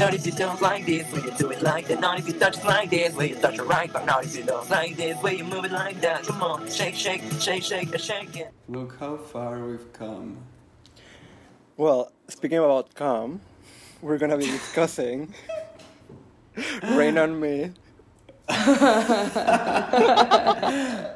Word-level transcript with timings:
Not 0.00 0.14
if 0.14 0.24
you 0.24 0.32
don't 0.32 0.60
like 0.62 0.86
this, 0.86 1.04
when 1.12 1.22
you 1.24 1.30
do 1.36 1.50
it 1.50 1.60
like 1.62 1.86
that. 1.88 2.00
Not 2.00 2.18
if 2.18 2.26
you 2.26 2.32
touch 2.32 2.56
it 2.56 2.64
like 2.64 2.88
this, 2.88 3.14
when 3.14 3.28
you 3.28 3.34
touch 3.36 3.58
it 3.58 3.62
right. 3.66 3.92
But 3.92 4.06
not 4.06 4.24
if 4.24 4.34
you 4.34 4.42
don't 4.44 4.68
like 4.70 4.96
this, 4.96 5.14
when 5.22 5.36
you 5.36 5.44
move 5.44 5.66
it 5.66 5.72
like 5.72 6.00
that. 6.00 6.22
Come 6.24 6.42
on, 6.42 6.70
shake, 6.70 6.94
shake, 6.94 7.20
shake, 7.38 7.62
shake, 7.62 7.92
shake 7.98 8.34
it. 8.36 8.50
Look 8.68 8.96
how 8.98 9.18
far 9.18 9.58
we've 9.60 9.92
come. 9.92 10.38
Well, 11.76 12.10
speaking 12.28 12.58
about 12.58 12.94
come, 12.94 13.40
we're 14.00 14.16
gonna 14.16 14.38
be 14.38 14.46
discussing 14.46 15.34
Rain 16.96 17.18
on 17.18 17.38
Me. 17.38 17.72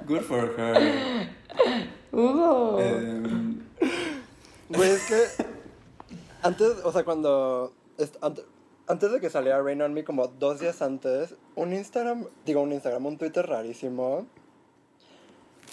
Good 0.07 0.25
for 0.29 0.47
her. 0.57 1.27
Hugo. 2.13 2.79
Em, 2.79 3.65
Güey, 4.71 4.91
es 4.93 5.07
que 5.09 5.27
antes, 6.43 6.77
o 6.85 6.93
sea, 6.93 7.03
cuando 7.03 7.73
est- 7.99 8.17
ante- 8.23 8.45
antes 8.87 9.11
de 9.13 9.21
que 9.21 9.31
saliera 9.31 9.61
Rain 9.63 9.81
on 9.83 9.93
Me, 9.95 10.05
como 10.05 10.27
dos 10.29 10.61
días 10.61 10.83
antes, 10.83 11.35
un 11.55 11.73
Instagram, 11.73 12.27
digo 12.45 12.61
un 12.61 12.73
Instagram, 12.73 13.07
un 13.07 13.19
Twitter 13.19 13.47
rarísimo, 13.47 14.27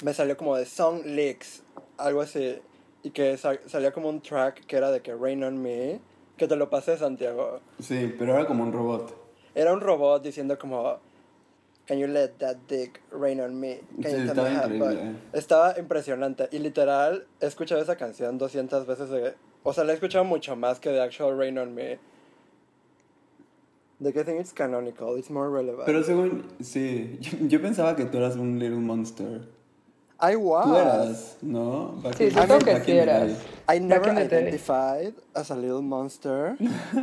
me 0.03 0.13
salió 0.13 0.37
como 0.37 0.55
de 0.55 0.65
Song 0.65 1.03
Leaks, 1.05 1.63
algo 1.97 2.21
así, 2.21 2.59
y 3.03 3.11
que 3.11 3.37
sa- 3.37 3.59
salía 3.67 3.91
como 3.91 4.09
un 4.09 4.21
track 4.21 4.65
que 4.65 4.75
era 4.77 4.91
de 4.91 5.01
que 5.01 5.13
Rain 5.15 5.43
on 5.43 5.61
Me, 5.61 5.99
que 6.37 6.47
te 6.47 6.55
lo 6.55 6.69
pasé 6.69 6.97
Santiago. 6.97 7.59
sí, 7.79 8.13
pero 8.17 8.33
era 8.35 8.45
como 8.47 8.63
un 8.63 8.73
robot. 8.73 9.15
Era 9.53 9.73
un 9.73 9.81
robot 9.81 10.23
diciendo 10.23 10.57
como 10.57 10.97
Can 11.87 11.97
you 11.97 12.07
let 12.07 12.29
that 12.37 12.55
dick 12.69 13.01
rain 13.11 13.41
on 13.41 13.59
me? 13.59 13.81
Can 14.01 14.11
Sí, 14.11 14.17
you 14.25 14.33
tell 14.33 14.45
estaba 14.45 14.49
me 14.49 14.55
how-" 14.55 14.65
increíble. 14.75 15.15
Estaba 15.33 15.77
impresionante. 15.77 16.47
Y 16.51 16.59
literal, 16.59 17.27
he 17.41 17.47
escuchado 17.47 17.81
esa 17.81 17.97
canción 17.97 18.37
200 18.37 18.85
veces. 18.87 19.09
De, 19.09 19.33
o 19.63 19.73
sea, 19.73 19.83
la 19.83 19.91
he 19.91 19.95
escuchado 19.95 20.23
mucho 20.23 20.55
más 20.55 20.79
que 20.79 20.89
de 20.89 21.01
Actual 21.01 21.37
Rain 21.37 21.57
on 21.57 21.73
Me. 21.75 21.99
De 24.01 24.11
que 24.11 24.21
I 24.21 24.23
think 24.23 24.39
it's 24.39 24.51
canonical, 24.51 25.15
it's 25.15 25.29
more 25.29 25.47
relevant. 25.51 25.85
Pero 25.85 26.03
según, 26.03 26.43
sí, 26.59 27.19
yo, 27.21 27.37
yo 27.47 27.61
pensaba 27.61 27.95
que 27.95 28.05
tú 28.05 28.17
eras 28.17 28.35
un 28.35 28.57
little 28.57 28.79
monster. 28.79 29.47
I 30.19 30.35
was. 30.35 30.65
Tú 30.65 30.75
eras, 30.75 31.37
¿no? 31.43 31.91
Back 32.01 32.15
Sí, 32.15 32.31
siento 32.31 32.57
que 32.59 32.79
sí 32.81 32.91
eras. 32.93 33.31
I 33.71 33.79
never 33.79 34.11
identified 34.11 35.13
as 35.35 35.51
a 35.51 35.55
little 35.55 35.83
monster. 35.83 36.57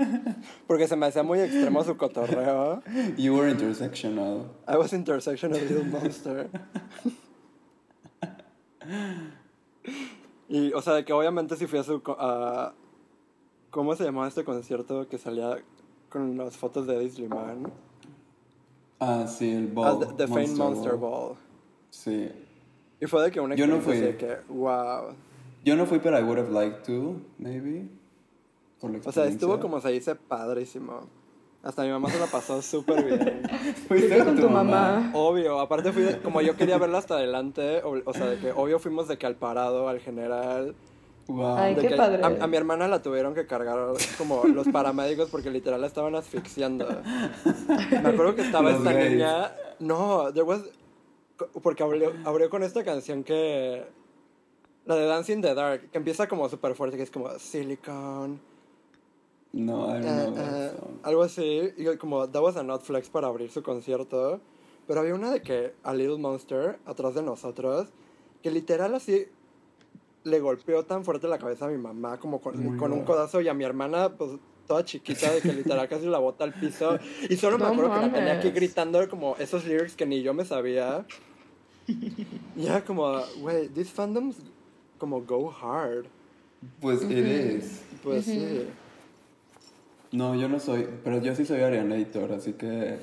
porque 0.66 0.88
se 0.88 0.96
me 0.96 1.06
hacía 1.06 1.22
muy 1.22 1.38
extremo 1.38 1.84
su 1.84 1.96
cotorreo. 1.96 2.82
You 3.16 3.36
were 3.36 3.48
intersectional. 3.48 4.46
I 4.66 4.76
was 4.76 4.92
intersection 4.92 5.52
of 5.52 5.62
little 5.62 5.84
monster. 5.84 6.50
y, 10.48 10.72
o 10.72 10.82
sea, 10.82 10.94
de 10.94 11.04
que 11.04 11.12
obviamente 11.12 11.54
si 11.56 11.66
fui 11.68 11.78
a 11.78 11.84
su... 11.84 12.02
a- 12.18 12.72
¿Cómo 13.70 13.94
se 13.94 14.02
llamaba 14.04 14.26
este 14.26 14.42
concierto 14.44 15.06
que 15.08 15.18
salía 15.18 15.58
con 16.08 16.36
las 16.36 16.56
fotos 16.56 16.86
de 16.86 16.96
Eddie 16.96 17.10
Slimane? 17.10 17.68
Ah, 19.00 19.26
sí, 19.28 19.50
el 19.52 19.68
Ah, 19.68 19.92
ball. 19.92 19.98
the, 20.00 20.06
the 20.14 20.26
famed 20.26 20.56
Monster 20.56 20.94
Ball. 20.96 21.34
Sí. 21.90 22.30
Y 23.00 23.06
fue 23.06 23.22
de 23.22 23.30
que 23.30 23.40
una 23.40 23.54
Yo 23.54 23.66
no 23.66 23.80
fui. 23.80 23.92
así 23.94 24.02
de 24.02 24.16
que, 24.16 24.36
wow. 24.48 25.14
Yo 25.64 25.76
no 25.76 25.86
fui, 25.86 25.98
pero 26.00 26.18
I 26.18 26.22
would 26.22 26.38
have 26.38 26.50
liked 26.50 26.82
to, 26.84 27.16
maybe. 27.38 27.88
Por 28.80 28.90
la 28.90 29.00
O 29.04 29.12
sea, 29.12 29.26
estuvo 29.26 29.60
como 29.60 29.80
se 29.80 29.90
dice 29.90 30.14
padrísimo. 30.14 31.00
Hasta 31.62 31.82
mi 31.82 31.90
mamá 31.90 32.08
se 32.08 32.18
la 32.20 32.26
pasó 32.26 32.62
súper 32.62 33.04
bien. 33.04 33.42
Fuiste 33.88 34.24
con 34.24 34.36
tu 34.38 34.48
mamá. 34.48 35.10
Obvio, 35.14 35.58
aparte 35.60 35.92
fui, 35.92 36.02
de- 36.02 36.20
como 36.20 36.40
yo 36.40 36.56
quería 36.56 36.78
verla 36.78 36.98
hasta 36.98 37.14
adelante, 37.14 37.82
o, 37.82 37.96
o 38.04 38.14
sea, 38.14 38.26
de 38.26 38.38
que 38.38 38.52
obvio 38.52 38.78
fuimos 38.78 39.08
de 39.08 39.18
que 39.18 39.26
al 39.26 39.34
parado, 39.34 39.88
al 39.88 39.98
general. 40.00 40.74
Wow. 41.28 41.56
Ay, 41.56 41.74
De 41.74 41.82
qué 41.82 41.88
que 41.88 41.96
padre. 41.96 42.22
A, 42.22 42.44
a 42.44 42.46
mi 42.46 42.56
hermana 42.56 42.88
la 42.88 43.02
tuvieron 43.02 43.34
que 43.34 43.46
cargar 43.46 43.78
como 44.16 44.44
los 44.44 44.66
paramédicos 44.68 45.28
porque 45.28 45.50
literal 45.50 45.80
la 45.80 45.86
estaban 45.86 46.14
asfixiando. 46.14 46.88
Me 47.90 48.08
acuerdo 48.08 48.34
que 48.34 48.42
estaba 48.42 48.70
Los 48.70 48.78
esta 48.78 48.92
gays. 48.94 49.10
niña. 49.12 49.52
No, 49.78 50.32
there 50.32 50.42
was. 50.44 50.62
Porque 51.62 51.82
abrió, 51.82 52.12
abrió 52.24 52.48
con 52.50 52.62
esta 52.62 52.82
canción 52.82 53.24
que. 53.24 53.84
La 54.86 54.96
de 54.96 55.04
Dancing 55.04 55.34
in 55.36 55.42
the 55.42 55.54
Dark, 55.54 55.90
que 55.90 55.98
empieza 55.98 56.26
como 56.28 56.48
súper 56.48 56.74
fuerte, 56.74 56.96
que 56.96 57.02
es 57.02 57.10
como 57.10 57.28
Silicon. 57.38 58.40
No, 59.52 59.86
I 59.94 60.00
don't 60.00 60.04
eh, 60.06 60.24
know 60.24 60.34
that 60.34 60.64
eh, 60.66 60.70
song. 60.78 60.98
algo 61.02 61.22
así. 61.22 61.72
Y 61.76 61.96
como 61.98 62.26
that 62.26 62.42
was 62.42 62.56
a 62.56 62.62
not 62.62 62.82
flex 62.82 63.10
para 63.10 63.26
abrir 63.26 63.50
su 63.50 63.62
concierto. 63.62 64.40
Pero 64.86 65.00
había 65.00 65.14
una 65.14 65.30
de 65.30 65.42
que 65.42 65.74
a 65.82 65.92
Little 65.92 66.16
Monster, 66.16 66.78
atrás 66.86 67.14
de 67.14 67.22
nosotros, 67.22 67.88
que 68.42 68.50
literal 68.50 68.94
así 68.94 69.26
le 70.24 70.40
golpeó 70.40 70.84
tan 70.84 71.04
fuerte 71.04 71.28
la 71.28 71.38
cabeza 71.38 71.66
a 71.66 71.68
mi 71.68 71.78
mamá 71.78 72.18
como 72.18 72.40
con, 72.40 72.76
con 72.76 72.92
un 72.92 73.04
codazo 73.04 73.40
y 73.40 73.48
a 73.48 73.54
mi 73.54 73.64
hermana 73.64 74.10
pues 74.10 74.32
toda 74.68 74.84
chiquita 74.84 75.32
de 75.32 75.40
que 75.40 75.52
literal 75.52 75.88
casi 75.88 76.06
la 76.06 76.18
bota 76.18 76.44
al 76.44 76.52
piso. 76.52 76.98
Y 77.28 77.36
solo 77.36 77.58
me 77.58 77.64
acuerdo 77.64 77.94
que 77.94 78.00
la 78.00 78.12
tenía 78.12 78.32
aquí 78.34 78.48
mames. 78.48 78.54
gritando 78.54 79.08
como 79.08 79.34
esos 79.36 79.64
lyrics 79.64 79.96
que 79.96 80.06
ni 80.06 80.22
yo 80.22 80.34
me 80.34 80.44
sabía. 80.44 81.04
Ya 82.54 82.84
como 82.84 83.18
güey 83.40 83.68
these 83.68 83.90
fandoms 83.90 84.36
como 84.98 85.22
go 85.22 85.50
hard. 85.50 86.06
Pues 86.80 87.02
it 87.02 87.10
is. 87.10 87.82
pues 88.02 88.26
sí. 88.26 88.66
No, 90.12 90.34
yo 90.34 90.48
no 90.48 90.58
soy, 90.58 90.86
pero 91.04 91.20
yo 91.20 91.34
sí 91.34 91.44
soy 91.44 91.60
Arianator, 91.60 92.32
así 92.32 92.54
que 92.54 92.98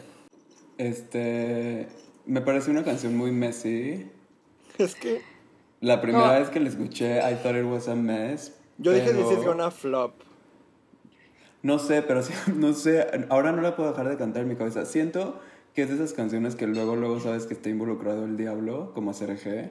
este 0.78 1.88
me 2.26 2.42
pareció 2.42 2.72
una 2.72 2.84
canción 2.84 3.16
muy 3.16 3.32
messy. 3.32 4.08
es 4.78 4.96
que 4.96 5.22
La 5.82 6.02
primera 6.02 6.34
No. 6.34 6.40
vez 6.40 6.50
que 6.50 6.60
la 6.60 6.70
escuché, 6.70 7.20
I 7.20 7.36
thought 7.36 7.56
it 7.56 7.66
was 7.66 7.88
a 7.88 7.96
mess. 7.96 8.54
yo 8.78 8.92
dije 8.92 9.12
pero- 9.12 9.30
this 9.30 9.40
is 9.40 9.46
gonna 9.46 9.72
flop 9.72 10.14
No 11.64 11.80
sé, 11.80 12.02
pero 12.04 12.22
sí, 12.24 12.34
no 12.56 12.74
sé, 12.74 13.06
ahora 13.30 13.52
no 13.52 13.62
la 13.62 13.76
puedo 13.76 13.90
dejar 13.92 14.10
de 14.10 14.18
cantar 14.18 14.44
en 14.44 14.50
mi 14.50 14.56
cabeza. 14.56 14.86
Siento 14.86 15.40
que 15.74 15.84
es 15.84 15.90
de 15.90 15.96
esas 15.96 16.14
canciones 16.14 16.56
que 16.56 16.68
luego 16.68 16.96
luego 16.96 17.20
sabes 17.20 17.46
que 17.48 17.54
está 17.54 17.70
involucrado 17.70 18.26
el 18.26 18.38
diablo, 18.38 18.92
como 18.94 19.14
CRG. 19.14 19.70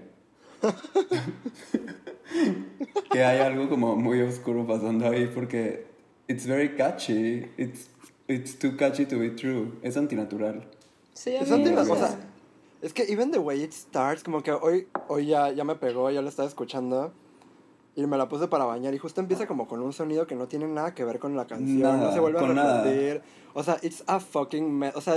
que 3.11 3.25
hay 3.25 3.41
algo 3.41 3.69
como 3.69 3.97
muy 3.97 4.21
oscuro 4.23 4.67
pasando 4.67 5.09
ahí 5.09 5.31
porque 5.35 5.87
it's 6.29 6.47
very 6.47 6.71
catchy. 6.77 7.47
It's 7.57 7.89
it's 8.29 8.59
too 8.59 8.77
catchy 8.77 9.07
to 9.07 9.19
be 9.19 9.31
true. 9.31 9.73
Es 9.83 9.97
antinatural. 9.97 10.65
Sí, 11.13 11.37
a 11.37 11.41
Es 11.43 11.51
mí, 11.51 11.57
anti- 11.69 11.91
o 11.91 11.97
sea, 11.97 12.19
es 12.85 12.93
que 12.93 13.11
even 13.11 13.31
the 13.31 13.39
way 13.39 13.63
it 13.63 13.73
starts, 13.73 14.23
como 14.23 14.43
que 14.43 14.53
hoy, 14.53 14.87
hoy 15.09 15.25
ya, 15.27 15.51
ya 15.51 15.65
me 15.65 15.75
pegó, 15.75 16.11
ya 16.11 16.21
lo 16.21 16.29
estaba 16.29 16.47
escuchando. 16.47 17.13
Y 17.97 18.07
me 18.07 18.19
la 18.19 18.29
puse 18.29 18.47
para 18.47 18.65
bañar 18.65 18.93
y 18.93 18.99
justo 18.99 19.21
empieza 19.21 19.47
como 19.47 19.67
con 19.67 19.81
un 19.81 19.93
sonido 19.93 20.27
que 20.27 20.35
no 20.35 20.49
tiene 20.49 20.67
nada 20.67 20.95
que 20.95 21.05
ver 21.05 21.19
con 21.19 21.35
la 21.35 21.47
canción, 21.47 21.81
Nada, 21.81 21.97
no 21.97 22.13
se 22.13 22.21
vuelve 22.21 22.41
a 22.41 22.83
repetir. 22.83 23.23
O 23.55 23.63
sea, 23.63 23.79
it's 23.83 24.03
a 24.07 24.21
fucking 24.21 24.71
mess. 24.71 24.97
O 24.97 25.01
sea, 25.01 25.15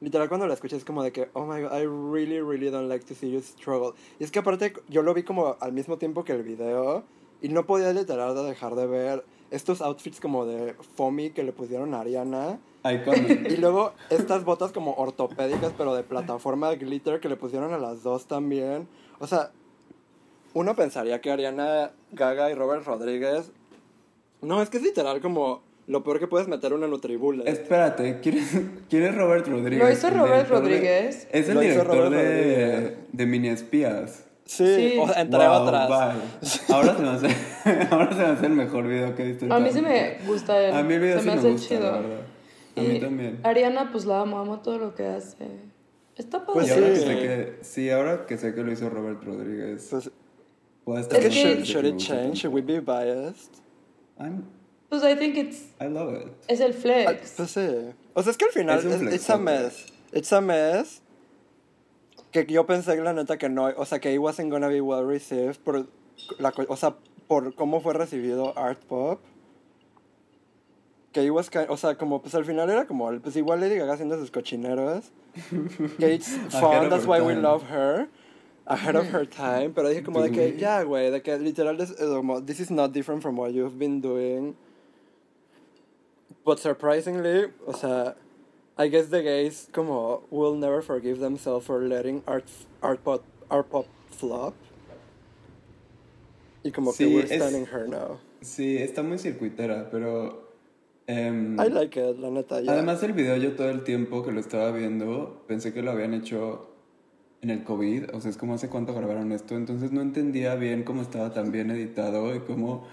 literal 0.00 0.28
cuando 0.28 0.46
la 0.46 0.54
escuché 0.54 0.76
es 0.76 0.84
como 0.84 1.02
de 1.02 1.10
que, 1.10 1.30
oh 1.32 1.46
my 1.46 1.62
god, 1.62 1.72
I 1.72 1.86
really, 1.86 2.40
really 2.40 2.70
don't 2.70 2.88
like 2.88 3.04
to 3.06 3.14
see 3.14 3.32
you 3.32 3.40
struggle. 3.40 3.94
Y 4.20 4.24
es 4.24 4.30
que 4.30 4.38
aparte 4.38 4.72
yo 4.88 5.02
lo 5.02 5.12
vi 5.12 5.24
como 5.24 5.56
al 5.58 5.72
mismo 5.72 5.98
tiempo 5.98 6.22
que 6.22 6.32
el 6.32 6.44
video 6.44 7.02
y 7.42 7.48
no 7.48 7.66
podía 7.66 7.92
literal 7.92 8.36
de 8.36 8.44
dejar 8.44 8.76
de 8.76 8.86
ver 8.86 9.24
estos 9.50 9.80
outfits 9.80 10.20
como 10.20 10.46
de 10.46 10.74
foamy 10.94 11.30
que 11.30 11.42
le 11.42 11.52
pusieron 11.52 11.94
a 11.94 12.00
Ariana. 12.00 12.60
Iconic. 12.84 13.50
Y 13.50 13.56
luego 13.56 13.92
estas 14.10 14.44
botas 14.44 14.72
como 14.72 14.94
ortopédicas, 14.94 15.72
pero 15.76 15.94
de 15.94 16.02
plataforma 16.02 16.70
de 16.70 16.76
glitter 16.76 17.20
que 17.20 17.28
le 17.28 17.36
pusieron 17.36 17.72
a 17.72 17.78
las 17.78 18.02
dos 18.02 18.26
también. 18.26 18.88
O 19.18 19.26
sea, 19.26 19.50
uno 20.54 20.74
pensaría 20.74 21.20
que 21.20 21.30
Ariana 21.30 21.90
Gaga 22.12 22.50
y 22.50 22.54
Robert 22.54 22.84
Rodríguez. 22.86 23.52
No, 24.42 24.62
es 24.62 24.70
que 24.70 24.78
es 24.78 24.82
literal 24.82 25.20
como 25.20 25.62
lo 25.86 26.02
peor 26.02 26.18
que 26.20 26.26
puedes 26.26 26.48
meter 26.48 26.72
una 26.72 26.86
Nutribullet. 26.86 27.46
Espérate, 27.46 28.20
¿quién 28.22 28.38
es, 28.38 28.60
quién 28.88 29.02
es 29.02 29.14
Robert 29.14 29.46
Rodríguez? 29.46 29.84
Lo 29.84 29.90
hizo 29.92 30.08
El 30.08 30.14
Robert 30.14 30.32
director 30.48 30.62
de- 30.62 30.68
Rodríguez. 30.70 31.28
es 31.32 31.48
el 31.48 31.54
Lo 31.54 31.60
director 31.60 31.88
de, 31.92 32.00
Rodríguez. 32.00 32.94
de 33.12 33.26
Mini 33.26 33.48
Espías. 33.48 34.24
Sí, 34.46 34.64
Sí. 34.66 34.98
o 35.00 35.06
sea, 35.08 35.20
entre 35.22 35.38
Wow, 35.46 35.62
otras. 35.62 35.88
bye. 35.88 36.74
Ahora 36.74 36.96
se, 36.96 37.02
me 37.02 37.08
hace, 37.10 37.28
ahora 37.90 38.08
se 38.10 38.16
me 38.18 38.24
hace 38.24 38.46
el 38.46 38.52
mejor 38.52 38.88
video 38.88 39.14
que 39.14 39.22
he 39.22 39.26
visto. 39.32 39.52
a 39.54 39.60
mí 39.60 39.70
mi 39.72 39.80
me 39.82 40.18
gusta 40.26 40.60
él. 40.60 40.74
A 40.74 40.82
mí 40.82 40.94
el 40.94 41.00
video 41.00 41.16
se 41.18 41.22
sí 41.22 41.28
me 41.28 41.34
me 41.34 41.38
hace 41.40 41.50
gusta, 41.52 41.68
chido. 41.68 41.92
la 41.92 41.98
verdad. 42.00 42.20
A 42.76 42.80
mí 42.80 43.00
también. 43.00 43.40
Ariana, 43.42 43.90
pues 43.92 44.04
la 44.04 44.20
amo, 44.20 44.38
amo 44.38 44.60
todo 44.60 44.78
lo 44.78 44.94
que 44.94 45.06
hace. 45.06 45.36
Está 46.16 46.38
padre. 46.44 46.52
Pues 46.54 46.68
y 46.68 46.70
ahora 46.72 46.86
sí. 46.86 46.92
que 46.94 47.06
sé 47.06 47.14
que, 47.16 47.58
sí, 47.62 47.90
ahora 47.90 48.26
que 48.26 48.36
sé 48.38 48.54
que 48.54 48.62
lo 48.62 48.72
hizo 48.72 48.88
Robert 48.90 49.22
Rodríguez, 49.24 49.86
Pues, 49.90 50.10
puedo 50.84 50.98
estar 51.00 51.18
es 51.20 51.26
que 51.26 51.30
should, 51.30 51.62
should 51.64 51.84
it 51.86 51.96
change? 51.96 52.34
Should 52.38 52.54
we 52.54 52.60
be 52.62 52.80
biased? 52.80 53.50
I'm- 54.18 54.42
Pues 54.88 55.02
I 55.04 55.14
think 55.16 55.36
it's, 55.36 55.66
I 55.80 55.84
love 55.88 56.14
it. 56.14 56.32
es 56.48 56.60
el 56.60 56.72
Ah, 56.72 56.74
flex. 56.74 57.34
Pues 57.36 57.50
sí. 57.52 57.66
O 58.14 58.22
sea, 58.22 58.32
es 58.32 58.36
que 58.36 58.44
al 58.46 58.50
final 58.50 58.78
Es 58.80 58.84
un 58.84 58.92
es 58.92 58.98
flex, 58.98 59.14
it's 59.14 59.30
a 59.30 59.38
mess. 59.38 59.86
It's 60.12 60.32
a 60.32 60.40
mess. 60.40 61.02
Que 62.32 62.44
yo 62.46 62.66
pensé, 62.66 62.96
la 62.96 63.12
neta, 63.12 63.38
que 63.38 63.48
no. 63.48 63.66
O 63.76 63.84
sea, 63.84 63.98
que 64.00 64.12
it 64.12 64.18
wasn't 64.18 64.50
gonna 64.50 64.68
be 64.68 64.80
well 64.80 65.06
received. 65.06 65.58
Por 65.64 65.86
la, 66.38 66.52
o 66.68 66.76
sea, 66.76 66.96
por 67.28 67.54
cómo 67.54 67.80
fue 67.80 67.94
recibido 67.94 68.56
Art 68.58 68.80
Pop. 68.84 69.20
Que 71.12 71.24
it 71.24 71.30
was 71.30 71.48
ki- 71.50 71.66
O 71.68 71.76
sea, 71.76 71.96
como 71.96 72.20
pues 72.20 72.34
al 72.34 72.44
final 72.44 72.70
era 72.70 72.86
como. 72.86 73.10
Pues 73.20 73.34
igual 73.36 73.60
Lady 73.60 73.76
Gaga 73.76 73.94
haciendo 73.94 74.16
sus 74.18 74.30
cochineros. 74.30 75.10
Ahead 75.98 76.22
fun, 76.22 76.88
that's 76.88 77.06
why 77.06 77.20
we 77.20 77.34
love 77.34 77.64
her. 77.70 78.08
Ahead 78.66 78.94
of 78.94 79.06
her 79.12 79.24
time. 79.26 79.72
Pero 79.74 79.88
dije 79.88 80.04
como 80.04 80.22
de 80.22 80.30
que, 80.30 80.56
ya, 80.56 80.82
güey, 80.84 81.10
de 81.10 81.20
que 81.22 81.36
literal 81.38 81.80
es 81.80 81.92
como. 81.98 82.40
This 82.40 82.60
is 82.60 82.70
not 82.70 82.92
different 82.92 83.22
from 83.22 83.36
what 83.36 83.52
you've 83.52 83.78
been 83.78 84.00
doing. 84.00 84.54
But 86.44 86.58
surprisingly, 86.60 87.46
o 87.66 87.72
sea, 87.72 88.14
I 88.78 88.88
guess 88.88 89.08
the 89.08 89.22
gays 89.22 89.68
como 89.72 90.22
will 90.30 90.54
never 90.54 90.80
forgive 90.80 91.18
themselves 91.18 91.66
for 91.66 91.80
letting 91.82 92.22
art, 92.26 92.44
art, 92.82 93.02
pop, 93.04 93.24
art 93.50 93.68
pop 93.68 93.86
flop. 94.10 94.54
Y 96.64 96.70
como 96.70 96.92
Sí, 96.92 96.98
que 97.08 97.14
we're 97.16 97.24
es- 97.24 97.40
standing 97.42 97.66
her 97.66 97.88
now. 97.88 98.18
Sí, 98.42 98.76
está 98.78 99.02
muy 99.02 99.18
circuitera, 99.18 99.88
pero... 99.90 100.49
em, 101.10 101.60
I 101.60 101.68
like 101.70 102.00
it, 102.00 102.18
la 102.18 102.30
neta. 102.30 102.60
ya. 102.60 102.72
Además 102.72 103.02
el 103.02 103.12
video 103.12 103.36
yo 103.36 103.54
todo 103.54 103.70
el 103.70 103.84
tiempo 103.84 104.22
que 104.22 104.32
lo 104.32 104.40
estaba 104.40 104.70
viendo 104.72 105.44
pensé 105.46 105.72
que 105.72 105.82
lo 105.82 105.90
habían 105.90 106.14
hecho 106.14 106.70
en 107.42 107.50
el 107.50 107.64
COVID, 107.64 108.14
o 108.14 108.20
sea, 108.20 108.30
es 108.30 108.36
como 108.36 108.54
hace 108.54 108.68
cuánto 108.68 108.94
grabaron 108.94 109.32
esto, 109.32 109.56
entonces 109.56 109.92
no 109.92 110.02
entendía 110.02 110.54
bien 110.56 110.82
cómo 110.82 111.00
estaba 111.00 111.32
tan 111.32 111.52
bien 111.52 111.70
editado 111.70 112.34
y 112.34 112.40
cómo 112.40 112.84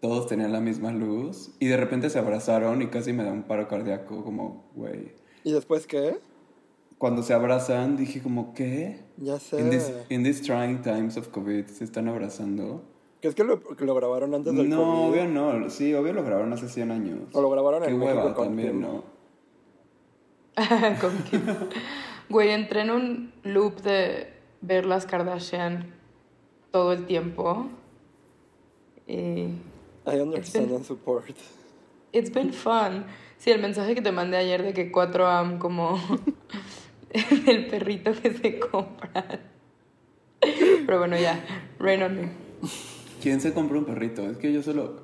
todos 0.00 0.26
tenían 0.26 0.52
la 0.52 0.60
misma 0.60 0.92
luz 0.92 1.52
y 1.60 1.66
de 1.66 1.76
repente 1.76 2.10
se 2.10 2.18
abrazaron 2.18 2.82
y 2.82 2.88
casi 2.88 3.12
me 3.12 3.22
da 3.22 3.32
un 3.32 3.44
paro 3.44 3.68
cardíaco, 3.68 4.24
como, 4.24 4.70
güey. 4.74 5.12
¿Y 5.44 5.52
después 5.52 5.86
qué? 5.86 6.18
Cuando 6.98 7.22
se 7.22 7.34
abrazan 7.34 7.96
dije 7.96 8.22
como, 8.22 8.54
¿qué? 8.54 9.00
Ya 9.16 9.38
sé. 9.38 9.60
In, 9.60 9.70
this, 9.70 9.92
in 10.08 10.24
these 10.24 10.42
trying 10.42 10.82
times 10.82 11.16
of 11.16 11.28
COVID 11.28 11.66
se 11.66 11.84
están 11.84 12.08
abrazando. 12.08 12.82
¿Crees 13.22 13.34
que 13.34 13.44
lo, 13.44 13.60
que 13.62 13.84
lo 13.86 13.94
grabaron 13.94 14.34
antes 14.34 14.54
del 14.54 14.68
No, 14.68 14.76
COVID? 14.78 15.08
obvio 15.10 15.28
no, 15.28 15.70
sí, 15.70 15.94
obvio 15.94 16.12
lo 16.12 16.22
grabaron 16.24 16.52
hace 16.52 16.68
100 16.68 16.90
años. 16.90 17.18
O 17.32 17.40
lo 17.40 17.48
grabaron 17.50 17.82
Qué 17.84 17.88
en 17.90 17.98
México 17.98 18.18
hueva 18.18 18.34
con 18.34 18.44
también. 18.48 18.80
¿no? 18.82 19.04
Con 21.00 21.16
Kim. 21.30 21.40
Güey, 22.28 22.50
entré 22.50 22.82
en 22.82 22.90
un 22.90 23.32
loop 23.42 23.80
de 23.80 24.28
ver 24.60 24.84
las 24.84 25.06
Kardashian 25.06 25.94
todo 26.70 26.92
el 26.92 27.06
tiempo. 27.06 27.68
Y 29.06 29.14
I 29.14 30.20
understand 30.20 30.66
been- 30.66 30.76
and 30.76 30.84
support. 30.84 31.24
it's 32.12 32.30
been 32.32 32.52
fun. 32.52 33.04
Sí, 33.38 33.50
el 33.50 33.60
mensaje 33.62 33.94
que 33.94 34.02
te 34.02 34.12
mandé 34.12 34.36
ayer 34.36 34.62
de 34.62 34.72
que 34.74 34.92
4am 34.92 35.58
como 35.58 35.98
el 37.46 37.66
perrito 37.68 38.12
que 38.20 38.32
se 38.34 38.58
compra. 38.58 39.40
Pero 40.40 40.98
bueno, 40.98 41.16
ya, 41.16 41.42
rain 41.78 42.02
on 42.02 42.16
me. 42.20 42.28
¿Quién 43.22 43.40
se 43.40 43.54
compra 43.54 43.78
un 43.78 43.84
perrito? 43.84 44.28
Es 44.28 44.36
que 44.36 44.52
yo 44.52 44.64
solo, 44.64 44.96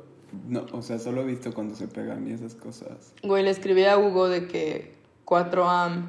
no, 0.49 0.67
o 0.73 0.83
sea, 0.83 0.99
solo 0.99 1.21
he 1.21 1.25
visto 1.25 1.55
cuando 1.55 1.77
se 1.77 1.87
pegan 1.87 2.29
y 2.29 2.33
esas 2.33 2.57
cosas. 2.57 3.15
Güey, 3.23 3.45
le 3.45 3.51
escribí 3.51 3.85
a 3.85 3.97
Hugo 3.97 4.29
de 4.29 4.49
que 4.49 4.97
4am, 5.25 6.09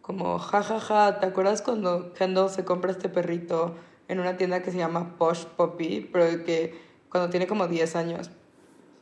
como 0.00 0.38
jajaja, 0.38 1.18
¿te 1.18 1.26
acuerdas 1.26 1.60
cuando 1.60 2.12
Kendall 2.12 2.48
se 2.48 2.64
compra 2.64 2.92
este 2.92 3.08
perrito 3.08 3.74
en 4.06 4.20
una 4.20 4.36
tienda 4.36 4.62
que 4.62 4.70
se 4.70 4.78
llama 4.78 5.16
Posh 5.18 5.46
Puppy? 5.46 6.08
Pero 6.12 6.26
de 6.26 6.44
que 6.44 6.78
cuando 7.10 7.28
tiene 7.28 7.48
como 7.48 7.66
10 7.66 7.96
años. 7.96 8.30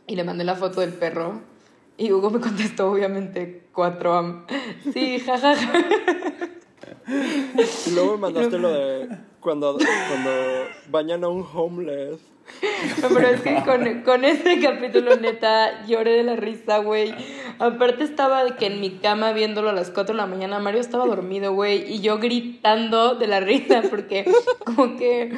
Y 0.07 0.17
le 0.17 0.25
mandé 0.25 0.45
la 0.45 0.55
foto 0.55 0.81
del 0.81 0.95
perro. 0.95 1.43
Y 1.99 2.11
Hugo 2.11 2.31
me 2.31 2.41
contestó, 2.41 2.91
obviamente, 2.91 3.69
4am. 3.75 4.47
Sí, 4.95 5.19
jajaja. 5.19 5.73
Y 7.87 7.91
luego 7.91 8.13
me 8.13 8.19
mandaste 8.19 8.59
lo 8.59 8.71
de 8.71 9.09
cuando, 9.41 9.77
cuando 9.77 10.31
bañan 10.89 11.23
a 11.23 11.29
un 11.29 11.45
homeless. 11.53 12.36
No, 13.03 13.09
Pero 13.15 13.29
es 13.29 13.41
que 13.43 13.63
con, 13.65 14.03
con 14.03 14.25
este 14.25 14.61
capítulo, 14.61 15.17
neta, 15.17 15.85
lloré 15.87 16.13
de 16.13 16.23
la 16.23 16.37
risa, 16.37 16.79
güey. 16.79 17.15
Aparte 17.59 18.05
estaba 18.05 18.45
de 18.45 18.57
que 18.57 18.67
en 18.67 18.81
mi 18.81 18.91
cama 18.99 19.33
viéndolo 19.33 19.71
a 19.71 19.73
las 19.73 19.91
4 19.91 20.15
de 20.15 20.17
la 20.21 20.27
mañana, 20.27 20.59
Mario 20.59 20.81
estaba 20.81 21.07
dormido, 21.07 21.53
güey, 21.55 21.93
y 21.93 22.01
yo 22.01 22.19
gritando 22.19 23.15
de 23.15 23.27
la 23.27 23.41
risa 23.41 23.83
porque 23.91 24.31
como 24.65 24.97
que 24.97 25.37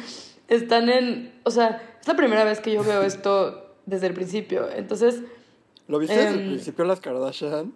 están 0.48 0.88
en... 0.88 1.32
O 1.44 1.50
sea, 1.50 1.82
es 2.00 2.06
la 2.08 2.14
primera 2.16 2.44
vez 2.44 2.60
que 2.60 2.72
yo 2.72 2.82
veo 2.84 3.02
esto 3.02 3.74
desde 3.86 4.06
el 4.08 4.14
principio. 4.14 4.68
Entonces, 4.70 5.22
¿Lo 5.86 5.98
viste 5.98 6.16
desde 6.16 6.30
el 6.34 6.40
Em, 6.40 6.46
principio 6.48 6.84
las 6.84 7.00
Kardashian? 7.00 7.72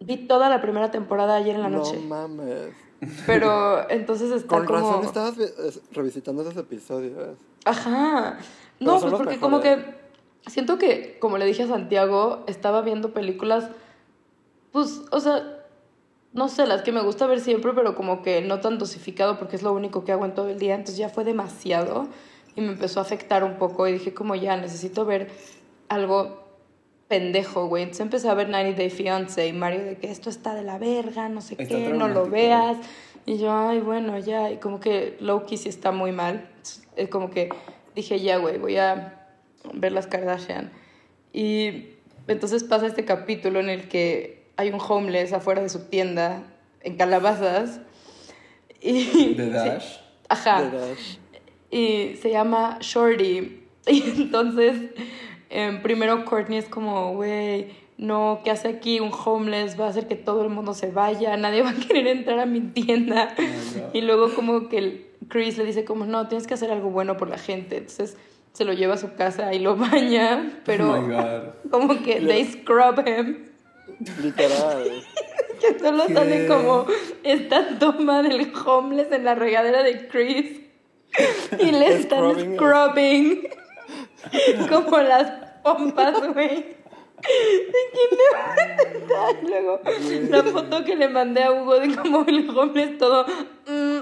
vi 0.00 0.16
toda 0.18 0.48
la 0.48 0.60
primera 0.60 0.90
temporada 0.90 1.36
ayer 1.36 1.56
en 1.56 1.62
la 1.62 1.68
noche. 1.70 1.94
No 1.96 2.02
mames. 2.02 2.68
Pero 3.26 3.88
entonces 3.90 4.30
está 4.30 4.46
Con 4.56 4.66
como... 4.66 4.78
razón 4.78 5.04
estabas 5.04 5.36
vi- 5.36 5.44
es- 5.44 5.80
revisitando 5.92 6.42
esos 6.42 6.56
episodios. 6.56 7.36
Ajá. 7.64 8.38
Pero 8.78 8.92
No, 8.92 9.00
pues 9.00 9.14
porque 9.14 9.38
como 9.38 9.60
que 9.60 9.96
siento 10.46 10.78
que, 10.78 11.18
como 11.18 11.38
le 11.38 11.44
dije 11.44 11.64
a 11.64 11.66
Santiago, 11.68 12.44
estaba 12.46 12.82
viendo 12.82 13.12
películas, 13.12 13.68
pues, 14.72 15.02
o 15.10 15.20
sea, 15.20 15.42
no 16.32 16.48
sé, 16.48 16.66
las 16.66 16.82
que 16.82 16.92
me 16.92 17.00
gusta 17.00 17.26
ver 17.26 17.40
siempre, 17.40 17.72
pero 17.72 17.94
como 17.94 18.22
que 18.22 18.42
no 18.42 18.60
tan 18.60 18.78
dosificado 18.78 19.38
porque 19.38 19.56
es 19.56 19.62
lo 19.62 19.72
único 19.72 20.04
que 20.04 20.12
hago 20.12 20.24
en 20.24 20.34
todo 20.34 20.48
el 20.48 20.58
día, 20.58 20.74
entonces 20.74 20.98
ya 20.98 21.08
fue 21.08 21.24
demasiado 21.24 22.08
y 22.54 22.60
me 22.60 22.72
empezó 22.72 23.00
a 23.00 23.02
afectar 23.02 23.44
un 23.44 23.56
poco 23.56 23.86
y 23.86 23.92
dije 23.92 24.14
como 24.14 24.34
ya, 24.34 24.56
necesito 24.56 25.04
ver 25.04 25.30
algo 25.88 26.44
pendejo, 27.08 27.66
güey. 27.66 27.84
Entonces 27.84 28.02
empecé 28.02 28.28
a 28.28 28.34
ver 28.34 28.48
90 28.48 28.78
Day 28.78 28.90
Fiancé 28.90 29.46
y 29.48 29.52
Mario 29.52 29.84
de 29.84 29.96
que 29.96 30.10
esto 30.10 30.30
está 30.30 30.54
de 30.54 30.62
la 30.62 30.78
verga, 30.78 31.28
no 31.28 31.40
sé 31.40 31.56
Está 31.58 31.76
qué, 31.76 31.88
no 31.90 32.08
lo 32.08 32.28
veas. 32.28 32.78
Y 33.24 33.38
yo, 33.38 33.52
ay, 33.52 33.80
bueno, 33.80 34.18
ya. 34.18 34.50
Y 34.50 34.58
como 34.58 34.80
que 34.80 35.16
Loki 35.20 35.56
sí 35.56 35.68
está 35.68 35.92
muy 35.92 36.12
mal. 36.12 36.48
Es 36.96 37.08
como 37.08 37.30
que 37.30 37.50
dije, 37.96 38.20
ya, 38.20 38.36
güey, 38.36 38.58
voy 38.58 38.76
a 38.76 39.26
ver 39.72 39.90
las 39.90 40.06
Kardashian. 40.06 40.70
Y 41.32 41.86
entonces 42.28 42.62
pasa 42.62 42.86
este 42.86 43.04
capítulo 43.04 43.58
en 43.58 43.68
el 43.68 43.88
que 43.88 44.44
hay 44.56 44.70
un 44.70 44.80
homeless 44.80 45.32
afuera 45.32 45.62
de 45.62 45.68
su 45.68 45.88
tienda 45.88 46.44
en 46.82 46.96
calabazas. 46.96 47.80
Y, 48.80 49.34
¿De 49.34 49.50
Dash? 49.50 49.96
Ajá 50.28 50.62
De 50.62 50.78
Dash. 50.78 51.16
y 51.70 52.16
se 52.16 52.30
llama 52.30 52.78
Shorty. 52.80 53.62
Y 53.88 54.02
entonces, 54.02 54.90
em, 55.48 55.80
primero 55.80 56.24
Courtney 56.24 56.58
es 56.58 56.64
como, 56.64 57.14
güey, 57.14 57.68
no, 57.98 58.40
¿qué 58.42 58.50
hace 58.50 58.66
aquí? 58.66 58.98
Un 58.98 59.12
homeless 59.12 59.78
va 59.80 59.86
a 59.86 59.90
hacer 59.90 60.08
que 60.08 60.16
todo 60.16 60.42
el 60.42 60.48
mundo 60.48 60.74
se 60.74 60.90
vaya, 60.90 61.36
nadie 61.36 61.62
va 61.62 61.70
a 61.70 61.74
querer 61.74 62.08
entrar 62.08 62.40
a 62.40 62.46
mi 62.46 62.60
tienda. 62.62 63.36
Oh 63.38 63.90
y 63.96 64.00
luego 64.00 64.34
como 64.34 64.68
que 64.68 64.78
el 64.78 65.06
Chris 65.28 65.58
le 65.58 65.64
dice 65.64 65.84
como, 65.84 66.04
no, 66.06 66.28
tienes 66.28 66.46
que 66.46 66.54
hacer 66.54 66.70
algo 66.70 66.90
bueno 66.90 67.16
por 67.16 67.28
la 67.28 67.38
gente. 67.38 67.78
Entonces 67.78 68.16
se 68.52 68.64
lo 68.64 68.72
lleva 68.72 68.94
a 68.94 68.98
su 68.98 69.14
casa 69.14 69.52
y 69.54 69.58
lo 69.58 69.76
baña, 69.76 70.60
pero 70.64 70.92
Oh 70.94 71.00
my 71.00 71.14
God. 71.14 71.70
como 71.70 72.02
que 72.02 72.20
they 72.20 72.44
scrub 72.46 73.02
him. 73.06 73.46
Literal. 74.22 75.02
Que 75.60 75.78
solo 75.78 76.04
¿Qué? 76.06 76.12
sale 76.12 76.46
como 76.46 76.84
esta 77.22 77.78
toma 77.78 78.22
del 78.22 78.52
homeless 78.66 79.10
en 79.10 79.24
la 79.24 79.34
regadera 79.34 79.82
de 79.82 80.06
Chris. 80.08 80.60
Y 81.58 81.70
le 81.72 81.94
están 81.94 82.34
Scrubbing. 82.34 82.56
scrubbing. 82.56 83.48
como 84.68 84.98
las 84.98 85.30
pompas, 85.62 86.34
güey. 86.34 86.76
De 87.22 87.80
que 87.92 88.04
no- 88.12 88.18
Y 89.36 89.48
Luego, 89.48 89.80
la 90.30 90.42
foto 90.44 90.84
que 90.84 90.94
le 90.96 91.08
mandé 91.08 91.42
a 91.42 91.50
Hugo 91.52 91.78
de 91.80 91.94
como 91.96 92.24
el 92.26 92.48
homeless 92.50 92.98
todo. 92.98 93.24
mm, 93.66 93.98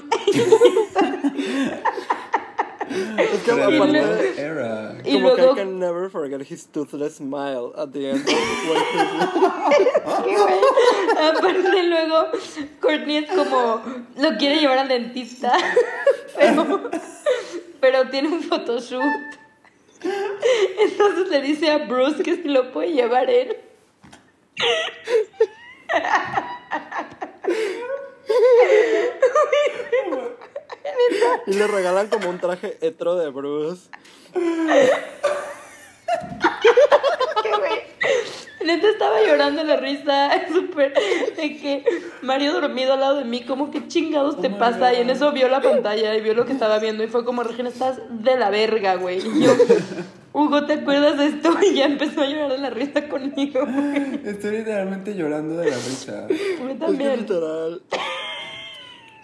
es 3.19 3.43
que 3.43 3.51
aparte, 3.51 4.07
de 4.07 4.41
era. 4.41 4.95
Y 5.05 5.13
como 5.15 5.29
luego- 5.35 5.55
que 5.55 5.61
I 5.61 5.65
can 5.65 5.79
never 5.79 6.11
forget 6.11 6.41
his 6.51 6.67
toothless 6.67 7.17
smile 7.17 7.73
at 7.77 7.89
the 7.93 8.11
end 8.11 8.29
of. 8.29 8.35
Aparte 11.19 11.83
luego 11.85 12.27
Courtney 12.81 13.17
es 13.19 13.31
como 13.31 13.83
lo 14.19 14.37
quiere 14.39 14.57
llevar 14.61 14.79
al 14.79 14.89
dentista, 14.89 15.53
pero, 16.37 16.91
pero 17.81 18.09
tiene 18.11 18.29
un 18.29 18.43
photoshoot. 18.43 19.03
Entonces 20.81 21.29
le 21.29 21.41
dice 21.41 21.71
a 21.71 21.79
Bruce 21.79 22.23
que 22.23 22.37
si 22.37 22.45
lo 22.45 22.73
puede 22.73 22.93
llevar 22.93 23.31
él. 23.31 23.57
y 31.47 31.53
le 31.55 31.67
regalan 31.67 32.09
como 32.09 32.31
un 32.31 32.39
traje 32.39 32.79
hetero 32.81 33.17
de 33.17 33.31
Bruce. 33.31 33.89
Güey, 37.59 37.83
Neta 38.65 38.89
estaba 38.89 39.17
llorando 39.27 39.63
de 39.63 39.69
la 39.69 39.77
risa, 39.77 40.31
súper, 40.53 40.93
de 41.37 41.57
que 41.57 41.85
Mario 42.23 42.53
dormido 42.61 42.95
al 42.95 43.01
lado 43.01 43.17
de 43.19 43.25
mí, 43.25 43.43
como 43.45 43.71
que 43.71 43.87
chingados 43.89 44.41
te 44.41 44.49
Oh 44.49 44.59
pasa, 44.59 44.93
y 44.95 45.01
en 45.03 45.11
eso 45.11 45.33
vio 45.33 45.49
la 45.49 45.61
pantalla 45.61 46.15
y 46.17 46.21
vio 46.21 46.35
lo 46.35 46.47
que 46.47 46.53
estaba 46.53 46.79
viendo 46.79 47.05
y 47.05 47.09
fue 47.09 47.25
como, 47.25 47.43
Regina, 47.43 47.69
estás 47.69 48.01
de 48.11 48.37
la 48.37 48.51
verga, 48.51 48.95
güey. 48.97 49.19
Y 49.19 49.43
yo, 49.45 49.55
Hugo, 50.33 50.65
¿te 50.67 50.73
acuerdas 50.75 51.17
de 51.19 51.27
esto? 51.27 51.55
Y 51.63 51.75
ya 51.77 51.85
empezó 51.87 52.23
a 52.23 52.27
llorar 52.27 52.51
de 52.53 52.59
la 52.59 52.71
risa 52.71 53.09
conmigo, 53.09 53.61
güey. 53.65 54.21
Estoy 54.25 54.59
literalmente 54.59 55.15
llorando 55.15 55.57
de 55.57 55.71
la 55.71 55.77
risa. 55.77 56.25
A 56.25 56.29
mí 56.29 56.37
Es 56.37 56.67
que 56.69 56.75
también. 56.75 57.21
literal. 57.21 57.83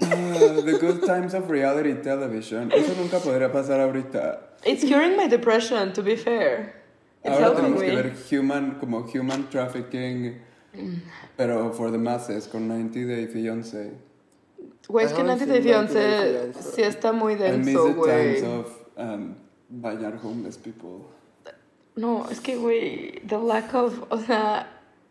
Ah, 0.02 0.60
the 0.64 0.72
good 0.78 1.04
times 1.04 1.34
of 1.34 1.50
reality 1.50 1.94
television. 1.94 2.70
Eso 2.72 2.94
nunca 2.98 3.18
podría 3.18 3.52
pasar 3.52 3.80
ahorita. 3.80 4.40
It's 4.64 4.84
curing 4.84 5.16
my 5.16 5.26
depression, 5.28 5.92
to 5.92 6.02
be 6.02 6.16
fair. 6.16 6.79
Ahora 7.24 7.54
tenemos 7.54 7.82
que 7.82 7.94
ver 7.94 8.14
human, 8.30 8.78
como 8.78 9.00
human 9.00 9.48
trafficking, 9.50 10.38
pero 11.36 11.72
for 11.72 11.90
the 11.90 11.98
masses, 11.98 12.48
con 12.48 12.66
90 12.68 13.00
Day 13.06 13.26
Fiancé. 13.26 13.92
Güey, 14.88 15.06
es 15.06 15.12
que 15.12 15.20
Ay, 15.20 15.26
Nancy 15.26 15.44
sí, 15.44 15.50
de 15.50 15.60
90 15.60 15.92
Day 15.94 16.52
Fiancé 16.52 16.52
sí 16.74 16.82
está 16.82 17.12
muy 17.12 17.34
I 17.34 17.36
miss 17.36 17.66
denso, 17.66 17.84
the 17.86 17.92
güey. 17.92 18.34
times 18.34 18.42
of 18.42 18.72
um, 18.96 19.34
bañar 19.68 20.18
homeless 20.22 20.56
people. 20.56 21.06
No, 21.96 22.26
es 22.30 22.40
que, 22.40 22.56
güey, 22.56 23.20
the 23.26 23.36
lack 23.36 23.74
of, 23.74 23.92
o 24.10 24.18
sea, 24.18 24.66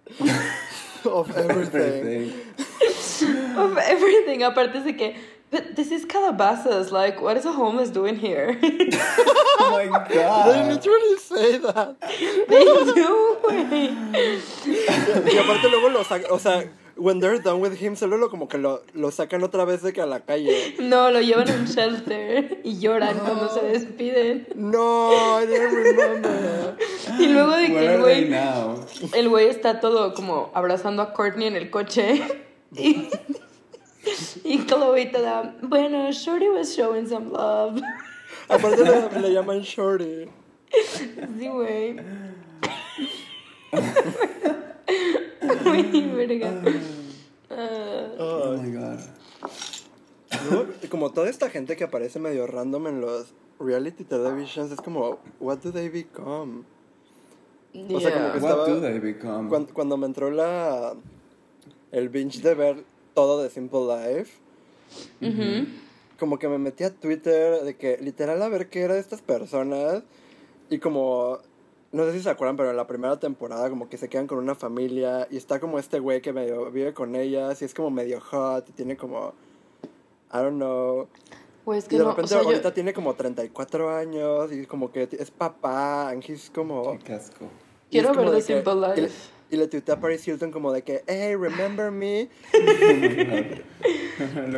of 1.05 1.29
everything. 1.37 1.79
Everything. 1.79 2.33
Of 3.57 3.77
everything. 3.77 4.43
Aparte 4.43 4.81
de 4.81 4.95
que, 4.95 5.15
but 5.51 5.75
this 5.75 5.91
is 5.91 6.05
Calabasas. 6.05 6.91
Like, 6.91 7.21
what 7.21 7.37
is 7.37 7.45
a 7.45 7.51
homeless 7.51 7.89
doing 7.89 8.17
here? 8.17 8.57
Oh 9.61 9.71
my 9.89 9.99
They 10.07 10.15
god. 10.15 10.67
literally 10.67 11.17
say 11.17 11.57
that. 11.59 11.99
They 12.47 12.63
do. 12.63 13.37
Y 15.31 15.37
aparte 15.37 15.69
luego 15.69 15.89
lo 15.89 16.03
sacan, 16.03 16.31
o 16.31 16.39
sea, 16.39 16.63
when 16.95 17.19
they're 17.19 17.39
done 17.39 17.59
with 17.59 17.75
him, 17.75 17.95
solo 17.95 18.17
lo, 18.17 18.29
como 18.29 18.47
que 18.47 18.57
lo, 18.57 18.81
lo 18.93 19.11
sacan 19.11 19.43
otra 19.43 19.65
vez 19.65 19.81
de 19.83 19.93
que 19.93 20.01
a 20.01 20.05
la 20.05 20.21
calle. 20.21 20.75
No, 20.79 21.11
lo 21.11 21.19
llevan 21.21 21.49
a 21.49 21.53
un 21.53 21.65
shelter 21.65 22.61
y 22.63 22.79
lloran 22.79 23.19
cuando 23.19 23.49
se 23.53 23.61
despiden. 23.61 24.47
No, 24.55 25.11
I 25.41 25.45
didn't 25.45 25.73
remember. 25.73 26.77
Y 27.19 27.27
luego 27.27 27.51
de 27.57 27.67
que 27.67 27.73
Where 27.73 27.93
el 27.95 28.01
are 28.01 28.13
they 28.13 28.25
güey, 28.25 28.29
now? 28.29 28.85
el 29.13 29.29
güey 29.29 29.47
está 29.49 29.79
todo 29.81 30.13
como 30.13 30.51
abrazando 30.55 31.01
a 31.03 31.13
Courtney 31.13 31.47
en 31.47 31.55
el 31.55 31.69
coche. 31.69 32.21
Y, 32.75 33.09
y 34.43 34.65
Chloe 34.65 35.05
te 35.07 35.21
da, 35.21 35.55
bueno, 35.61 36.11
Shorty 36.11 36.49
was 36.49 36.75
showing 36.75 37.07
some 37.07 37.29
love. 37.31 37.81
Aparte 38.47 38.83
le, 38.83 39.21
le 39.21 39.33
llaman 39.33 39.61
Shorty. 39.61 40.25
Sí, 41.37 41.47
güey. 41.47 41.95
Muy 45.63 45.83
verga. 46.15 46.61
Ah, 47.49 48.07
Oh 48.19 48.57
my 48.61 48.71
god. 48.71 48.99
Luego, 50.49 50.67
como 50.89 51.11
toda 51.11 51.29
esta 51.29 51.49
gente 51.49 51.75
que 51.75 51.83
aparece 51.83 52.19
medio 52.19 52.45
random 52.47 52.87
en 52.87 53.01
los 53.01 53.33
reality 53.59 54.03
televisions, 54.03 54.71
es 54.71 54.79
como, 54.79 55.19
what 55.39 55.57
do 55.59 55.71
they 55.71 55.89
become? 55.89 56.63
O 57.91 57.99
sea, 57.99 58.11
como 58.13 58.25
yeah. 58.25 58.33
que- 58.33 58.39
What 58.39 58.51
estaba- 58.51 58.67
do 58.67 58.81
they 58.81 58.99
become? 58.99 59.49
Cuando, 59.49 59.73
cuando 59.73 59.97
me 59.97 60.05
entró 60.05 60.29
la 60.31 60.95
el 61.91 62.09
binge 62.09 62.41
de 62.41 62.53
ver 62.53 62.83
todo 63.13 63.41
de 63.43 63.49
Simple 63.49 63.79
Life, 63.81 64.37
Ujú. 65.21 65.67
como 66.19 66.39
que 66.39 66.47
me 66.47 66.57
metí 66.57 66.83
a 66.83 66.93
Twitter 66.93 67.61
de 67.63 67.75
que 67.75 67.97
literal 67.97 68.41
a 68.41 68.49
ver 68.49 68.69
qué 68.69 68.81
era 68.81 68.93
de 68.95 68.99
estas 68.99 69.21
personas 69.21 70.03
y 70.69 70.79
como 70.79 71.39
no 71.91 72.05
sé 72.05 72.13
si 72.13 72.19
se 72.21 72.29
acuerdan, 72.29 72.55
pero 72.55 72.69
en 72.69 72.77
la 72.77 72.85
primera 72.85 73.19
temporada 73.19 73.67
como 73.69 73.89
que 73.89 73.97
se 73.97 74.09
quedan 74.09 74.27
con 74.27 74.37
una 74.37 74.53
familia 74.53 75.27
y 75.31 75.37
está 75.37 75.59
como 75.59 75.79
este 75.79 75.97
güey 75.99 76.21
que 76.21 76.31
medio 76.33 76.69
vive 76.71 76.93
con 76.93 77.15
ellas 77.15 77.61
y 77.61 77.65
es 77.65 77.73
como 77.73 77.89
medio 77.89 78.19
hot 78.21 78.69
y 78.69 78.71
tiene 78.73 78.95
como 78.95 79.33
I 80.31 80.37
don't 80.37 80.57
know. 80.57 81.07
Pues 81.65 81.85
Y 81.85 81.89
que 81.89 81.97
de 81.97 82.03
no, 82.03 82.09
o 82.09 82.11
repente 82.11 82.29
sea, 82.29 82.41
yo- 82.43 82.49
ahorita 82.49 82.73
tiene 82.75 82.93
como 82.93 83.15
34 83.15 83.89
años 83.95 84.51
y 84.51 84.65
como 84.67 84.91
que 84.91 85.07
es 85.11 85.31
papá, 85.31 86.09
and 86.09 86.23
he's 86.27 86.49
como 86.51 86.91
Qué 86.99 86.99
casco. 86.99 87.45
y 87.89 87.91
Quiero 87.99 88.13
ver 88.13 88.29
de 88.29 88.35
que- 88.37 88.41
Simple 88.43 88.73
y 88.73 88.75
le- 88.95 89.01
Life. 89.01 89.29
Y 89.51 89.57
le 89.57 89.67
tuitea 89.67 89.95
a 89.95 89.99
Paris 89.99 90.27
Hilton 90.27 90.51
como 90.51 90.71
de 90.71 90.83
que, 90.83 91.03
hey, 91.07 91.35
remember 91.35 91.91
me? 91.91 92.29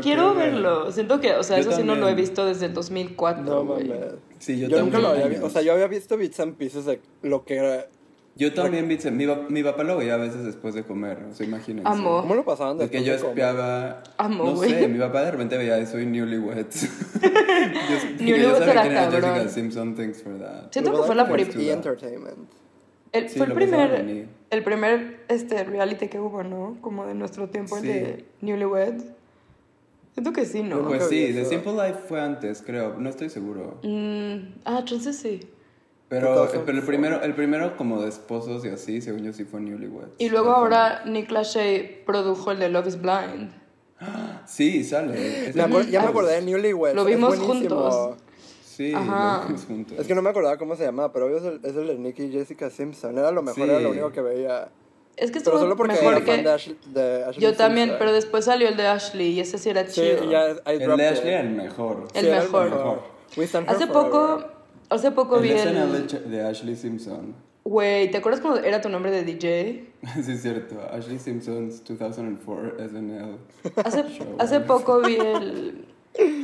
Quiero 0.01 0.33
ver. 0.35 0.51
verlo. 0.51 0.91
Siento 0.91 1.19
que, 1.21 1.33
o 1.33 1.43
sea, 1.43 1.57
Yo 1.59 1.69
eso 1.69 1.77
sí 1.79 1.83
no 1.83 1.95
lo 1.95 2.07
he 2.07 2.11
también. 2.11 2.27
visto 2.27 2.45
desde 2.45 2.65
el 2.67 2.73
2004. 2.73 3.43
No 3.43 3.65
güey. 3.65 3.87
mames. 3.87 4.05
Sí, 4.39 4.59
yo, 4.59 4.67
Yo, 4.67 4.79
nunca 4.79 4.93
también. 4.93 5.01
lo 5.03 5.09
había 5.09 5.27
visto. 5.27 5.45
O 5.45 5.49
sea, 5.49 5.61
yo 5.61 5.73
había 5.73 5.87
visto 5.87 6.17
bits 6.17 6.39
and 6.39 6.55
pieces 6.55 6.85
de 6.85 6.99
lo 7.21 7.45
que 7.45 7.55
era. 7.57 7.87
Yo 8.35 8.53
también 8.53 8.87
vi, 8.87 8.97
mi, 9.11 9.27
pa- 9.27 9.45
mi 9.49 9.61
papá 9.61 9.83
lo 9.83 9.97
veía 9.97 10.13
a 10.13 10.17
veces 10.17 10.45
después 10.45 10.73
de 10.73 10.83
comer, 10.83 11.17
o 11.29 11.33
sea, 11.35 11.45
imagínense. 11.45 11.87
Amo. 11.89 12.21
¿Cómo 12.21 12.33
lo 12.33 12.45
pasaban 12.45 12.77
después 12.77 13.03
yo 13.03 13.11
de 13.13 13.19
comer? 13.19 13.29
espiaba. 13.31 14.03
Amo, 14.17 14.45
no 14.45 14.55
güey. 14.55 14.69
sé, 14.71 14.87
mi 14.87 14.97
papá 14.99 15.23
de 15.23 15.31
repente 15.31 15.57
veía 15.57 15.77
eso 15.77 15.99
y 15.99 16.05
Newlyweds. 16.05 16.81
yo, 17.21 17.29
yo 18.17 18.25
Newlyweds 18.25 18.57
sabía 18.59 18.85
era 18.85 19.09
cabrón. 19.09 19.21
Jessica 19.33 19.49
Simpson, 19.49 19.95
thanks 19.95 20.23
for 20.23 20.39
that. 20.39 20.71
Siento 20.71 20.91
que 20.93 21.03
fue 21.07 21.15
la 21.15 21.29
primera. 21.29 21.73
Entertainment. 21.73 22.49
El, 23.13 23.29
Sí, 23.29 23.37
fue 23.37 23.47
el 23.47 23.53
primer, 23.53 24.27
el 24.49 24.63
primer 24.63 25.25
este, 25.27 25.63
reality 25.63 26.07
que 26.07 26.19
hubo, 26.19 26.43
¿no? 26.43 26.77
Como 26.81 27.05
de 27.05 27.13
nuestro 27.13 27.49
tiempo, 27.49 27.77
el 27.77 27.81
Sí. 27.83 27.87
de 27.89 28.25
Newlyweds. 28.41 29.03
Siento 30.13 30.33
que 30.33 30.45
sí, 30.45 30.63
¿no? 30.63 30.81
Pues 30.87 31.09
vi 31.09 31.27
sí, 31.27 31.33
The. 31.33 31.45
Simple 31.45 31.73
Life 31.73 31.99
fue 32.07 32.21
antes, 32.21 32.61
creo, 32.65 32.95
no 32.97 33.09
estoy 33.09 33.29
seguro. 33.29 33.79
Mm, 33.83 34.59
ah, 34.65 34.79
entonces 34.79 35.17
sí. 35.17 35.39
Pero, 36.09 36.27
2004. 36.35 36.65
pero 36.65 36.77
el 36.79 36.83
primero, 36.85 37.21
el 37.23 37.33
primero 37.33 37.77
como 37.77 38.01
de 38.01 38.09
esposos 38.09 38.65
y 38.65 38.67
así, 38.67 39.01
según 39.01 39.23
yo 39.23 39.31
sí 39.31 39.45
fue 39.45 39.61
Newlyweds. 39.61 40.11
Y 40.17 40.29
luego 40.29 40.47
Fue 40.47 40.55
ahora 40.55 41.03
Nick 41.05 41.31
Lachey 41.31 42.03
produjo 42.05 42.51
el 42.51 42.59
de 42.59 42.69
Love 42.69 42.87
is 42.87 43.01
Blind. 43.01 43.51
Sí, 44.45 44.83
sale. 44.83 45.53
Me 45.53 45.85
ya 45.89 46.01
me 46.01 46.07
acordé 46.07 46.33
de 46.35 46.41
Newlyweds. 46.41 46.95
lo 46.95 47.05
vimos 47.05 47.37
juntos. 47.39 48.17
Sí, 48.89 48.93
Ajá. 48.95 49.45
lo 49.49 49.57
juntos. 49.57 49.99
Es 49.99 50.07
que 50.07 50.15
no 50.15 50.21
me 50.21 50.29
acordaba 50.29 50.57
cómo 50.57 50.75
se 50.75 50.83
llamaba, 50.85 51.11
pero 51.13 51.25
obvio 51.27 51.37
es 51.37 51.43
el, 51.43 51.59
es 51.63 51.75
el 51.75 51.87
de 51.87 51.97
Nicky 51.99 52.23
y 52.23 52.31
Jessica 52.31 52.69
Simpson. 52.69 53.17
Era 53.17 53.31
lo 53.31 53.41
mejor, 53.41 53.63
Sí. 53.63 53.69
era 53.69 53.79
lo 53.79 53.89
único 53.91 54.11
que 54.11 54.21
veía. 54.21 54.69
Es 55.17 55.29
que 55.29 55.39
Pero 55.39 55.51
estuvo 55.57 55.59
solo 55.59 55.75
porque 55.75 55.93
mejor 55.93 56.13
era 56.13 56.25
fan 56.25 56.37
que... 56.37 56.43
de 56.43 56.51
Ashley, 56.51 56.77
de 56.93 57.23
Ashley 57.25 57.43
Yo 57.43 57.53
también, 57.55 57.87
Simpson. 57.89 57.99
pero 57.99 58.13
después 58.13 58.45
salió 58.45 58.67
el 58.69 58.77
de 58.77 58.87
Ashley 58.87 59.27
y 59.33 59.39
ese 59.41 59.57
sí 59.57 59.69
era 59.69 59.85
Sí, 59.87 60.01
chido. 60.01 60.31
ya, 60.31 60.51
I 60.51 60.81
El 60.81 60.97
de. 60.97 61.07
Ashley 61.07 61.33
el 61.33 61.49
mejor. 61.51 62.07
El 62.13 62.25
Sí, 62.25 62.31
mejor. 62.31 63.01
We 63.37 63.43
stand 63.45 63.69
her 63.69 63.75
Hace 63.75 63.87
poco, 63.87 64.43
hace 64.89 65.11
poco 65.11 65.35
El 65.37 65.43
vi 65.43 65.49
SNL 65.51 65.95
el... 65.95 66.31
de 66.31 66.41
Ashley 66.41 66.75
Simpson. 66.75 67.35
Güey, 67.63 68.09
¿te 68.09 68.17
acuerdas 68.17 68.41
cuando 68.41 68.61
era 68.61 68.81
tu 68.81 68.89
nombre 68.89 69.11
de 69.11 69.23
DJ? 69.23 69.85
sí, 70.23 70.31
es 70.31 70.41
cierto. 70.41 70.75
Ashley 70.91 71.19
Simpson's 71.19 71.83
2004 71.83 72.89
SNL. 72.89 73.37
Hace, 73.85 74.03
Show. 74.09 74.35
hace 74.39 74.59
poco 74.61 75.01
vi 75.01 75.17
el, 75.17 75.85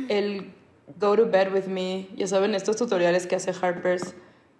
el 0.08 0.52
Go 0.98 1.16
to 1.16 1.26
Bed 1.26 1.52
with 1.52 1.66
Me. 1.66 2.08
Ya 2.16 2.26
saben, 2.26 2.54
estos 2.54 2.76
tutoriales 2.76 3.26
que 3.26 3.36
hace 3.36 3.52
Harper's 3.60 4.14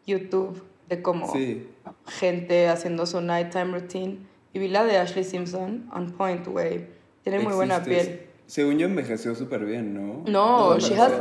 YouTube 0.07 0.63
de 0.89 1.03
cómo 1.03 1.31
Sí. 1.33 1.69
gente 2.07 2.69
haciendo 2.69 3.07
su 3.07 3.21
nighttime 3.21 3.79
routine. 3.79 4.19
Y 4.53 4.59
vi 4.59 4.69
la 4.69 4.85
de 4.85 4.97
Ashley 4.97 5.25
Simpson, 5.25 5.89
on 5.93 6.13
point, 6.13 6.47
güey. 6.47 6.87
Tiene 7.23 7.41
muy 7.41 7.53
buena 7.53 7.83
piel. 7.83 8.23
Según 8.47 8.79
yo 8.79 8.87
envejeció 8.87 9.35
súper 9.35 9.65
bien, 9.65 9.93
¿no? 9.95 10.23
No, 10.31 10.71
No, 10.75 10.79
she 10.79 10.95
has, 10.99 11.13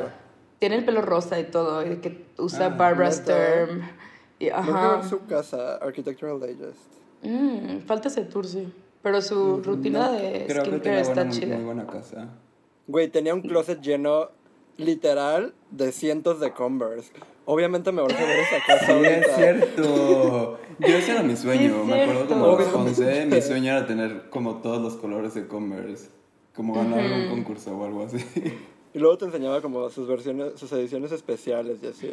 tiene 0.59 0.75
el 0.77 0.85
pelo 0.85 1.01
rosa 1.01 1.37
y 1.39 1.43
todo, 1.43 1.85
y 1.85 1.97
que 1.97 2.25
usa 2.37 2.67
Ah, 2.67 2.69
Barbara. 2.69 3.11
Sturm. 3.11 3.81
Y, 4.39 4.49
ajá. 4.49 5.03
su 5.03 5.25
casa, 5.25 5.75
Architectural 5.77 6.39
Digest. 6.39 6.79
Mm, 7.23 7.79
falta 7.85 8.07
ese 8.07 8.21
tour, 8.21 8.45
sí. 8.47 8.71
Pero 9.01 9.21
su 9.21 9.61
rutina 9.63 10.07
No, 10.07 10.11
de 10.13 10.47
skincare 10.49 11.01
está 11.01 11.13
buena, 11.15 11.29
muy, 11.31 11.39
chida. 11.39 11.55
muy 11.55 11.65
buena 11.65 11.87
casa. 11.87 12.29
Güey, 12.87 13.09
tenía 13.09 13.33
un 13.33 13.41
closet 13.41 13.81
lleno, 13.81 14.29
literal, 14.77 15.53
de 15.71 15.91
cientos 15.91 16.39
de 16.39 16.51
Converse. 16.53 17.11
Obviamente 17.45 17.91
me 17.91 18.01
urge 18.01 18.21
ver 18.23 18.39
esa 18.39 18.57
casa 18.65 18.85
Sí, 18.85 18.91
ahorita. 18.91 19.19
es 19.21 19.35
cierto. 19.35 20.59
Yo 20.79 20.87
ese 20.97 21.11
era 21.11 21.23
mi 21.23 21.35
sueño. 21.35 21.81
Sí, 21.83 21.87
Me 21.89 22.03
acuerdo 22.03 22.35
a 22.35 22.37
los 22.37 22.67
Obviamente. 22.69 23.01
11, 23.01 23.25
mi 23.27 23.41
sueño 23.41 23.71
era 23.71 23.87
tener 23.87 24.29
como 24.29 24.57
todos 24.57 24.81
los 24.81 24.95
colores 24.95 25.33
de 25.33 25.47
Converse. 25.47 26.09
Como 26.55 26.73
ganar 26.73 26.99
un 27.05 27.29
concurso 27.29 27.75
o 27.77 27.85
algo 27.85 28.03
así. 28.05 28.17
Y 28.93 28.99
luego 28.99 29.17
te 29.17 29.25
enseñaba 29.25 29.61
como 29.61 29.89
sus 29.91 30.07
versiones, 30.07 30.53
sus 30.55 30.71
ediciones 30.71 31.11
especiales 31.11 31.77
y 31.83 31.87
así. 31.87 32.09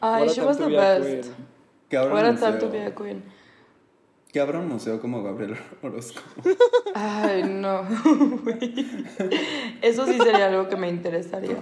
Ay, 0.00 0.22
What 0.22 0.30
a 0.30 0.32
she 0.32 0.40
was 0.40 0.58
the 0.58 0.66
be 0.66 0.76
a 0.78 0.98
best. 0.98 1.30
What 1.92 2.24
a 2.24 2.34
time 2.36 2.58
to 2.58 2.70
be 2.70 2.78
a 2.80 2.94
queen. 2.94 3.22
Que 4.36 4.42
abra 4.42 4.58
un 4.58 4.68
museo 4.68 5.00
como 5.00 5.22
Gabriel 5.22 5.56
Orozco. 5.82 6.20
Ay, 6.94 7.42
no. 7.44 7.84
Eso 9.80 10.04
sí 10.04 10.18
sería 10.18 10.48
algo 10.48 10.68
que 10.68 10.76
me 10.76 10.90
interesaría. 10.90 11.56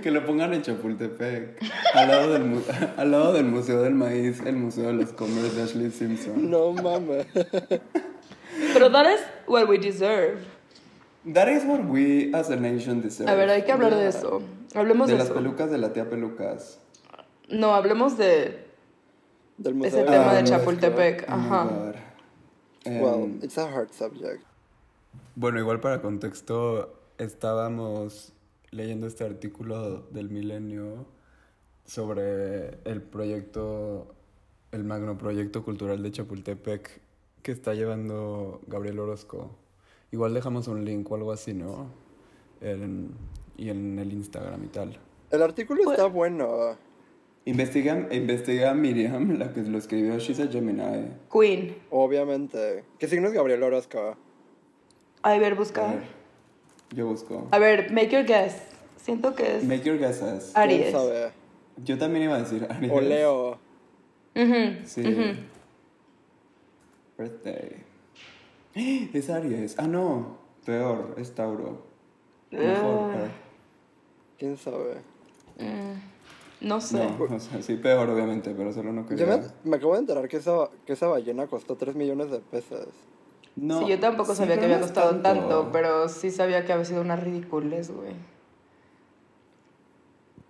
Que 0.00 0.12
lo 0.12 0.24
pongan 0.24 0.54
en 0.54 0.62
Chapultepec. 0.62 1.60
Al 1.94 2.06
lado, 2.06 2.32
del 2.32 2.62
al 2.96 3.10
lado 3.10 3.32
del 3.32 3.46
Museo 3.46 3.82
del 3.82 3.94
Maíz, 3.94 4.40
el 4.46 4.54
Museo 4.54 4.86
de 4.86 4.92
los 4.92 5.12
Converse 5.14 5.56
de 5.56 5.62
Ashley 5.64 5.90
Simpson. 5.90 6.48
No 6.48 6.72
mames. 6.74 7.26
Pero 8.74 8.88
that 8.88 9.12
is 9.12 9.20
what 9.48 9.68
we 9.68 9.78
deserve. 9.78 10.44
That 11.34 11.48
is 11.48 11.64
what 11.64 11.80
we 11.86 12.30
as 12.32 12.50
a 12.50 12.56
nation 12.56 13.02
deserve. 13.02 13.28
A 13.28 13.34
ver, 13.34 13.50
hay 13.50 13.62
que 13.64 13.72
hablar 13.72 13.96
de 13.96 14.06
eso. 14.06 14.42
Hablemos 14.76 15.08
de 15.08 15.14
de, 15.14 15.18
las 15.18 15.26
eso. 15.26 15.34
pelucas 15.34 15.72
de 15.72 15.78
la 15.78 15.92
tía 15.92 16.08
Pelucas. 16.08 16.78
No, 17.48 17.74
hablemos 17.74 18.16
de 18.16 18.61
Del 19.58 19.74
museo 19.74 19.88
ese 19.90 19.98
de 19.98 20.04
tema 20.18 20.34
de. 20.34 20.44
Chapultepec. 20.44 21.26
Oh 21.28 21.32
Ajá. 21.32 21.92
Em, 22.84 23.00
Well, 23.02 23.38
it's 23.42 23.58
a 23.58 23.64
hard 23.72 23.90
subject. 23.92 24.42
Bueno, 25.36 25.58
igual 25.60 25.80
para 25.80 26.00
contexto, 26.02 26.94
estábamos 27.18 28.32
leyendo 28.70 29.06
este 29.06 29.24
artículo 29.24 30.00
del 30.10 30.30
milenio 30.30 31.06
sobre 31.84 32.78
el 32.84 33.02
proyecto, 33.02 34.14
el 34.72 34.84
magno 34.84 35.18
proyecto 35.18 35.64
cultural 35.64 36.02
de 36.02 36.10
Chapultepec 36.12 37.00
que 37.42 37.52
está 37.52 37.74
llevando 37.74 38.60
Gabriel 38.66 38.98
Orozco. 39.00 39.50
Igual 40.12 40.34
dejamos 40.34 40.68
un 40.68 40.84
link 40.84 41.10
o 41.10 41.14
algo 41.16 41.32
así, 41.32 41.54
¿no? 41.54 41.86
En- 42.60 43.10
y 43.56 43.68
en 43.70 43.98
el 43.98 44.12
Instagram 44.12 44.64
y 44.64 44.68
tal. 44.68 44.98
El 45.30 45.42
artículo 45.42 45.82
Pues- 45.84 45.98
está 45.98 46.08
bueno. 46.08 46.76
Investiga, 47.44 48.06
investiga 48.12 48.70
a 48.70 48.74
Miriam, 48.74 49.36
la 49.38 49.52
que 49.52 49.62
lo 49.62 49.78
escribió, 49.78 50.16
she's 50.18 50.38
a 50.38 50.46
Gemini. 50.46 51.08
Queen. 51.32 51.74
Obviamente. 51.90 52.84
¿Qué 52.98 53.08
signo 53.08 53.26
es 53.28 53.34
Gabriel 53.34 53.62
Orozco? 53.64 54.16
A 55.22 55.38
ver, 55.38 55.52
A 55.52 55.56
busca. 55.56 55.86
ver, 55.88 56.02
yo 56.94 57.06
busco. 57.06 57.48
A 57.50 57.58
ver, 57.58 57.90
make 57.92 58.10
your 58.10 58.24
guess. 58.24 58.54
Siento 58.96 59.34
que 59.34 59.56
es 59.56 59.64
Make 59.64 59.82
your 59.82 59.98
guesses. 59.98 60.52
¿Quién 60.54 60.62
Aries. 60.62 60.92
sabe? 60.92 61.32
Yo 61.84 61.98
también 61.98 62.24
iba 62.26 62.36
a 62.36 62.40
decir 62.40 62.64
Aries. 62.70 62.92
O 62.92 63.00
Leo. 63.00 63.58
Ujú, 64.36 64.84
Sí. 64.86 65.02
Birthday. 67.18 67.76
Es 68.74 69.28
Aries. 69.30 69.74
Ah, 69.78 69.86
no. 69.88 70.38
Peor, 70.64 71.16
es 71.18 71.34
Tauro. 71.34 71.82
Mejor. 72.52 73.10
Ah. 73.10 73.12
peor. 73.16 73.28
¿Quién 74.38 74.56
sabe? 74.56 74.96
No 76.62 76.80
sé. 76.80 76.96
No, 76.96 77.24
o 77.34 77.38
sea, 77.40 77.60
sí, 77.62 77.74
peor, 77.76 78.08
obviamente, 78.08 78.54
pero 78.56 78.72
solo 78.72 78.92
no 78.92 79.02
Yo 79.02 79.08
quería. 79.08 79.26
me, 79.64 79.70
me 79.70 79.76
acabo 79.76 79.94
de 79.94 80.00
enterar 80.00 80.28
que 80.28 80.36
esa, 80.36 80.68
que 80.86 80.92
esa 80.92 81.08
ballena 81.08 81.46
costó 81.48 81.76
3 81.76 81.94
millones 81.96 82.30
de 82.30 82.38
pesos. 82.38 82.86
No, 83.56 83.80
sí, 83.80 83.88
yo 83.88 83.98
tampoco 84.00 84.32
sí, 84.32 84.38
sabía 84.38 84.58
que 84.58 84.64
había 84.64 84.80
costado 84.80 85.16
tanto. 85.20 85.68
pero 85.72 86.08
sí 86.08 86.30
sabía 86.30 86.64
que 86.64 86.72
había 86.72 86.84
sido 86.84 87.00
una 87.02 87.16
ridiculez, 87.16 87.90
güey. 87.90 88.14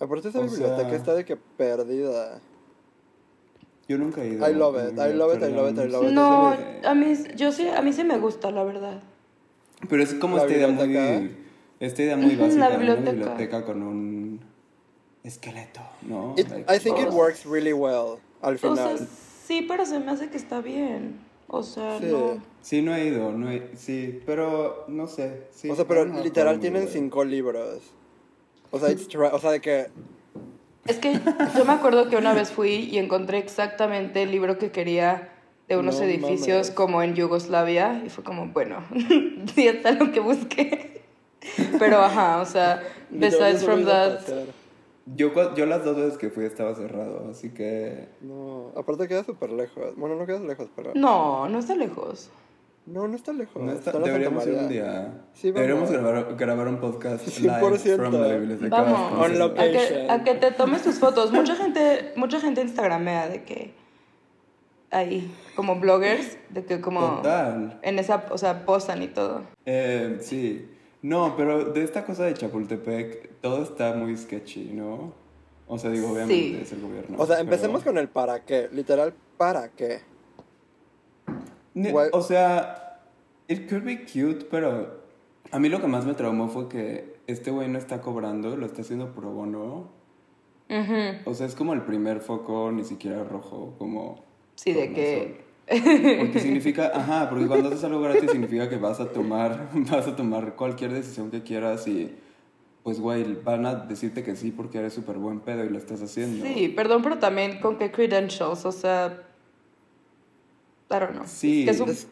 Aparte 0.01 0.29
esa 0.29 0.41
O 0.41 0.43
biblioteca 0.43 0.89
sea- 0.89 0.97
está 0.97 1.15
de 1.15 1.25
que 1.25 1.37
perdida. 1.37 2.41
Yo 3.89 3.99
nunca 3.99 4.23
he 4.23 4.29
ido. 4.29 4.49
I 4.49 4.55
love 4.55 4.77
it, 4.77 4.93
I 4.99 5.13
love 5.15 5.35
it, 5.37 5.43
I 5.43 5.51
love 5.53 5.71
it, 5.73 5.79
I 5.79 5.89
love 5.89 6.05
it. 6.09 6.11
No, 6.13 6.55
a 6.89 6.95
mí, 6.95 7.15
yo 7.37 7.53
sí, 7.53 7.69
a 7.69 7.83
mí 7.83 7.93
sí 7.93 8.05
me 8.05 8.19
gusta, 8.19 8.51
la 8.51 8.65
verdad. 8.65 9.01
Pero 9.89 10.03
es 10.03 10.15
como 10.15 10.37
esta 10.39 10.53
idea 10.53 10.69
muy. 10.69 11.37
Esta 11.81 12.03
idea 12.03 12.17
muy 12.17 12.37
básica. 12.37 12.69
la 12.69 12.77
de 12.79 12.85
Una 12.93 13.11
biblioteca 13.11 13.65
con 13.65 13.83
un 13.83 14.12
esqueleto, 15.25 15.81
¿no? 16.03 16.35
It- 16.37 16.49
Like, 16.51 16.75
I 16.75 16.79
think 16.79 16.99
it 16.99 17.11
works 17.11 17.45
really 17.47 17.73
well 17.73 18.19
al 18.41 18.55
O 18.55 18.59
sea, 18.59 18.71
final. 18.71 19.09
sí, 19.47 19.65
pero 19.69 19.87
se 19.87 19.99
me 20.01 20.11
hace 20.11 20.29
que 20.29 20.37
está 20.37 20.61
bien. 20.61 21.21
O 21.49 21.63
sea, 21.63 21.99
Sí. 21.99 22.07
no. 22.07 22.43
Sí, 22.63 22.81
no 22.83 22.95
he 22.95 23.05
ido, 23.07 23.33
no 23.33 23.51
he, 23.51 23.71
sí, 23.77 24.21
pero 24.25 24.85
no 24.89 25.07
sé. 25.07 25.43
sí, 25.53 25.69
o 25.71 25.77
sea, 25.77 25.85
pero 25.87 26.05
no 26.07 26.23
literal 26.23 26.59
tienen 26.61 26.89
cinco 26.89 27.25
libros. 27.25 27.81
O 28.71 28.79
sea, 28.79 28.91
it's 28.91 29.07
o 29.15 29.39
sea, 29.39 29.51
de 29.51 29.61
que 29.61 29.89
Es 30.87 30.99
que 30.99 31.21
yo 31.57 31.65
me 31.65 31.73
acuerdo 31.73 32.09
que 32.09 32.17
una 32.17 32.33
vez 32.33 32.51
fui 32.51 32.71
y 32.91 32.99
encontré 32.99 33.39
exactamente 33.39 34.23
el 34.23 34.31
libro 34.31 34.59
que 34.59 34.71
quería 34.73 35.29
de 35.69 35.77
unos 35.77 35.99
No 35.99 36.05
edificios 36.05 36.69
mames. 36.69 36.71
como 36.71 37.03
en 37.03 37.15
Yugoslavia 37.15 38.03
y 38.05 38.09
fue 38.09 38.25
como, 38.25 38.47
bueno, 38.49 38.83
sí 39.55 39.69
está 39.69 39.93
lo 39.93 40.11
que 40.11 40.21
busqué. 40.21 41.03
Pero 41.79 41.99
ajá, 41.99 42.41
o 42.41 42.47
sea, 42.47 42.83
besides 43.11 43.63
from 43.65 43.85
that. 43.85 44.21
Yo, 45.07 45.35
cua- 45.35 45.55
yo 45.55 45.67
las 45.67 45.85
dos 45.85 45.97
veces 45.97 46.17
que 46.17 46.31
fui 46.31 46.45
estaba 46.45 46.75
cerrado, 46.75 47.29
así 47.31 47.51
que... 47.51 48.09
No, 48.21 48.71
aparte 48.77 49.09
queda 49.09 49.25
súper 49.25 49.51
lejos. 49.51 49.97
Bueno, 49.97 50.15
no 50.17 50.27
queda 50.27 50.39
lejos, 50.41 50.69
pero... 50.77 50.93
no, 50.95 51.49
no 51.49 51.59
está 51.59 51.75
lejos. 51.75 52.31
No, 52.87 53.07
no 53.09 53.15
está 53.17 53.33
lejos. 53.33 53.63
No 53.63 53.73
está- 53.73 53.91
está 53.91 54.03
deberíamos 54.03 54.47
ir 54.47 54.55
un 54.55 54.69
día. 54.69 55.23
Sí, 55.35 55.51
deberíamos 55.53 55.91
grabar, 55.91 56.35
grabar 56.37 56.67
un 56.69 56.79
podcast 56.79 57.27
100%. 57.27 57.41
live 57.41 57.97
from 57.97 58.15
la 58.15 58.27
biblioteca. 58.37 58.83
Vamos, 58.83 59.13
On 59.13 59.43
a 59.43 59.55
que, 59.55 60.07
a 60.11 60.25
que 60.25 60.35
te 60.35 60.51
tomes 60.53 60.83
tus 60.83 60.99
fotos. 60.99 61.33
Mucha 61.33 61.55
gente, 61.57 62.13
mucha 62.17 62.41
gente 62.41 62.61
instagramea 62.61 63.29
de 63.29 63.45
que 63.45 63.73
ahí, 64.91 65.33
como 65.57 65.77
bloggers, 65.81 66.37
de 66.51 66.65
que 66.65 66.81
como 66.81 67.17
Total. 67.17 67.79
en 67.83 67.99
esa, 67.99 68.25
o 68.31 68.39
sea, 68.39 68.65
posan 68.67 69.03
y 69.03 69.09
todo. 69.09 69.43
Eh, 69.65 70.19
sí. 70.21 70.69
No, 71.03 71.35
pero 71.37 71.65
de 71.73 71.83
esta 71.83 72.05
cosa 72.05 72.25
de 72.25 72.35
Chapultepec, 72.35 73.41
todo 73.41 73.63
está 73.63 73.95
muy 73.95 74.17
sketchy, 74.17 74.71
¿no? 74.73 75.13
O 75.67 75.79
sea, 75.79 75.91
digo, 75.91 76.11
obviamente 76.13 76.35
Sí. 76.35 76.59
es 76.63 76.73
el 76.73 76.81
gobierno. 76.81 77.17
O 77.19 77.27
sea, 77.27 77.41
empecemos 77.41 77.83
con 77.83 77.99
el 77.99 78.09
para 78.09 78.45
qué. 78.45 78.69
Literal, 78.73 79.13
¿para 79.37 79.71
qué? 79.71 80.01
Ne-. 81.75 81.93
O 82.13 82.23
sea, 82.23 83.01
it 83.49 83.69
could 83.69 83.85
be 83.85 84.05
cute, 84.05 84.47
pero 84.51 85.01
a 85.51 85.59
mí 85.59 85.69
lo 85.69 85.81
que 85.81 85.87
más 85.87 86.05
me 86.05 86.15
traumó 86.15 86.49
fue 86.49 86.69
que 86.69 87.17
este 87.27 87.51
güey 87.51 87.69
no 87.69 87.79
está 87.79 88.01
cobrando, 88.01 88.57
lo 88.57 88.67
está 88.67 88.83
haciendo 88.83 89.13
pro 89.13 89.31
bono. 89.31 89.89
O 91.27 91.35
sea, 91.35 91.47
es 91.47 91.55
como 91.55 91.75
el 91.75 91.83
primer 91.83 92.21
foco, 92.21 92.71
ni 92.73 92.85
siquiera 92.85 93.25
rojo, 93.25 93.75
como... 93.79 94.25
Sí, 94.55 94.73
de 94.73 94.93
que... 94.95 95.52
Porque 95.67 96.41
significa, 96.41 96.91
ajá, 96.95 97.31
porque 97.31 97.47
cuando 97.47 97.69
haces 97.69 97.85
algo 97.85 98.01
gratis 98.01 98.31
significa 98.31 98.69
que 98.69 98.77
vas 98.77 99.01
a 99.01 99.11
tomar, 99.11 99.71
vas 99.75 100.07
a 100.09 100.17
tomar 100.17 100.55
cualquier 100.57 100.93
decisión 100.93 101.31
que 101.31 101.43
quieras 101.43 101.87
y 101.89 102.15
pues 102.83 102.99
güey, 103.01 103.25
van 103.45 103.65
a 103.65 103.75
decirte 103.77 104.25
que 104.25 104.35
sí 104.35 104.51
porque 104.51 104.79
eres 104.79 104.93
súper 104.93 105.17
buen 105.17 105.39
pedo 105.41 105.65
y 105.65 105.69
lo 105.69 105.79
estás 105.79 106.03
haciendo. 106.03 106.45
Sí, 106.45 106.69
perdón, 106.69 107.03
pero 107.03 107.19
también 107.19 107.61
con 107.61 107.79
qué 107.79 107.93
credentials, 107.93 108.65
o 108.67 108.73
sea... 108.73 109.23
I 110.91 110.95
don't 110.95 111.13
know. 111.13 111.23
Sí. 111.27 111.65
Que 111.65 111.71
es 111.71 111.81
un- 111.81 111.89
Es- 111.91 112.09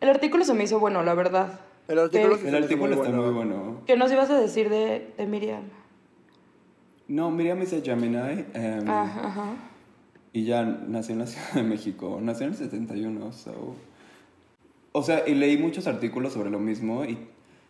El 0.00 0.08
artículo 0.08 0.44
se 0.44 0.54
me 0.54 0.64
hizo 0.64 0.80
bueno, 0.80 1.02
la 1.02 1.14
verdad. 1.14 1.60
El 1.88 1.98
artículo 1.98 2.36
sí 2.38 2.46
El 2.48 2.54
artículo 2.56 2.96
muy 2.96 3.04
está 3.06 3.16
bueno. 3.16 3.22
muy 3.22 3.34
bueno. 3.34 3.76
¿Qué 3.86 3.96
nos 3.96 4.10
ibas 4.10 4.30
a 4.30 4.40
decir 4.40 4.70
de, 4.70 5.12
de 5.18 5.26
Miriam? 5.26 5.64
No, 7.06 7.30
Miriam 7.30 7.60
es 7.60 7.70
de 7.72 7.82
Gemini 7.82 8.16
em, 8.54 8.88
Ah, 8.88 9.02
ajá. 9.24 9.54
Y 10.32 10.44
ya 10.44 10.64
nació 10.64 11.12
en 11.14 11.18
la 11.20 11.26
Ciudad 11.28 11.54
de 11.54 11.62
México. 11.62 12.18
Nació 12.22 12.46
en 12.46 12.52
el 12.52 12.58
71, 12.58 13.32
so... 13.32 13.74
O 14.94 15.02
sea, 15.02 15.26
y 15.26 15.34
leí 15.34 15.56
muchos 15.56 15.86
artículos 15.86 16.34
sobre 16.34 16.50
lo 16.50 16.58
mismo 16.58 17.04
y 17.06 17.16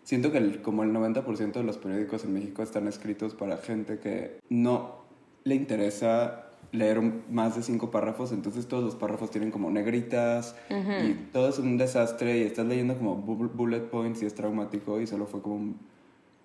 siento 0.03 0.33
que 0.33 0.39
el- 0.39 0.61
como 0.63 0.83
el 0.83 0.93
90% 0.93 1.53
de 1.53 1.63
los 1.63 1.79
periódicos 1.79 2.25
en 2.25 2.35
México 2.35 2.63
están 2.65 2.89
escritos 2.89 3.35
para 3.35 3.59
gente 3.59 3.99
que 4.01 4.41
no 4.49 4.97
le 5.45 5.55
interesa 5.55 6.47
leer 6.73 6.99
un- 6.99 7.23
más 7.31 7.55
de 7.55 7.63
cinco 7.63 7.93
párrafos, 7.93 8.33
entonces 8.33 8.67
todos 8.67 8.83
los 8.83 8.97
párrafos 8.97 9.31
tienen 9.31 9.53
como 9.53 9.71
negritas 9.71 10.57
y 10.71 11.13
todo 11.33 11.49
es 11.51 11.59
un 11.61 11.79
desastre 11.79 12.39
y 12.39 12.43
estás 12.43 12.67
leyendo 12.67 12.97
como 12.97 13.17
bu- 13.25 13.53
bullet 13.55 13.83
points 13.89 14.21
y 14.23 14.27
es 14.27 14.35
traumático 14.35 15.01
y 15.01 15.07
solo 15.07 15.27
fue 15.27 15.43
como 15.43 15.55
un 15.57 15.77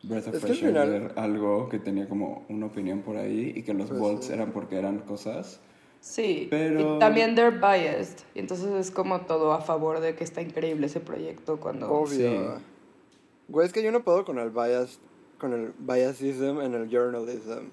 breath 0.04 0.28
of 0.28 0.36
Es 0.36 0.42
fresh 0.42 0.64
air 0.64 0.68
final- 0.74 0.90
leer 0.92 1.14
algo 1.16 1.70
que 1.70 1.80
tenía 1.80 2.08
como 2.08 2.46
una 2.50 2.68
opinión 2.68 3.02
por 3.02 3.18
ahí 3.18 3.52
y 3.56 3.64
que 3.64 3.74
los 3.74 3.88
Pues 3.88 4.00
bolts 4.00 4.26
sí. 4.28 4.34
eran 4.34 4.52
porque 4.52 4.76
eran 4.78 5.00
cosas. 5.00 5.60
Sí, 6.00 6.48
Pero- 6.50 6.96
y 6.96 7.00
también 7.00 7.36
they're 7.36 7.58
biased. 7.58 8.20
Y 8.36 8.40
entonces 8.40 8.70
es 8.74 8.92
como 8.92 9.22
todo 9.22 9.52
a 9.54 9.62
favor 9.62 10.00
de 10.00 10.16
que 10.16 10.24
está 10.24 10.42
increíble 10.42 10.88
ese 10.88 11.00
proyecto 11.00 11.58
cuando... 11.60 11.92
Obvio. 11.92 12.58
Sí. 12.58 12.64
Güey, 13.50 13.66
es 13.68 13.74
que 13.74 13.82
yo 13.84 13.92
no 13.92 14.04
puedo 14.04 14.24
con 14.26 14.40
el 14.40 14.50
bias, 14.50 15.00
con 15.40 15.54
el 15.54 15.74
biasism 15.78 16.62
en 16.62 16.74
el 16.76 16.90
journalism. 16.90 17.70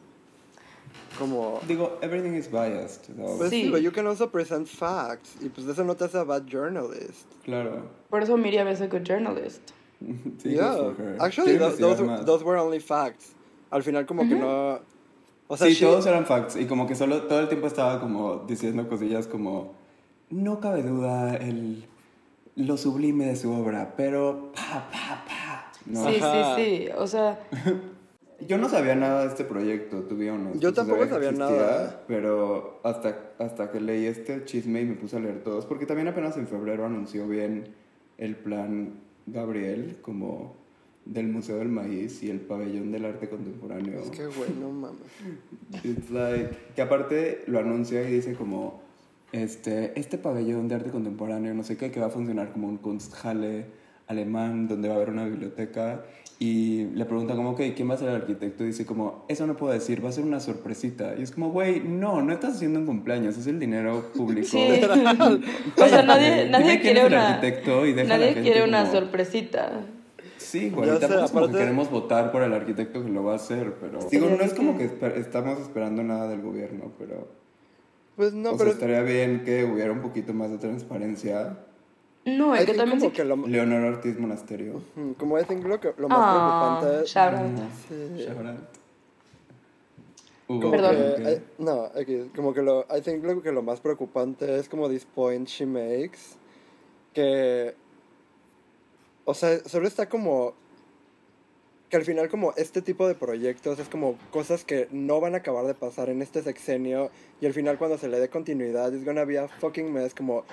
Como... 1.19 1.61
Digo, 1.69 1.99
everything 2.03 2.35
is 2.35 2.51
biased. 2.51 3.07
though. 3.17 3.37
Pues 3.39 3.51
sí, 3.51 3.65
Sí. 3.65 3.71
but 3.71 3.83
you 3.83 3.93
can 3.93 4.07
also 4.07 4.29
present 4.31 4.67
facts. 4.67 5.37
Y 5.41 5.49
pues 5.49 5.67
eso 5.67 5.85
no 5.85 5.95
te 5.95 6.05
hace 6.05 6.19
a 6.19 6.25
bad 6.25 6.45
journalist. 6.47 7.27
Claro. 7.45 7.89
Por 8.11 8.23
eso 8.23 8.37
Miriam 8.37 8.67
es 8.69 8.81
a 8.81 8.87
good 8.87 9.03
journalist. 9.05 9.61
Sí, 10.43 10.51
yeah. 10.55 10.93
Actually, 11.21 11.57
those, 11.57 11.79
those, 11.79 11.99
those 12.27 12.45
were 12.45 12.59
only 12.59 12.81
facts. 12.81 13.33
Al 13.71 13.83
final 13.83 14.05
como 14.07 14.23
que 14.29 14.35
no... 14.35 14.81
O 15.49 15.57
sea, 15.57 15.67
sí, 15.69 15.75
she- 15.75 15.87
todos 15.87 16.07
eran 16.07 16.25
facts 16.27 16.57
y 16.57 16.67
como 16.67 16.87
que 16.87 16.95
solo 16.95 17.23
todo 17.23 17.41
el 17.41 17.49
tiempo 17.49 17.67
estaba 17.67 18.01
como 18.01 18.39
diciendo 18.47 18.89
cosillas 18.89 19.27
como 19.27 19.73
no 20.31 20.61
cabe 20.61 20.83
duda 20.83 21.37
el 21.37 21.85
lo 22.57 22.77
sublime 22.77 23.27
de 23.27 23.37
su 23.37 23.53
obra, 23.53 23.95
pero 23.97 24.53
pa 24.55 24.89
pa 24.91 25.25
pa. 25.27 25.73
¿no? 25.87 26.09
Sí, 26.09 26.17
Ajá. 26.21 26.57
sí, 26.57 26.63
sí. 26.87 26.89
O 26.97 27.07
sea, 27.07 27.39
Yo 28.49 28.59
no 28.59 28.69
sabía 28.69 28.95
nada 28.97 29.23
de 29.23 29.29
este 29.29 29.45
proyecto, 29.45 30.03
to 30.03 30.17
be 30.17 30.31
honest. 30.31 30.61
Yo 30.61 30.73
tampoco 30.75 31.07
sabía 31.07 31.31
existía, 31.31 31.49
nada. 31.57 32.03
Pero 32.09 32.81
hasta, 32.83 33.17
hasta 33.39 33.71
que 33.71 33.81
leí 33.81 34.07
este 34.07 34.45
chisme 34.45 34.83
y 34.83 34.85
me 34.87 34.95
puse 34.95 35.17
a 35.17 35.21
leer 35.21 35.43
todos, 35.45 35.65
porque 35.67 35.87
también 35.87 36.09
apenas 36.09 36.37
en 36.37 36.47
febrero 36.49 36.85
anunció 36.85 37.27
bien 37.29 37.69
el 38.19 38.35
plan 38.37 38.95
Gabriel, 39.27 39.99
como 40.03 40.57
del 41.05 41.29
Museo 41.29 41.59
del 41.59 41.69
Maíz 41.69 42.23
y 42.23 42.31
el 42.31 42.41
Pabellón 42.41 42.91
del 42.93 43.05
Arte 43.05 43.29
Contemporáneo. 43.29 44.01
Es 44.01 44.11
que, 44.11 44.27
güey, 44.27 44.51
no 44.59 44.71
mames. 44.71 45.01
It's 45.85 46.11
like, 46.11 46.51
que 46.75 46.83
aparte 46.83 47.43
lo 47.47 47.59
anuncia 47.59 48.09
y 48.09 48.13
dice 48.13 48.35
como, 48.35 48.83
este, 49.33 49.99
este 49.99 50.17
pabellón 50.17 50.69
de 50.69 50.77
arte 50.77 50.91
contemporáneo, 50.91 51.53
no 51.55 51.63
sé 51.65 51.77
qué, 51.77 51.91
que 51.91 52.01
va 52.01 52.07
a 52.07 52.11
funcionar 52.11 52.53
como 52.53 52.69
un 52.69 52.79
Kunsthalle 52.79 53.67
alemán, 54.07 54.69
donde 54.69 54.89
va 54.89 54.95
a 54.95 54.97
haber 54.99 55.11
una 55.11 55.25
biblioteca. 55.25 56.05
Y 56.39 56.87
le 56.95 57.05
preguntan 57.05 57.37
como, 57.37 57.51
ok, 57.51 57.61
¿quién 57.77 57.89
va 57.89 57.95
a 57.95 57.97
ser 57.97 58.09
el 58.09 58.17
arquitecto? 58.17 58.65
Y 58.65 58.69
dice 58.69 58.85
como, 58.85 59.25
eso 59.29 59.47
no 59.47 59.57
puedo 59.57 59.73
decir, 59.73 60.05
va 60.05 60.09
a 60.09 60.13
ser 60.13 60.25
una 60.25 60.41
sorpresita. 60.41 61.15
Y 61.19 61.23
es 61.23 61.31
como, 61.31 61.51
güey, 61.51 61.81
no, 61.81 62.23
no 62.23 62.33
estás 62.33 62.57
haciendo 62.57 62.81
un 62.81 62.87
cumpleaños, 62.87 63.37
es 63.39 63.47
el 63.47 63.59
dinero 63.61 64.11
público. 64.15 64.49
sí. 64.49 64.59
o 65.79 65.89
sea, 65.89 66.03
nadie, 66.03 66.49
nadie 66.51 66.81
quiere 66.81 67.07
una... 67.07 67.35
arquitecto 67.35 67.87
y 67.87 67.93
deja 67.93 68.09
Nadie 68.09 68.27
gente 68.35 68.43
quiere 68.43 68.65
una 68.65 68.81
como- 68.81 68.93
sorpresita. 68.93 69.87
Sí, 70.55 70.71
güey, 70.71 70.87
Ya 70.87 70.99
sé, 70.99 71.05
es 71.07 71.11
como 71.11 71.27
que 71.27 71.33
aparte- 71.33 71.59
queremos 71.59 71.91
votar 71.91 72.31
por 72.31 72.43
el 72.43 72.53
arquitecto 72.53 73.03
que 73.03 73.11
lo 73.11 73.25
va 73.25 73.33
a 73.33 73.37
hacer, 73.37 73.75
pero... 73.81 73.99
Digo, 74.11 74.29
no 74.31 74.41
es 74.45 74.55
como 74.55 74.79
que 74.79 74.89
esper- 74.89 75.17
estamos 75.17 75.59
esperando 75.59 76.03
nada 76.05 76.29
del 76.29 76.43
gobierno, 76.43 76.93
pero... 76.99 77.27
Pues 78.15 78.33
no, 78.33 78.51
o 78.51 78.57
pero... 78.57 78.65
sea, 78.71 78.73
estaría 78.75 79.03
bien 79.03 79.43
que 79.45 79.65
hubiera 79.65 79.91
un 79.91 80.01
poquito 80.01 80.33
más 80.33 80.51
de 80.53 80.59
transparencia. 80.59 81.59
No, 82.25 82.55
I 82.55 82.61
es 82.61 82.67
que 82.67 82.73
think 82.73 82.77
también 82.79 82.99
como 83.01 83.11
sí... 83.11 83.17
que 83.17 83.25
lo, 83.25 83.37
Leonor 83.49 83.83
Ortiz 83.95 84.17
Monasterio. 84.19 84.81
mm, 84.95 85.11
como 85.15 85.39
I 85.41 85.45
think 85.45 85.65
lo, 85.67 85.81
que, 85.81 85.93
lo 85.99 86.09
más 86.09 86.19
Ah, 86.21 86.79
preocupante... 86.81 87.07
Shout 87.07 87.35
out. 88.47 88.59
Hugo, 90.47 90.61
Como 90.61 90.71
Perdón. 90.71 90.97
que, 91.17 91.23
que- 91.23 91.33
eh, 91.33 91.43
no, 91.59 91.91
X, 91.97 92.25
como 92.37 92.53
que 92.55 92.63
lo, 92.63 92.87
I 92.97 93.01
think 93.01 93.25
lo 93.25 93.43
que 93.43 93.51
lo 93.51 93.63
más 93.63 93.81
preocupante 93.81 94.57
es 94.59 94.69
como 94.69 94.89
this 94.89 95.05
point 95.07 95.49
she 95.49 95.65
makes, 95.67 96.37
que, 97.15 97.75
o 99.25 99.35
sea, 99.35 99.59
solo 99.65 99.89
está 99.89 100.09
como 100.09 100.55
que 101.91 101.97
al 101.97 102.05
final 102.05 102.29
como 102.29 102.53
este 102.57 102.83
tipo 102.83 103.07
de 103.07 103.15
proyectos 103.15 103.79
es 103.79 103.89
como 103.89 104.19
cosas 104.31 104.65
que 104.65 104.89
no 104.91 105.21
van 105.21 105.35
a 105.35 105.39
acabar 105.39 105.67
de 105.67 105.75
pasar 105.75 106.09
en 106.09 106.23
este 106.23 106.43
sexenio 106.43 107.11
y 107.41 107.47
al 107.47 107.53
final 107.53 107.79
cuando 107.79 107.99
se 107.99 108.09
le 108.09 108.19
dé 108.19 108.29
continuidad 108.29 108.93
es 108.95 109.05
gonna 109.05 109.25
be 109.25 109.39
a 109.39 109.49
fucking 109.49 109.93
mess 109.93 110.15
como 110.15 110.45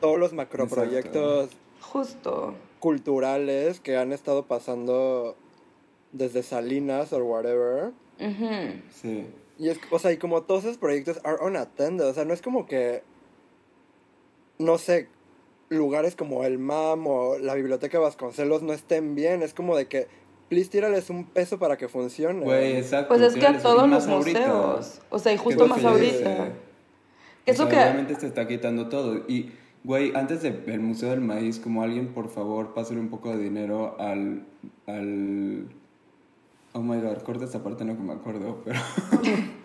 todos 0.00 0.18
los 0.18 0.32
macroproyectos 0.32 1.50
Justo. 1.80 2.54
culturales 2.78 3.80
que 3.80 3.96
han 3.96 4.12
estado 4.12 4.46
pasando 4.46 5.36
desde 6.12 6.42
Salinas 6.42 7.12
o 7.12 7.24
whatever. 7.24 7.92
Ujú. 8.20 8.80
Sí. 8.90 9.26
Y 9.58 9.68
es, 9.70 9.78
o 9.90 9.98
sea, 9.98 10.12
y 10.12 10.18
como 10.18 10.42
todos 10.42 10.64
esos 10.64 10.78
proyectos 10.78 11.20
are 11.24 11.38
unattended, 11.42 12.06
o 12.06 12.14
sea, 12.14 12.24
no 12.24 12.34
es 12.34 12.42
como 12.42 12.66
que, 12.66 13.02
no 14.58 14.78
sé, 14.78 15.08
lugares 15.68 16.16
como 16.16 16.44
el 16.44 16.58
MAM 16.58 17.06
o 17.06 17.38
la 17.38 17.54
Biblioteca 17.54 17.98
Vasconcelos 17.98 18.62
no 18.62 18.72
estén 18.72 19.14
bien, 19.14 19.42
es 19.42 19.52
como 19.54 19.76
de 19.76 19.86
que, 19.88 20.06
please 20.48 20.70
tírales 20.70 21.10
un 21.10 21.24
peso 21.24 21.58
para 21.58 21.76
que 21.76 21.88
funcione. 21.88 22.44
Güey, 22.44 22.76
exacto. 22.76 23.08
Pues 23.08 23.20
es 23.20 23.34
que 23.34 23.46
a 23.46 23.58
todos 23.58 23.88
los 23.88 24.06
ahorita. 24.06 24.40
museos. 24.40 25.00
O 25.10 25.18
sea, 25.18 25.32
y 25.32 25.36
¿Qué 25.36 25.42
justo 25.42 25.66
más 25.66 25.84
ahorita. 25.84 26.28
dije? 26.30 26.52
Que 27.44 27.50
es 27.50 27.60
O 27.60 27.68
sea, 27.68 27.70
que- 27.72 27.76
Obviamente 27.90 28.14
se 28.14 28.26
está 28.28 28.46
quitando 28.46 28.88
todo. 28.88 29.16
Y, 29.28 29.50
güey, 29.82 30.12
antes 30.14 30.42
del 30.42 30.80
Museo 30.80 31.10
del 31.10 31.20
Maíz, 31.20 31.58
como 31.58 31.82
alguien, 31.82 32.08
por 32.14 32.28
favor, 32.28 32.74
pásale 32.74 33.00
un 33.00 33.08
poco 33.08 33.30
de 33.36 33.42
dinero 33.42 33.96
al. 33.98 34.44
al 34.86 35.66
oh 36.74 36.80
my 36.80 37.00
god, 37.00 37.18
corta 37.22 37.44
esta 37.44 37.62
parte, 37.64 37.84
no 37.84 37.96
que 37.96 38.02
me 38.02 38.12
acuerdo, 38.12 38.62
pero. 38.64 38.78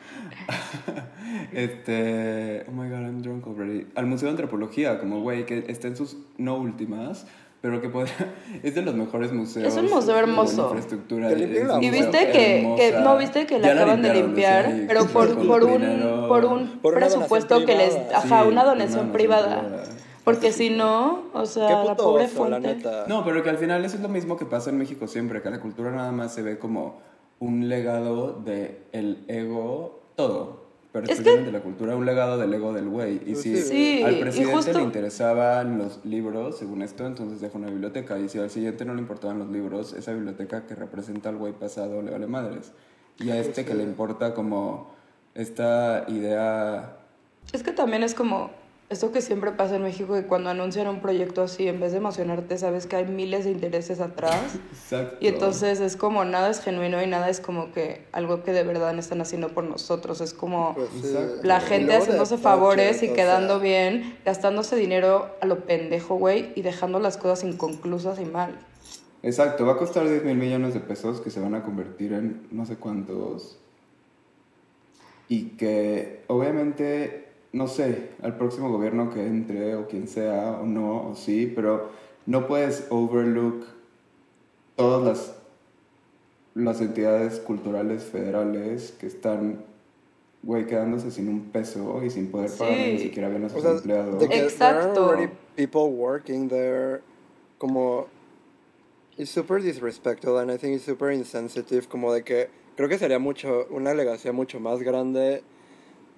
este. 1.54 2.66
Oh 2.68 2.72
my 2.72 2.90
god, 2.90 3.02
I'm 3.02 3.22
drunk 3.22 3.48
already. 3.48 3.88
Al 3.96 4.06
Museo 4.06 4.28
de 4.28 4.32
Antropología, 4.32 5.00
como, 5.00 5.22
güey, 5.22 5.46
que 5.46 5.66
está 5.68 5.88
en 5.88 5.96
sus 5.98 6.18
no 6.38 6.58
últimas. 6.58 7.26
Pero 7.62 7.80
que 7.80 7.90
podría, 7.90 8.16
es 8.64 8.74
de 8.74 8.82
los 8.82 8.96
mejores 8.96 9.32
museos. 9.32 9.68
Es 9.68 9.78
un 9.80 9.88
museo 9.88 10.18
hermoso. 10.18 10.64
infraestructura. 10.66 11.30
Es 11.32 11.70
un 11.70 11.84
Y 11.84 11.92
viste 11.92 12.32
que, 12.32 12.74
que 12.76 12.96
no 13.04 13.18
viste 13.18 13.46
que 13.46 13.60
la 13.60 13.68
Ya 13.68 13.74
la 13.76 13.82
acaban 13.84 14.02
de 14.02 14.14
limpiar, 14.16 14.68
decía 14.68 14.86
pero 14.88 15.06
por, 15.06 15.36
por 15.48 15.64
un 15.66 15.80
dinero- 15.82 16.28
por 16.28 16.44
un 16.46 16.80
Por 16.80 16.96
presupuesto 16.96 17.64
que 17.64 17.76
les, 17.76 17.96
ajá, 18.16 18.42
Sí, 18.42 18.48
una 18.50 18.64
donación 18.64 19.12
privada. 19.12 19.60
privada. 19.62 19.84
Porque 20.24 20.52
si 20.52 20.72
no, 20.72 21.26
o 21.34 21.42
Qué 21.42 21.46
sea, 21.48 21.84
la 21.84 21.96
pobre 21.96 22.26
oso, 22.26 22.50
la 22.50 22.58
fuente. 22.60 22.76
neta. 22.78 23.06
No, 23.08 23.24
pero 23.24 23.44
que 23.44 23.52
al 23.52 23.58
final 23.58 23.86
eso 23.86 23.96
es 23.98 24.02
lo 24.02 24.10
mismo 24.10 24.38
que 24.38 24.46
pasa 24.46 24.72
en 24.72 24.80
México 24.80 25.06
siempre, 25.08 25.44
que 25.44 25.50
la 25.52 25.60
cultura 25.60 25.92
nada 25.92 26.12
más 26.12 26.34
se 26.34 26.42
ve 26.42 26.58
como 26.58 27.00
un 27.42 27.68
legado 27.68 28.32
de 28.46 28.84
el 28.94 29.26
ego, 29.28 30.00
todo. 30.16 30.62
Pero 30.94 31.06
Es 31.06 31.12
especialmente 31.12 31.52
la 31.54 31.62
cultura, 31.62 31.96
un 31.96 32.06
legado 32.06 32.38
del 32.38 32.54
ego 32.54 32.72
del 32.74 32.88
güey. 32.90 33.16
Y 33.26 33.32
Pues 33.34 33.42
si 33.42 33.58
sí. 33.58 34.04
Al 34.04 34.20
presidente 34.20 34.56
justo- 34.56 34.78
le 34.78 34.84
interesaban 34.84 35.78
los 35.78 36.06
libros, 36.06 36.58
según 36.58 36.82
esto, 36.82 37.06
entonces 37.08 37.40
deja 37.42 37.58
una 37.58 37.70
biblioteca. 37.70 38.20
Y 38.20 38.28
si 38.30 38.40
al 38.40 38.50
siguiente 38.50 38.86
no 38.86 38.94
le 38.94 39.02
importaban 39.02 39.40
los 39.40 39.50
libros, 39.50 39.94
esa 39.94 40.14
biblioteca 40.14 40.68
que 40.68 40.76
representa 40.76 41.30
al 41.30 41.38
güey 41.38 41.54
pasado 41.54 42.02
le 42.02 42.12
vale 42.12 42.28
madres. 42.28 42.74
Y 43.20 43.30
a 43.32 43.40
este 43.40 43.66
que 43.66 43.74
le 43.74 43.84
importa 43.84 44.34
como 44.34 44.92
esta 45.34 46.06
idea... 46.10 46.98
Es 47.54 47.64
que 47.64 47.72
también 47.72 48.04
es 48.04 48.14
como 48.14 48.52
esto 48.92 49.14
que 49.14 49.22
siempre 49.22 49.52
pasa 49.52 49.78
en 49.78 49.84
México, 49.84 50.14
que 50.14 50.24
cuando 50.24 50.50
anuncian 50.50 50.88
un 50.88 51.00
proyecto 51.00 51.42
así, 51.42 51.66
en 51.68 51.80
vez 51.80 51.94
de 51.94 52.00
emocionarte, 52.00 52.58
sabes 52.58 52.88
que 52.88 52.98
hay 52.98 53.06
miles 53.06 53.46
de 53.46 53.52
intereses 53.52 54.02
atrás. 54.02 54.56
Exacto. 54.72 55.18
Y 55.22 55.28
entonces 55.28 55.80
es 55.80 55.96
como 55.96 56.26
nada 56.26 56.50
es 56.50 56.60
genuino 56.60 57.02
y 57.02 57.08
nada 57.08 57.30
es 57.30 57.40
como 57.40 57.72
que 57.72 58.06
algo 58.12 58.44
que 58.44 58.52
de 58.52 58.64
verdad 58.64 58.98
están 59.00 59.22
haciendo 59.22 59.50
por 59.50 59.64
nosotros. 59.64 60.20
Es 60.20 60.34
como 60.34 60.76
Pues. 60.76 60.90
Exacto. 61.06 61.48
la 61.48 61.62
gente 61.62 61.96
haciéndose 61.96 62.38
favores 62.38 63.02
y 63.02 63.14
quedando 63.14 63.60
sea, 63.60 63.64
bien, 63.64 64.18
gastándose 64.26 64.76
dinero 64.76 65.36
a 65.42 65.46
lo 65.46 65.66
pendejo, 65.66 66.16
güey, 66.16 66.52
y 66.56 66.62
dejando 66.62 67.00
las 67.00 67.16
cosas 67.16 67.46
inconclusas 67.46 68.20
y 68.20 68.26
mal. 68.26 68.60
Exacto, 69.24 69.66
va 69.66 69.74
a 69.74 69.78
costar 69.78 70.08
10 70.10 70.26
mil 70.26 70.36
millones 70.36 70.74
de 70.74 70.82
pesos 70.82 71.22
que 71.22 71.30
se 71.30 71.40
van 71.40 71.56
a 71.56 71.64
convertir 71.64 72.12
en 72.12 72.48
no 72.52 72.66
sé 72.66 72.76
cuántos. 72.76 73.58
Y 75.30 75.52
que 75.52 76.24
obviamente, 76.28 77.31
no 77.54 77.68
sé, 77.68 78.10
al 78.22 78.38
próximo 78.38 78.72
gobierno 78.72 79.14
que 79.14 79.26
entre 79.26 79.76
o 79.76 79.88
quien 79.88 80.08
sea 80.08 80.60
o 80.62 80.66
no, 80.66 81.10
o 81.10 81.16
sí, 81.16 81.52
pero 81.54 81.90
no 82.26 82.48
puedes 82.48 82.88
overlook 82.90 83.66
todas 84.76 85.04
las, 85.06 85.36
las 86.56 86.82
entidades 86.82 87.40
culturales 87.40 88.04
federales 88.04 88.94
que 89.00 89.08
están, 89.08 89.64
güey, 90.44 90.66
quedándose 90.66 91.12
sin 91.12 91.28
un 91.30 91.42
peso 91.52 92.02
y 92.04 92.10
sin 92.10 92.32
poder 92.32 92.50
pagar 92.58 92.78
ni 92.78 92.98
Sí. 92.98 93.04
siquiera 93.06 93.30
bien 93.30 93.46
a 93.46 93.50
sus 93.50 93.60
O 93.60 93.62
sea, 93.62 93.72
empleados. 93.72 94.24
Exacto. 94.24 95.14
people 95.56 95.90
working 95.94 96.48
there, 96.48 97.02
como 97.58 98.08
it's 99.18 99.30
super 99.30 99.62
disrespectful 99.62 100.38
and 100.40 100.50
I 100.50 100.58
think 100.58 100.76
it's 100.76 100.86
super 100.86 101.12
insensitive, 101.12 101.88
como 101.90 102.14
de 102.14 102.24
que 102.24 102.50
creo 102.78 102.88
que 102.88 102.98
sería 102.98 103.20
mucho 103.20 103.68
una 103.70 103.94
legacia 103.94 104.32
mucho 104.32 104.60
más 104.60 104.82
grande 104.82 105.44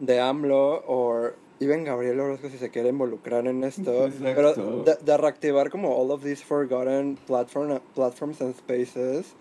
de 0.05 0.19
AMLO 0.19 0.83
o 0.87 1.31
even 1.59 1.83
Gabriel 1.83 2.19
Orozco 2.19 2.49
si 2.49 2.57
se 2.57 2.69
quiere 2.69 2.89
involucrar 2.89 3.47
en 3.47 3.63
esto, 3.63 4.07
Exacto. 4.07 4.33
pero 4.35 4.83
de, 4.83 4.95
de 5.03 5.17
reactivar 5.17 5.69
como 5.69 5.95
all 5.95 6.11
of 6.11 6.23
these 6.23 6.43
forgotten 6.43 7.17
platform, 7.25 7.79
platforms 7.95 8.41
and 8.41 8.55
spaces 8.55 9.33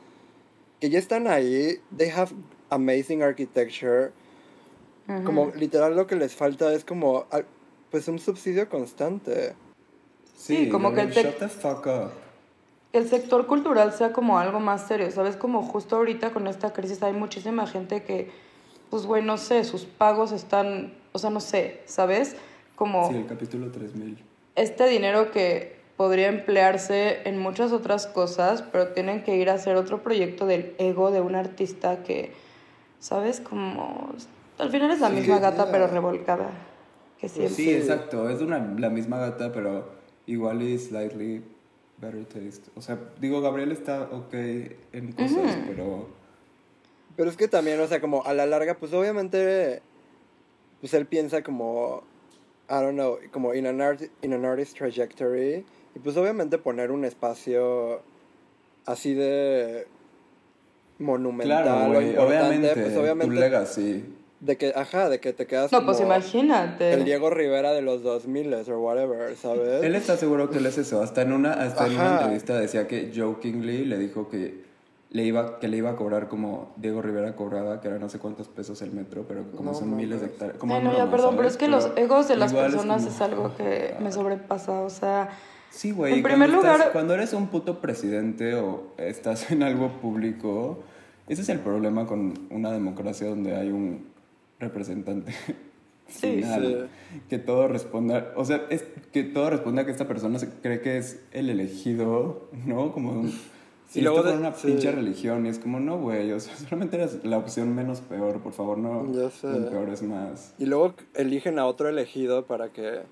que 0.83 0.91
ya 0.91 0.99
están 0.99 1.29
ahí, 1.29 1.79
they 1.97 2.11
have 2.11 2.33
amazing 2.71 3.23
architecture, 3.23 4.13
como 5.25 5.53
literal 5.55 5.95
lo 5.95 6.09
que 6.09 6.17
les 6.17 6.35
falta 6.35 6.73
es 6.75 6.85
como 6.85 7.27
pues 7.91 8.09
un 8.09 8.19
subsidio 8.19 8.69
constante. 8.69 9.55
Sí, 10.37 10.69
como 10.69 10.93
que 10.93 11.03
el 11.03 11.11
Shut 11.13 11.39
the 11.39 11.49
fuck 11.49 11.87
up. 11.87 12.11
el 12.93 13.09
sector 13.09 13.47
cultural 13.47 13.93
sea 13.93 14.13
como 14.13 14.41
algo 14.41 14.59
más 14.59 14.89
serio, 14.89 15.09
¿sabes? 15.13 15.37
Como 15.37 15.63
justo 15.63 15.95
ahorita 15.97 16.33
con 16.33 16.49
esta 16.49 16.73
crisis 16.73 17.01
hay 17.05 17.13
muchísima 17.13 17.69
gente 17.69 18.03
que, 18.03 18.33
pues, 18.93 19.07
güey, 19.07 19.23
no 19.25 19.39
sé, 19.39 19.65
sus 19.65 19.87
pagos 19.87 20.33
están, 20.33 20.93
o 21.13 21.19
sea, 21.19 21.31
no 21.31 21.41
sé, 21.41 21.81
¿sabes? 21.87 22.37
Como 22.77 23.09
Sí, 23.09 23.17
el 23.17 23.27
capítulo 23.27 23.71
3000. 23.71 24.19
este 24.55 24.87
dinero 24.87 25.31
que 25.31 25.77
podría 25.97 26.29
emplearse 26.29 27.27
en 27.27 27.39
muchas 27.39 27.73
otras 27.73 28.07
cosas, 28.07 28.61
pero 28.61 28.89
tienen 28.89 29.23
que 29.25 29.35
ir 29.37 29.49
a 29.49 29.55
hacer 29.55 29.77
otro 29.77 30.03
proyecto 30.03 30.45
del 30.47 30.75
ego 30.77 31.11
de 31.11 31.23
un 31.23 31.35
artista 31.37 32.03
que, 32.03 32.33
¿sabes? 32.99 33.41
Como, 33.41 34.13
al 34.59 34.69
final 34.71 34.91
es 34.91 35.01
la 35.01 35.09
Sí, 35.09 35.15
misma 35.15 35.39
gata, 35.39 35.71
pero 35.73 35.87
revolcada, 35.87 36.51
que 37.19 37.29
Pues 37.29 37.33
siempre. 37.33 37.55
Sí, 37.55 37.71
exacto. 37.73 38.29
Es 38.29 38.43
una, 38.43 38.59
la 38.79 38.91
misma 38.91 39.17
gata, 39.19 39.53
pero 39.53 39.89
igual 40.27 40.61
y 40.61 40.77
slightly 40.79 41.43
better 41.97 42.27
taste. 42.27 42.71
O 42.77 42.83
sea, 42.83 42.99
digo, 43.23 43.41
Gabriel 43.41 43.73
está 43.73 44.03
ok 44.13 44.35
en 44.93 45.13
cosas, 45.17 45.57
pero... 45.67 46.21
Pero 47.17 47.29
es 47.31 47.37
que 47.37 47.49
también, 47.49 47.81
o 47.81 47.87
sea, 47.87 48.01
como 48.01 48.25
a 48.25 48.33
la 48.35 48.47
larga, 48.47 48.75
pues 48.79 48.93
obviamente, 48.93 49.83
pues 50.81 50.95
él 50.95 51.07
piensa 51.07 51.43
como, 51.43 52.03
I 52.69 52.75
don't 52.75 52.95
know, 52.95 53.19
como 53.31 53.55
in 53.55 53.67
an, 53.67 53.81
art, 53.81 54.01
in 54.23 54.33
an 54.33 54.45
artist 54.45 54.77
trajectory. 54.77 55.65
Y 55.95 55.99
pues 55.99 56.17
obviamente 56.17 56.57
poner 56.59 56.91
un 56.91 57.05
espacio 57.05 58.01
así 58.87 59.15
de 59.15 59.87
monumental 60.99 61.63
Claro, 61.65 61.85
o 61.91 61.95
güey, 61.95 62.09
importante, 62.11 62.39
obviamente, 62.39 62.81
pues 62.81 62.95
tu 62.95 63.01
obviamente 63.01 63.35
legacy. 63.35 64.05
de 64.41 64.57
que, 64.57 64.73
ajá, 64.75 65.09
de 65.09 65.21
que 65.21 65.33
te 65.33 65.47
quedas 65.47 65.71
No, 65.71 65.85
pues 65.85 66.01
imagínate. 66.01 66.93
el 66.93 67.05
Diego 67.05 67.29
Rivera 67.31 67.73
de 67.73 67.83
los 67.83 68.03
2000 68.03 68.55
o 68.55 68.79
whatever, 68.81 69.37
¿sabes? 69.37 69.85
Él 69.85 69.95
está 69.95 70.17
seguro 70.17 70.49
que 70.51 70.59
él 70.59 70.67
es 70.67 70.79
eso. 70.79 71.03
Hasta 71.03 71.23
en 71.23 71.33
una, 71.33 71.53
hasta 71.53 71.87
en 71.87 71.95
una 71.95 72.15
entrevista 72.21 72.59
decía 72.59 72.89
que 72.89 73.13
jokingly 73.15 73.85
le 73.85 73.99
dijo 73.99 74.29
que 74.29 74.62
le 75.13 75.25
iba, 75.25 75.59
que 75.61 75.69
le 75.69 75.77
iba 75.77 75.91
a 75.91 75.97
cobrar 75.97 76.29
como 76.29 76.73
Diego 76.77 77.01
Rivera 77.03 77.37
cobraba, 77.37 77.81
que 77.81 77.89
era 77.89 77.99
no 77.99 78.09
sé 78.09 78.19
cuántos 78.19 78.49
pesos 78.49 78.81
el 78.83 78.93
metro, 78.93 79.25
pero 79.29 79.45
como 79.53 79.73
No 79.73 79.77
son 79.79 79.95
miles 79.97 80.21
de 80.21 80.27
hectáreas. 80.27 80.57
Como 80.59 80.75
Ay, 80.75 80.83
no, 80.83 80.97
ya, 80.97 81.11
perdón, 81.11 81.37
pero 81.37 81.47
es 81.49 81.57
que 81.57 81.69
los 81.69 81.91
egos 81.97 82.29
de 82.29 82.37
las 82.37 82.51
igual 82.53 82.67
es 82.67 82.73
personas 82.73 83.03
como, 83.03 83.15
es 83.15 83.21
algo 83.21 83.57
que 83.57 83.95
ah, 83.97 84.01
me 84.01 84.11
sobrepasa, 84.11 84.81
o 84.81 84.91
sea... 84.91 85.29
Sí, 85.71 85.91
güey. 85.93 86.15
En 86.15 86.23
cuando 86.23 86.39
primer 86.45 86.51
estás- 86.59 86.77
lugar- 86.79 86.93
cuando 86.93 87.15
eres 87.15 87.33
un 87.35 87.47
puto 87.49 87.81
presidente 87.81 88.55
o 88.55 88.93
estás 88.99 89.51
en 89.51 89.63
algo 89.63 89.89
público, 90.01 90.81
ese 91.29 91.43
es 91.43 91.49
el 91.51 91.61
problema 91.61 92.07
con 92.07 92.33
una 92.51 92.73
democracia 92.73 93.29
donde 93.29 93.55
hay 93.55 93.69
un 93.71 94.07
representante 94.61 95.33
Sí, 96.09 96.43
final. 96.43 96.89
Que 97.31 97.39
todo 97.39 97.69
responda, 97.69 98.33
o 98.37 98.45
sea, 98.45 98.63
es 98.69 98.85
que 99.13 99.23
todo 99.23 99.49
responda 99.51 99.85
que 99.87 99.93
esta 99.93 100.07
persona 100.07 100.39
se 100.39 100.49
cree 100.61 100.81
que 100.83 100.99
es 100.99 101.21
el 101.33 101.49
elegido, 101.49 102.49
¿no? 102.67 102.93
Como 102.93 103.13
un- 103.13 103.33
si 103.93 104.01
Y 104.01 104.03
luego 104.03 104.23
de- 104.23 104.33
una 104.33 104.55
sí. 104.55 104.69
pinche 104.69 104.91
religión, 104.91 105.45
y 105.45 105.51
es 105.51 105.59
como, 105.59 105.79
no, 105.81 105.99
güey, 105.99 106.33
o 106.33 106.41
sea, 106.41 106.57
solamente 106.69 106.97
eres 106.97 107.25
la 107.25 107.37
opción 107.39 107.75
menos 107.75 108.01
peor, 108.01 108.41
por 108.41 108.53
favor, 108.53 108.79
no. 108.79 109.13
Ya 109.13 109.31
sé. 109.31 109.49
El 109.49 109.67
peor 109.67 109.89
es 109.91 110.03
más. 110.03 110.55
Y 110.59 110.67
luego 110.67 110.95
eligen 111.15 111.59
a 111.59 111.67
otro 111.67 111.89
elegido 111.89 112.47
para 112.47 112.71
que... 112.71 113.03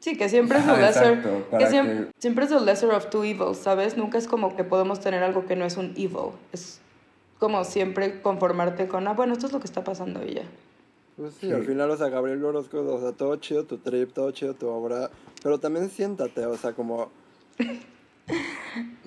Sí, 0.00 0.16
que 0.16 0.28
siempre 0.28 0.58
es 0.58 0.66
el 0.68 0.80
lesser, 0.80 1.12
exacto, 1.18 1.58
que 1.58 1.66
siempre, 1.66 1.94
que- 2.06 2.10
siempre 2.18 2.44
es 2.46 2.52
el 2.52 2.64
lesser 2.64 2.90
of 2.90 3.10
two 3.10 3.24
evils, 3.24 3.58
¿sabes? 3.58 3.96
Nunca 3.96 4.16
es 4.18 4.26
como 4.28 4.56
que 4.56 4.64
podemos 4.64 5.00
tener 5.00 5.22
algo 5.22 5.44
que 5.46 5.56
no 5.56 5.64
es 5.64 5.76
un 5.76 5.92
evil. 5.96 6.30
Es 6.52 6.80
como 7.38 7.62
siempre 7.64 8.22
conformarte 8.22 8.88
con, 8.88 9.06
ah, 9.08 9.12
bueno, 9.12 9.32
esto 9.34 9.46
es 9.46 9.52
lo 9.52 9.60
que 9.60 9.66
está 9.66 9.84
pasando 9.84 10.24
y 10.24 10.34
ya. 10.34 10.42
Pues 11.16 11.34
sí, 11.34 11.48
Sí. 11.48 11.52
al 11.52 11.64
final, 11.64 11.90
o 11.90 11.96
sea, 11.96 12.08
Gabriel 12.10 12.44
Orozco, 12.44 12.78
o 12.80 13.00
sea, 13.00 13.10
todo 13.12 13.34
chido 13.36 13.64
tu 13.64 13.78
trip, 13.78 14.12
todo 14.12 14.30
chido 14.30 14.54
tu 14.54 14.68
obra, 14.68 15.10
pero 15.42 15.58
también 15.58 15.90
siéntate, 15.90 16.46
o 16.46 16.56
sea, 16.56 16.72
como... 16.74 17.10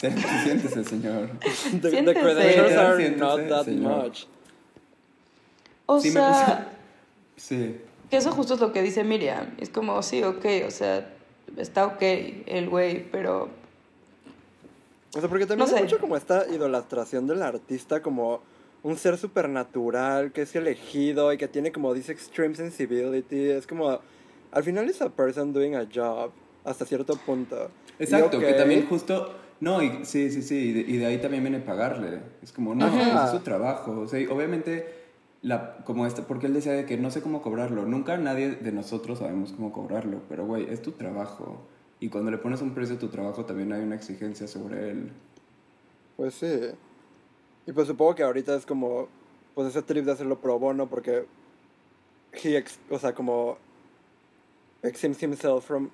Siéntese, 0.00 0.84
señor. 0.84 1.28
The, 1.82 1.90
the 2.02 2.14
credentials 2.14 2.72
are 2.72 2.96
Siéntese, 2.96 3.16
not 3.18 3.48
that 3.48 3.64
señor. 3.64 4.04
much. 4.06 4.26
O 5.86 6.00
Sí, 6.00 6.08
me 6.08 6.12
sea, 6.14 6.72
Sí. 7.36 7.76
que 8.10 8.16
eso 8.16 8.30
justo 8.32 8.54
es 8.54 8.60
lo 8.60 8.72
que 8.72 8.82
dice 8.82 9.04
Miriam. 9.04 9.54
Es 9.58 9.68
como, 9.70 10.02
sí, 10.02 10.22
ok, 10.22 10.44
o 10.66 10.70
sea, 10.70 11.12
está 11.56 11.86
ok 11.86 12.02
el 12.46 12.68
güey, 12.68 13.04
pero 13.10 13.48
O 15.14 15.20
sea, 15.20 15.28
porque 15.28 15.46
también 15.46 15.68
No 15.70 15.76
hay 15.76 15.82
mucho 15.82 15.98
como 15.98 16.16
esta 16.16 16.46
idolatración 16.48 17.26
del 17.26 17.42
artista 17.42 18.00
como 18.00 18.40
un 18.82 18.96
ser 18.96 19.18
supernatural 19.18 20.32
que 20.32 20.42
es 20.42 20.54
elegido 20.54 21.32
y 21.32 21.36
que 21.38 21.48
tiene 21.48 21.72
como 21.72 21.92
this 21.92 22.08
extreme 22.08 22.54
sensibility. 22.54 23.50
Es 23.50 23.66
como, 23.66 23.98
al 24.52 24.62
final 24.64 24.88
es 24.88 25.02
a 25.02 25.08
person 25.10 25.52
doing 25.52 25.74
a 25.74 25.86
job 25.92 26.30
hasta 26.64 26.86
cierto 26.86 27.16
punto. 27.16 27.70
Y 27.98 28.04
Exacto, 28.04 28.38
ok, 28.38 28.44
que 28.44 28.52
también 28.54 28.86
justo... 28.86 29.34
No, 29.60 29.82
y, 29.82 30.04
sí, 30.06 30.30
sí, 30.30 30.42
sí, 30.42 30.56
y 30.56 30.72
de, 30.72 30.80
y 30.80 30.96
de 30.96 31.06
ahí 31.06 31.18
también 31.18 31.42
viene 31.42 31.60
pagarle. 31.60 32.20
Es 32.42 32.50
como, 32.52 32.74
no, 32.74 32.86
Ajá. 32.86 33.26
es 33.26 33.30
su 33.30 33.40
trabajo. 33.40 33.92
O 34.00 34.08
sea, 34.08 34.18
obviamente, 34.32 34.86
la, 35.42 35.76
como 35.84 36.06
este, 36.06 36.22
porque 36.22 36.46
él 36.46 36.54
decía 36.54 36.72
de 36.72 36.86
que 36.86 36.96
no 36.96 37.10
sé 37.10 37.20
cómo 37.20 37.42
cobrarlo. 37.42 37.84
Nunca 37.84 38.16
nadie 38.16 38.52
de 38.52 38.72
nosotros 38.72 39.18
sabemos 39.18 39.52
cómo 39.52 39.70
cobrarlo, 39.72 40.22
pero 40.28 40.46
güey, 40.46 40.66
es 40.70 40.80
tu 40.80 40.92
trabajo. 40.92 41.60
Y 42.00 42.08
cuando 42.08 42.30
le 42.30 42.38
pones 42.38 42.62
un 42.62 42.72
precio 42.74 42.96
a 42.96 42.98
tu 42.98 43.08
trabajo, 43.08 43.44
también 43.44 43.72
hay 43.74 43.82
una 43.82 43.96
exigencia 43.96 44.48
sobre 44.48 44.90
él. 44.90 45.12
Pues 46.16 46.34
sí. 46.34 46.50
Y 47.66 47.72
pues 47.72 47.86
supongo 47.86 48.14
que 48.14 48.22
ahorita 48.22 48.54
es 48.56 48.64
como, 48.64 49.08
pues 49.54 49.68
ese 49.68 49.82
trip 49.82 50.06
de 50.06 50.12
hacerlo 50.12 50.40
pro 50.40 50.58
bono 50.58 50.88
porque 50.88 51.26
he, 52.32 52.56
ex- 52.56 52.78
o 52.88 52.98
sea, 52.98 53.14
como 53.14 53.58
exempts 54.82 55.22
himself 55.22 55.66
from 55.66 55.90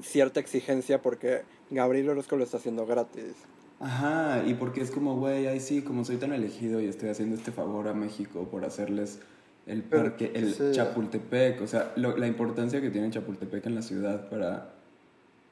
cierta 0.00 0.40
exigencia 0.40 1.02
porque 1.02 1.42
Gabriel 1.70 2.08
Orozco 2.08 2.36
lo 2.36 2.44
está 2.44 2.56
haciendo 2.56 2.86
gratis. 2.86 3.34
Ajá, 3.80 4.44
y 4.46 4.54
porque 4.54 4.80
es 4.80 4.90
como, 4.90 5.16
güey, 5.16 5.46
ay 5.48 5.58
sí, 5.60 5.82
como 5.82 6.04
soy 6.04 6.16
tan 6.16 6.32
elegido 6.32 6.80
y 6.80 6.86
estoy 6.86 7.08
haciendo 7.08 7.34
este 7.36 7.50
favor 7.52 7.88
a 7.88 7.94
México 7.94 8.48
por 8.50 8.64
hacerles 8.64 9.18
el 9.66 9.82
Pero, 9.82 10.04
parque, 10.04 10.30
el 10.34 10.54
sí. 10.54 10.70
Chapultepec, 10.72 11.60
o 11.62 11.66
sea, 11.66 11.92
lo- 11.96 12.16
la 12.16 12.26
importancia 12.28 12.80
que 12.80 12.90
tiene 12.90 13.10
Chapultepec 13.10 13.66
en 13.66 13.74
la 13.74 13.82
ciudad 13.82 14.28
para 14.30 14.72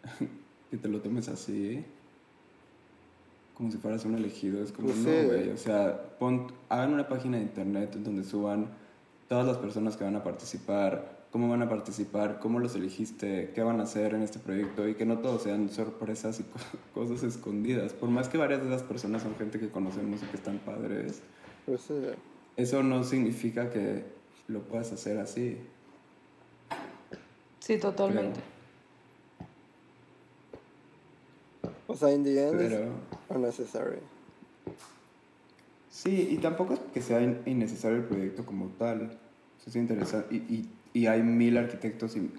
que 0.70 0.76
te 0.76 0.88
lo 0.88 1.00
tomes 1.00 1.28
así, 1.28 1.84
como 3.54 3.70
si 3.70 3.78
fueras 3.78 4.04
un 4.04 4.14
elegido, 4.14 4.62
es 4.62 4.72
como, 4.72 4.88
Pues 4.88 4.98
no, 5.00 5.10
sí. 5.10 5.26
güey, 5.26 5.50
o 5.50 5.56
sea, 5.56 6.00
pon, 6.18 6.52
hagan 6.68 6.94
una 6.94 7.08
página 7.08 7.36
de 7.36 7.42
internet 7.42 7.94
donde 7.96 8.24
suban 8.24 8.68
todas 9.28 9.46
las 9.46 9.58
personas 9.58 9.96
que 9.96 10.04
van 10.04 10.16
a 10.16 10.22
participar, 10.24 11.19
cómo 11.30 11.48
van 11.48 11.62
a 11.62 11.68
participar, 11.68 12.40
cómo 12.40 12.58
los 12.58 12.74
elegiste, 12.74 13.52
qué 13.54 13.62
van 13.62 13.78
a 13.80 13.84
hacer 13.84 14.14
en 14.14 14.22
este 14.22 14.38
proyecto 14.40 14.88
y 14.88 14.94
que 14.94 15.06
no 15.06 15.18
todo 15.18 15.38
sean 15.38 15.68
sorpresas 15.70 16.40
y 16.40 16.42
co- 16.42 16.58
cosas 16.94 17.22
escondidas. 17.22 17.92
Por 17.92 18.08
más 18.10 18.28
que 18.28 18.36
varias 18.38 18.60
de 18.62 18.68
esas 18.68 18.82
personas 18.82 19.22
son 19.22 19.36
gente 19.36 19.60
que 19.60 19.68
conocemos 19.70 20.22
y 20.22 20.26
que 20.26 20.36
están 20.36 20.58
padres, 20.58 21.22
Pues 21.66 21.82
sí. 21.82 21.94
eso 22.56 22.82
no 22.82 23.04
significa 23.04 23.70
que 23.70 24.04
lo 24.48 24.60
puedas 24.62 24.90
hacer 24.92 25.18
así. 25.18 25.56
sí, 27.60 27.78
totalmente. 27.78 28.40
O 31.86 31.94
sea, 31.96 32.12
in 32.12 32.22
the 32.24 32.48
end 32.48 32.56
Pero 32.58 32.76
es 32.84 32.88
unnecessary. 33.28 33.98
sí, 35.90 36.28
y 36.30 36.36
tampoco 36.38 36.74
es 36.74 36.80
que 36.92 37.02
sea 37.02 37.20
in- 37.20 37.40
innecesario 37.46 37.98
el 37.98 38.04
proyecto 38.04 38.44
como 38.46 38.66
tal. 38.78 39.18
Eso 39.60 39.70
es 39.70 39.76
interesante. 39.76 40.34
Y, 40.34 40.38
y, 40.38 40.70
y 40.92 41.06
hay 41.06 41.22
mil 41.22 41.56
arquitectos 41.58 42.16
y 42.16 42.30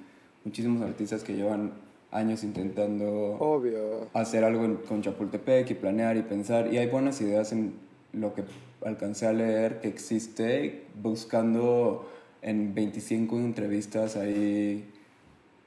muchísimos 0.44 0.82
artistas 0.82 1.24
que 1.24 1.36
llevan 1.36 1.72
años 2.12 2.44
intentando 2.44 3.38
Obvio. 3.40 4.08
hacer 4.14 4.44
algo 4.44 4.66
en- 4.66 4.76
con 4.78 5.02
Chapultepec 5.02 5.70
y 5.72 5.74
planear 5.76 6.18
y 6.18 6.24
pensar. 6.24 6.74
Y 6.74 6.78
hay 6.78 6.88
buenas 6.88 7.22
ideas 7.22 7.52
en 7.54 7.74
lo 8.14 8.34
que 8.34 8.44
alcancé 8.84 9.28
a 9.28 9.34
leer 9.34 9.80
que 9.80 9.88
existe, 9.88 10.84
buscando 11.02 12.10
en 12.42 12.74
25 12.74 13.38
entrevistas 13.38 14.18
ahí, 14.18 14.90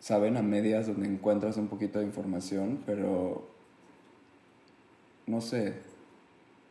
saben, 0.01 0.37
a 0.37 0.43
medias 0.43 0.87
donde 0.87 1.07
encuentras 1.07 1.57
un 1.57 1.69
poquito 1.69 2.01
de 2.01 2.05
información, 2.05 2.81
pero 2.85 3.49
no 5.27 5.41
sé, 5.41 5.73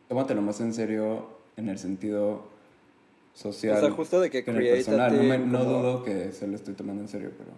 tómatelo 0.08 0.42
más 0.42 0.60
en 0.60 0.72
serio 0.72 1.26
en 1.56 1.68
el 1.68 1.78
sentido 1.78 2.44
social. 3.34 3.76
O 3.76 3.80
sea, 3.80 3.90
justo 3.90 4.20
de 4.20 4.30
que 4.30 4.44
create 4.44 4.90
a. 4.90 5.10
No, 5.10 5.22
me- 5.22 5.38
no 5.38 5.58
como- 5.58 5.70
dudo 5.70 6.02
que 6.04 6.32
se 6.32 6.46
lo 6.46 6.56
estoy 6.56 6.72
tomando 6.74 7.02
en 7.02 7.08
serio, 7.08 7.30
pero... 7.36 7.50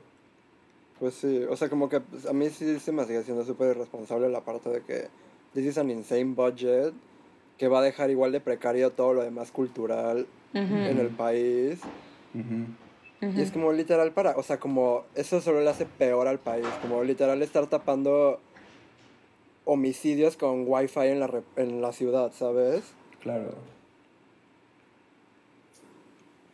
Pues 0.99 1.15
sí, 1.15 1.43
o 1.49 1.55
sea, 1.57 1.69
como 1.69 1.89
que 1.91 2.01
pues, 2.01 2.25
a 2.27 2.33
mí 2.33 2.49
sí 2.49 2.79
se 2.81 2.91
me 2.91 3.05
sigue 3.05 3.23
siendo 3.23 3.45
súper 3.45 3.77
irresponsable 3.77 4.29
la 4.31 4.41
parte 4.41 4.71
de 4.71 4.81
que 4.83 5.09
this 5.53 5.67
is 5.67 5.77
an 5.79 5.91
insane 5.91 6.33
budget 6.35 6.95
que 7.59 7.69
va 7.69 7.81
a 7.81 7.83
dejar 7.83 8.11
igual 8.11 8.33
de 8.33 8.41
precario 8.41 8.91
todo 8.93 9.13
lo 9.15 9.23
demás 9.23 9.51
cultural 9.51 10.27
en 10.55 10.99
el 10.99 11.09
país. 11.09 11.81
Ujú. 12.35 13.29
Y 13.37 13.41
es 13.43 13.51
como 13.51 13.73
literal 13.73 14.13
para, 14.13 14.37
o 14.39 14.43
sea, 14.43 14.59
como 14.59 15.05
eso 15.15 15.41
solo 15.43 15.61
le 15.63 15.69
hace 15.69 15.85
peor 15.87 16.29
al 16.29 16.39
país, 16.39 16.67
como 16.83 17.03
literal 17.05 17.43
estar 17.43 17.67
tapando 17.67 18.41
homicidios 19.65 20.37
con 20.37 20.65
wifi 20.67 21.01
en 21.01 21.21
la, 21.21 21.27
re- 21.27 21.43
en 21.57 21.81
la 21.83 21.93
ciudad, 21.93 22.33
¿sabes? 22.33 22.83
Claro. 23.21 23.55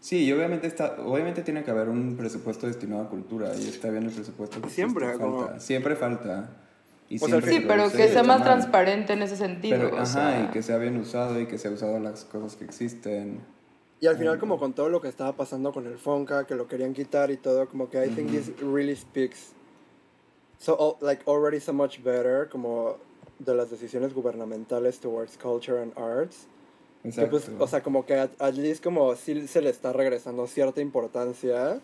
Sí, 0.02 0.24
y 0.24 0.32
obviamente 0.32 0.66
está, 0.66 0.96
obviamente 0.98 1.42
tiene 1.42 1.62
que 1.62 1.70
haber 1.70 1.88
un 1.88 2.16
presupuesto 2.16 2.66
destinado 2.66 3.02
a 3.04 3.08
cultura 3.08 3.54
y 3.54 3.68
está 3.68 3.88
bien 3.88 4.02
el 4.02 4.10
presupuesto 4.10 4.60
que 4.60 4.68
Siempre, 4.68 5.04
existe, 5.06 5.24
como- 5.24 5.38
falta, 5.44 5.60
siempre 5.60 5.94
falta. 5.94 6.50
Y 7.08 7.16
O 7.16 7.18
sea, 7.20 7.28
siempre 7.28 7.52
Sí, 7.52 7.60
se 7.60 7.66
pero 7.68 7.84
que 7.92 8.08
sea 8.08 8.22
más 8.24 8.40
mal. 8.40 8.48
transparente 8.48 9.12
en 9.12 9.22
ese 9.22 9.36
sentido. 9.36 9.78
Pero, 9.78 9.90
o 9.94 9.98
ajá, 9.98 10.06
sea, 10.06 10.44
y 10.44 10.46
que 10.52 10.60
sea 10.64 10.78
bien 10.78 10.96
usado 10.98 11.40
y 11.40 11.46
que 11.46 11.56
sea 11.56 11.70
usado 11.70 12.00
las 12.00 12.24
cosas 12.24 12.56
que 12.56 12.64
existen. 12.64 13.40
Y 14.00 14.08
al 14.08 14.16
final 14.16 14.40
como 14.40 14.58
con 14.58 14.72
todo 14.72 14.88
lo 14.88 15.00
que 15.00 15.06
estaba 15.06 15.36
pasando 15.36 15.72
con 15.72 15.86
el 15.86 15.98
Fonca, 15.98 16.48
que 16.48 16.56
lo 16.56 16.66
querían 16.66 16.94
quitar 16.94 17.30
y 17.30 17.36
todo, 17.36 17.68
como 17.68 17.88
que 17.88 18.04
I 18.04 18.08
think 18.10 18.30
this 18.32 18.50
really 18.60 18.96
speaks 18.96 19.52
so 20.58 20.76
al- 21.00 21.06
like 21.06 21.22
already 21.30 21.60
so 21.60 21.72
much 21.72 22.02
better 22.02 22.48
como 22.48 22.96
de 23.38 23.54
las 23.54 23.70
decisiones 23.70 24.12
gubernamentales 24.14 24.98
towards 24.98 25.36
culture 25.38 25.80
and 25.80 25.92
arts. 25.96 26.48
Que, 27.02 27.08
Exacto. 27.08 27.30
pues, 27.30 27.50
o 27.58 27.66
sea, 27.66 27.82
como 27.82 28.06
que 28.06 28.14
at, 28.14 28.30
at 28.38 28.54
least 28.54 28.82
como 28.82 29.14
sí 29.16 29.48
se 29.48 29.60
le 29.60 29.70
está 29.70 29.92
regresando 29.92 30.46
cierta 30.46 30.80
importancia. 30.80 31.80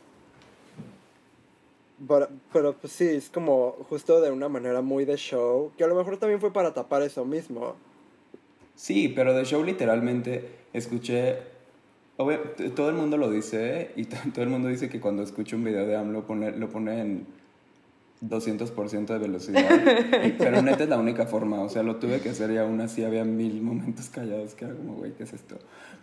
But- 1.99 2.31
pero 2.53 2.75
pues 2.75 2.93
sí, 2.93 3.05
es 3.09 3.29
como 3.29 3.73
justo 3.89 4.21
de 4.21 4.31
una 4.31 4.49
manera 4.49 4.81
muy 4.83 5.05
de 5.05 5.17
show, 5.17 5.73
que 5.77 5.83
a 5.85 5.89
lo 5.89 5.97
mejor 5.97 6.17
también 6.19 6.41
fue 6.41 6.53
para 6.53 6.73
tapar 6.73 7.03
eso 7.03 7.25
mismo. 7.25 7.75
Sí, 8.77 9.09
pero 9.09 9.35
de 9.35 9.45
show 9.45 9.65
literalmente 9.65 10.49
escuché. 10.73 11.39
t- 12.57 12.71
todo 12.71 12.89
el 12.89 12.95
mundo 12.95 13.17
lo 13.17 13.29
dice 13.31 13.91
y 13.97 14.05
todo 14.33 14.45
el 14.45 14.49
mundo 14.51 14.69
dice 14.69 14.89
que 14.89 15.01
cuando 15.01 15.25
escucha 15.25 15.57
un 15.57 15.65
video 15.65 15.85
de 15.87 15.97
AMLO 15.97 16.25
pone, 16.27 16.53
lo 16.53 16.69
pone 16.69 17.01
en 17.01 17.27
200% 18.21 19.07
de 19.07 19.19
velocidad. 19.19 19.65
y- 20.25 20.31
pero 20.33 20.63
neta 20.63 20.83
es 20.85 20.89
la 20.89 20.99
única 20.99 21.27
forma. 21.27 21.61
O 21.63 21.69
sea, 21.69 21.83
lo 21.83 21.97
tuve 21.97 22.21
que 22.21 22.31
hacer 22.31 22.51
y 22.51 22.57
aún 22.59 22.81
así 22.81 23.05
había 23.05 23.25
mil 23.25 23.61
momentos 23.63 24.09
callados 24.09 24.55
que 24.55 24.65
era 24.65 24.75
como, 24.75 24.95
güey, 24.95 25.13
¿qué 25.13 25.25
es 25.25 25.33
esto? 25.33 25.57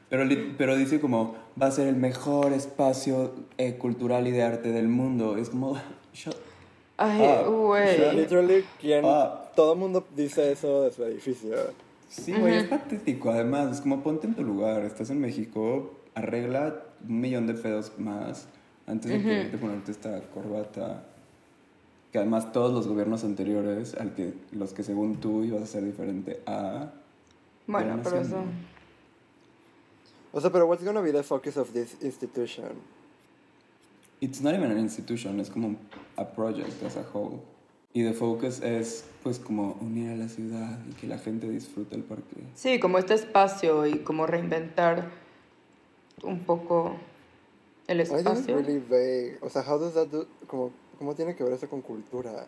Pero, 0.10 0.23
pero 0.58 0.75
dice 0.78 0.99
como, 0.99 1.36
va 1.62 1.67
a 1.67 1.71
ser 1.71 1.88
el 1.88 1.95
mejor 1.95 2.54
espacio 2.54 3.34
eh, 3.58 3.75
cultural 3.78 4.28
y 4.28 4.32
de 4.32 4.43
arte 4.43 4.71
del 4.71 4.88
mundo. 4.88 5.36
Es 5.38 5.49
como, 5.49 5.78
shut 6.13 6.36
Ay, 6.97 7.43
güey. 7.45 8.15
Literally, 8.15 8.63
quien, 8.80 9.04
Ah. 9.06 9.51
todo 9.56 9.73
el 9.73 9.80
mundo 9.80 10.06
dice 10.15 10.51
eso 10.51 10.84
de 10.84 10.91
su 10.91 11.04
edificio. 11.04 11.51
Sí, 12.08 12.32
güey, 12.34 12.56
es 12.58 12.63
patético. 12.65 13.32
Además, 13.32 13.71
es 13.73 13.82
como 13.82 14.01
ponte 14.01 14.28
en 14.28 14.36
tu 14.36 14.43
lugar. 14.43 14.86
Estás 14.86 15.10
en 15.10 15.19
México, 15.19 15.93
arregla 16.13 16.75
un 17.10 17.19
millón 17.19 17.47
de 17.47 17.56
pedos 17.56 17.91
más 17.97 18.47
antes 18.88 19.12
de 19.12 19.21
quererte 19.21 19.58
ponerte 19.58 19.91
esta 19.91 20.21
corbata. 20.34 21.04
Que 22.15 22.19
además 22.19 22.54
todos 22.54 22.73
los 22.73 22.88
gobiernos 22.88 23.25
anteriores, 23.25 23.93
al 23.93 24.15
que, 24.15 24.34
los 24.54 24.71
que 24.71 24.84
según 24.84 25.17
tú 25.17 25.43
ibas 25.43 25.62
a 25.63 25.65
ser 25.65 25.84
diferente 25.84 26.41
a... 26.45 26.93
Bueno, 27.67 27.99
pero 28.01 28.21
eso. 28.21 28.41
O 30.32 30.39
sea, 30.39 30.49
pero 30.49 30.65
what's 30.65 30.86
gonna 30.86 31.01
be 31.01 31.12
the 31.12 31.23
focus 31.23 31.58
of 31.58 31.73
this 31.73 31.97
institution? 32.01 32.69
It's 34.21 34.39
not 34.39 34.54
even 34.54 34.71
an 34.71 34.80
institution, 34.80 35.41
es 35.41 35.49
como 35.49 35.75
a 36.15 36.23
project 36.23 36.82
as 36.84 36.95
a 36.95 37.04
whole. 37.13 37.41
Y 37.91 38.04
the 38.04 38.13
focus 38.13 38.62
es, 38.62 39.04
pues, 39.21 39.38
como 39.38 39.75
unir 39.82 40.12
a 40.12 40.15
la 40.15 40.30
ciudad 40.30 40.80
y 40.89 40.93
que 40.93 41.08
la 41.08 41.17
gente 41.17 41.49
disfrute 41.49 41.97
el 41.97 42.04
parque. 42.04 42.38
Sí, 42.54 42.80
como 42.80 42.97
este 42.97 43.15
espacio 43.15 43.86
y 43.88 43.99
como 43.99 44.25
reinventar 44.25 45.10
un 46.23 46.39
poco 46.45 46.95
el 47.88 47.99
I 47.99 48.06
think 48.06 48.19
it's 48.19 48.30
espacio. 48.30 48.56
really 48.56 48.80
vague. 48.80 49.38
O 49.41 49.49
sea, 49.49 49.63
how 49.63 49.78
does 49.78 49.95
that 49.95 50.08
do, 50.08 50.25
como, 50.47 50.71
¿cómo 50.97 51.15
tiene 51.15 51.36
que 51.36 51.43
ver 51.43 51.53
eso 51.53 51.69
con 51.69 51.81
cultura? 51.81 52.47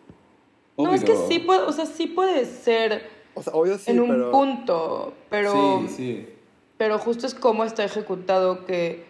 No, 0.76 0.92
es 0.94 1.02
que 1.04 1.12
Obvio. 1.12 1.28
sí 1.28 1.38
puede, 1.40 1.60
o 1.62 1.72
sea, 1.72 1.86
sí 1.86 2.06
puede 2.06 2.44
ser 2.44 3.02
O 3.34 3.42
sea, 3.42 3.52
obvio 3.54 3.78
sí, 3.78 3.90
en 3.90 4.00
un 4.00 4.08
pero... 4.08 4.30
punto, 4.30 5.12
pero, 5.28 5.80
Sí, 5.88 5.88
sí. 5.96 6.28
pero 6.76 6.98
justo 6.98 7.26
es 7.26 7.34
cómo 7.34 7.64
está 7.64 7.84
ejecutado 7.84 8.64
que 8.64 9.04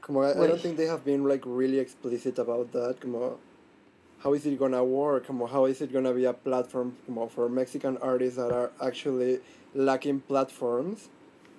Como 0.00 0.22
I, 0.22 0.32
I 0.32 0.34
don't 0.46 0.60
think 0.60 0.76
they 0.76 0.86
have 0.86 1.02
been 1.04 1.26
like 1.26 1.44
really 1.46 1.78
explicit 1.78 2.38
about 2.38 2.70
that. 2.72 2.96
Como 3.00 3.38
how 4.22 4.34
is 4.34 4.44
it 4.46 4.58
gonna 4.58 4.82
work? 4.82 5.26
Como 5.26 5.46
how 5.46 5.66
is 5.66 5.80
it 5.80 5.92
gonna 5.92 6.12
be 6.12 6.26
a 6.26 6.32
platform 6.32 6.92
como 7.06 7.28
for 7.28 7.48
Mexican 7.48 7.98
artists 8.02 8.36
that 8.36 8.52
are 8.52 8.70
actually 8.80 9.40
lacking 9.74 10.20
platforms? 10.20 11.08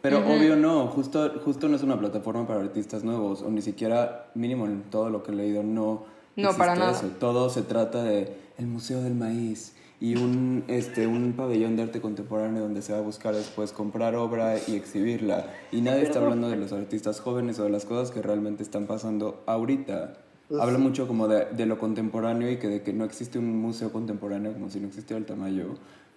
Pero 0.04 0.20
obvio 0.20 0.56
no, 0.56 0.88
justo, 0.90 1.40
justo 1.44 1.68
no 1.68 1.76
es 1.76 1.82
una 1.82 1.98
plataforma 2.00 2.46
para 2.46 2.60
artistas 2.60 3.04
nuevos, 3.04 3.42
o 3.42 3.50
ni 3.50 3.64
siquiera, 3.64 4.30
mínimo 4.36 4.68
en 4.68 4.84
todo 4.92 5.10
lo 5.10 5.24
que 5.24 5.32
he 5.32 5.36
leído, 5.36 5.64
no. 5.64 6.04
No, 6.36 6.50
existe 6.50 6.58
para 6.58 6.76
nada. 6.76 6.92
Eso. 6.92 7.08
Todo 7.20 7.50
se 7.50 7.62
trata 7.62 8.04
de 8.04 8.36
el 8.58 8.68
Museo 8.68 9.02
del 9.02 9.16
Maíz 9.16 9.74
y 10.02 10.16
un, 10.18 10.64
este, 10.68 11.08
un 11.08 11.34
pabellón 11.34 11.76
de 11.78 11.84
arte 11.84 12.02
contemporáneo 12.02 12.62
donde 12.64 12.82
se 12.82 12.92
va 12.94 13.00
a 13.00 13.02
buscar 13.02 13.34
después 13.34 13.72
comprar 13.72 14.16
obra 14.16 14.56
y 14.68 14.76
exhibirla. 14.76 15.48
Y 15.72 15.82
nadie 15.82 16.04
está 16.04 16.20
hablando 16.20 16.50
de 16.50 16.58
los 16.58 16.72
artistas 16.74 17.20
jóvenes 17.22 17.60
o 17.60 17.64
de 17.64 17.70
las 17.70 17.86
cosas 17.86 18.12
que 18.12 18.22
realmente 18.22 18.62
están 18.64 18.86
pasando 18.88 19.44
ahorita. 19.46 20.14
Pues 20.50 20.62
Habla 20.62 20.78
sí. 20.78 20.84
mucho 20.84 21.08
como 21.08 21.28
de, 21.28 21.46
de 21.46 21.66
lo 21.66 21.80
contemporáneo 21.80 22.52
y 22.52 22.58
que 22.58 22.68
de 22.68 22.82
que 22.84 22.94
no 22.94 23.04
existe 23.06 23.40
un 23.40 23.60
museo 23.60 23.92
contemporáneo 23.92 24.54
como 24.54 24.70
si 24.70 24.80
no 24.80 24.88
existiera 24.88 25.18
el 25.18 25.26
Tamayo, 25.26 25.70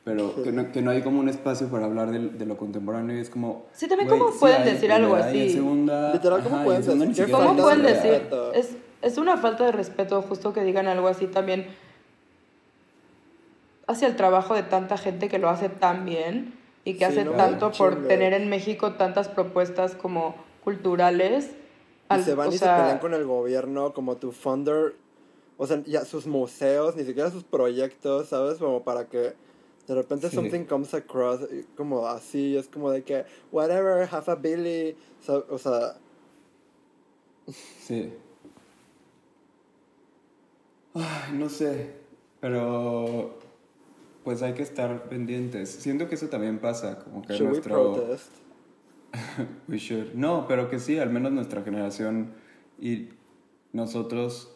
pero 0.04 0.42
que 0.42 0.52
no, 0.52 0.70
que 0.70 0.82
no 0.82 0.90
hay 0.90 1.00
como 1.02 1.20
un 1.20 1.28
espacio 1.30 1.68
para 1.68 1.86
hablar 1.86 2.10
del- 2.10 2.36
de, 2.36 2.44
lo 2.44 2.56
contemporáneo 2.58 3.16
y 3.16 3.20
es 3.20 3.30
como... 3.30 3.66
Sí, 3.72 3.88
también 3.88 4.08
güey, 4.08 4.20
cómo 4.20 4.32
sí 4.32 4.38
pueden 4.40 4.62
hay 4.62 4.72
decir 4.74 4.92
algo 4.92 5.14
así. 5.14 5.50
segunda, 5.50 6.12
Literal, 6.12 6.42
¿cómo 6.42 6.56
ajá, 6.56 6.64
pueden 6.64 6.80
en 6.80 6.84
segunda 6.84 7.06
decir? 7.06 7.24
¿Qué 7.24 7.30
siquiera 7.30 7.46
¿Cómo 7.48 7.56
de 7.56 7.62
pueden 7.62 7.82
decir? 7.82 8.22
Es, 8.54 8.76
es 9.02 9.18
una 9.18 9.36
falta 9.36 9.64
de 9.64 9.72
respeto 9.72 10.20
justo 10.22 10.52
que 10.52 10.62
digan 10.64 10.86
algo 10.86 11.08
así 11.08 11.26
también 11.26 11.66
hacia 13.86 14.08
el 14.08 14.16
trabajo 14.16 14.54
de 14.54 14.62
tanta 14.62 14.98
gente 14.98 15.28
que 15.28 15.38
lo 15.38 15.48
hace 15.48 15.68
tan 15.68 16.04
bien 16.04 16.54
y 16.84 16.94
que 16.94 16.98
Sí, 17.00 17.04
hace 17.04 17.24
no 17.24 17.32
tanto 17.32 17.72
por 17.72 18.06
tener 18.06 18.32
en 18.34 18.48
México 18.48 18.94
tantas 18.94 19.28
propuestas 19.28 19.94
como 19.94 20.34
culturales. 20.64 21.50
Y 22.10 22.14
Al- 22.14 22.24
se 22.24 22.34
van 22.34 22.48
o 22.48 22.52
y 22.52 22.58
sea, 22.58 22.76
se 22.76 22.80
pelean 22.82 22.98
con 22.98 23.14
el 23.14 23.24
gobierno 23.24 23.92
como 23.94 24.16
tu 24.16 24.32
funder, 24.32 24.94
o 25.56 25.66
sea, 25.66 25.82
ya 25.84 26.04
sus 26.04 26.26
museos, 26.26 26.96
ni 26.96 27.04
siquiera 27.04 27.30
sus 27.30 27.44
proyectos, 27.44 28.28
¿sabes? 28.28 28.58
Como 28.58 28.82
para 28.82 29.06
que 29.06 29.34
de 29.86 29.94
repente 29.94 30.28
Sí. 30.28 30.36
something 30.36 30.64
comes 30.64 30.92
across 30.92 31.40
y 31.50 31.62
como 31.76 32.06
así, 32.06 32.56
es 32.56 32.68
como 32.68 32.90
de 32.90 33.02
que, 33.04 33.24
whatever, 33.52 34.06
have 34.10 34.30
a 34.30 34.34
Billy, 34.34 34.96
o 35.50 35.58
sea, 35.58 35.94
Sí. 37.80 38.12
Ay, 40.98 41.32
no 41.38 41.48
sé, 41.48 41.94
pero 42.40 43.38
pues 44.24 44.42
hay 44.42 44.54
que 44.54 44.62
estar 44.62 45.08
pendientes. 45.08 45.70
Siento 45.70 46.08
que 46.08 46.16
eso 46.16 46.28
también 46.28 46.58
pasa, 46.58 46.98
como 47.04 47.22
que 47.22 47.34
should 47.34 47.42
we 47.46 47.52
nuestro... 47.52 47.94
protest? 47.94 48.30
We 49.68 49.78
should. 49.78 50.12
No, 50.14 50.46
pero 50.46 50.68
que 50.68 50.78
sí, 50.78 50.98
al 50.98 51.10
menos 51.10 51.32
nuestra 51.32 51.62
generación 51.62 52.34
y 52.78 53.08
nosotros 53.72 54.54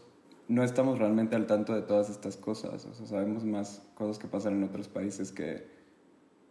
no 0.48 0.62
estamos 0.62 0.98
realmente 0.98 1.36
al 1.36 1.46
tanto 1.46 1.74
de 1.74 1.80
todas 1.82 2.10
estas 2.10 2.36
cosas. 2.36 2.84
O 2.84 2.92
sea, 2.94 3.06
sabemos 3.06 3.44
más 3.44 3.82
cosas 3.94 4.18
que 4.18 4.28
pasan 4.28 4.54
en 4.54 4.64
otros 4.64 4.88
países 4.88 5.32
que 5.32 5.66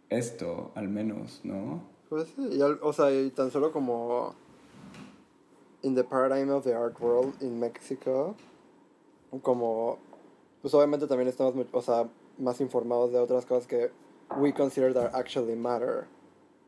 esto, 0.08 0.72
al 0.74 0.88
menos, 0.88 1.40
¿no? 1.44 1.84
Pues 2.08 2.28
sí, 2.34 2.42
y 2.52 2.60
al- 2.60 2.80
o 2.82 2.92
sea, 2.92 3.12
y 3.12 3.30
tan 3.30 3.50
solo 3.52 3.70
como 3.72 4.34
in 5.82 5.94
the 5.94 6.02
paradigm 6.04 6.50
of 6.50 6.64
the 6.64 6.74
art 6.74 7.00
world 7.00 7.34
in 7.40 7.58
Mexico, 7.60 8.34
como, 9.40 9.98
pues 10.60 10.74
obviamente 10.74 11.06
también 11.06 11.28
estamos, 11.28 11.54
o 11.72 11.82
sea, 11.82 12.08
más 12.38 12.60
informados 12.60 13.12
de 13.12 13.18
otras 13.18 13.46
cosas 13.46 13.66
que 13.66 13.90
we 14.36 14.52
consider 14.52 14.92
that 14.94 15.14
actually 15.14 15.56
matter. 15.56 16.06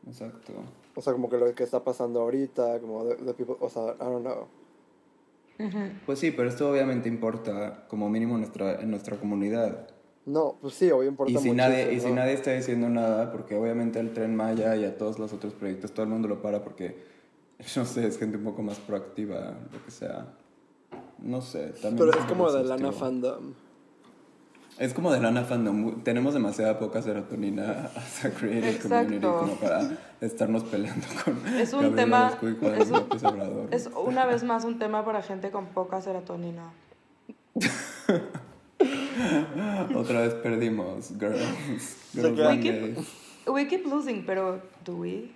Exacto. 0.07 0.53
O 0.95 1.01
sea, 1.01 1.13
como 1.13 1.29
que 1.29 1.37
lo 1.37 1.53
que 1.53 1.63
está 1.63 1.83
pasando 1.83 2.21
ahorita, 2.21 2.79
como 2.79 3.05
de, 3.05 3.15
de 3.15 3.33
people, 3.33 3.55
o 3.59 3.69
sea, 3.69 3.95
I 3.95 4.03
don't 4.03 4.21
know. 4.21 4.47
Pues 6.05 6.19
sí, 6.19 6.31
pero 6.31 6.49
esto 6.49 6.69
obviamente 6.69 7.07
importa 7.07 7.85
como 7.87 8.09
mínimo 8.09 8.35
en 8.35 8.41
nuestra, 8.41 8.81
en 8.81 8.91
nuestra 8.91 9.17
comunidad. 9.17 9.87
No, 10.25 10.57
pues 10.59 10.73
sí, 10.73 10.91
obvio 10.91 11.09
importa 11.09 11.31
Y 11.31 11.37
si, 11.37 11.51
nadie, 11.51 11.93
y 11.93 11.99
si 11.99 12.11
nadie 12.11 12.33
está 12.33 12.51
diciendo 12.51 12.89
nada, 12.89 13.31
porque 13.31 13.55
obviamente 13.55 13.99
el 13.99 14.11
Tren 14.13 14.35
Maya 14.35 14.75
y 14.75 14.83
a 14.83 14.97
todos 14.97 15.19
los 15.19 15.31
otros 15.33 15.53
proyectos, 15.53 15.93
todo 15.93 16.03
el 16.03 16.09
mundo 16.09 16.27
lo 16.27 16.41
para 16.41 16.63
porque, 16.63 17.03
no 17.75 17.85
sé, 17.85 18.07
es 18.07 18.17
gente 18.17 18.37
un 18.37 18.43
poco 18.43 18.63
más 18.63 18.79
proactiva, 18.79 19.53
lo 19.71 19.83
que 19.83 19.91
sea. 19.91 20.33
No 21.19 21.41
sé, 21.41 21.67
también... 21.81 21.97
Pero 21.97 22.11
es 22.19 22.25
como 22.25 22.51
de 22.51 22.63
lana 22.63 22.91
fandom. 22.91 23.53
Es 24.77 24.93
como 24.93 25.11
de 25.11 25.21
lana 25.21 25.43
fandom. 25.45 26.03
Tenemos 26.03 26.33
demasiada 26.33 26.77
poca 26.77 27.01
serotonina 27.01 27.89
as 27.95 28.25
a 28.25 28.31
creative 28.31 28.69
Exacto. 28.71 28.89
community 29.05 29.25
como 29.27 29.55
para 29.55 29.89
estarnos 30.21 30.63
peleando 30.65 31.07
con 31.23 31.47
Es 31.57 31.71
un 31.73 31.95
tema- 31.95 32.27
Orozco 32.27 32.49
y 32.49 32.55
con 32.55 32.75
es 32.75 32.87
un- 32.89 32.93
López 32.97 33.23
Obrador. 33.23 33.67
Es 33.71 33.89
una 33.95 34.25
vez 34.25 34.43
más 34.43 34.65
un 34.65 34.77
tema 34.77 35.05
para 35.05 35.21
gente 35.21 35.49
con 35.51 35.67
poca 35.67 36.01
serotonina. 36.01 36.71
Otra 39.95 40.21
vez 40.21 40.33
perdimos, 40.35 41.11
girls. 41.17 41.97
Girls 42.13 42.37
We 42.37 42.59
keep-. 42.59 42.97
We 43.47 43.67
keep 43.67 43.85
losing, 43.85 44.25
pero 44.25 44.61
do 44.83 44.97
we? 44.97 45.31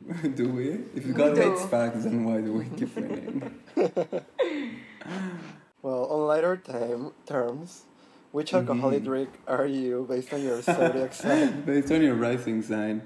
Do 0.36 0.50
we? 0.50 0.84
If 0.94 1.12
God 1.12 1.36
hates 1.36 1.64
facts, 1.66 2.04
then 2.04 2.24
why 2.24 2.40
do 2.40 2.52
we 2.52 2.66
keep 2.76 2.94
winning? 2.94 3.42
Well, 5.82 6.06
on 6.10 6.26
lighter 6.26 6.56
time, 6.56 7.12
terms, 7.26 7.84
which 8.32 8.52
alcoholic 8.52 9.04
drink 9.04 9.28
are 9.46 9.66
you 9.66 10.06
based 10.08 10.32
on 10.32 10.42
your 10.42 10.60
zodiac 10.62 11.12
sign? 11.22 11.62
Based 11.64 11.90
on 11.92 12.02
your 12.02 12.14
rising 12.16 12.62
sign. 12.62 13.02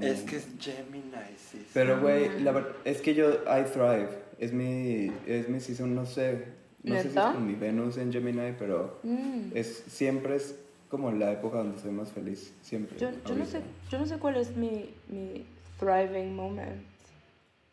es 0.00 0.22
que 0.22 0.36
es 0.38 0.46
Gemini, 0.58 1.36
sí. 1.36 1.64
Pero, 1.74 2.00
güey, 2.00 2.40
la 2.42 2.52
verdad 2.52 2.72
es 2.84 3.00
que 3.00 3.14
yo, 3.14 3.34
I 3.46 3.64
thrive. 3.64 4.08
Es 4.38 4.52
mi, 4.52 5.12
es 5.26 5.48
mi 5.48 5.60
season, 5.60 5.94
no 5.94 6.04
sé. 6.06 6.46
No 6.82 6.96
sé 6.96 7.02
si 7.02 7.08
es 7.08 7.14
¿Neta? 7.14 7.32
con 7.32 7.46
mi 7.46 7.54
Venus 7.54 7.96
en 7.98 8.12
Gemini, 8.12 8.54
pero 8.58 8.98
Mm. 9.02 9.52
es, 9.54 9.84
siempre 9.86 10.36
es 10.36 10.56
como 10.88 11.12
la 11.12 11.32
época 11.32 11.58
donde 11.58 11.78
soy 11.80 11.92
más 11.92 12.10
feliz. 12.10 12.52
Siempre. 12.62 12.98
Yo, 12.98 13.10
yo, 13.10 13.16
no 13.16 13.42
ahorita. 13.42 13.46
sé, 13.46 13.60
yo 13.90 13.98
no 13.98 14.06
sé 14.06 14.18
cuál 14.18 14.36
es 14.36 14.56
mi, 14.56 14.90
mi 15.08 15.46
thriving 15.78 16.34
moment. 16.34 16.82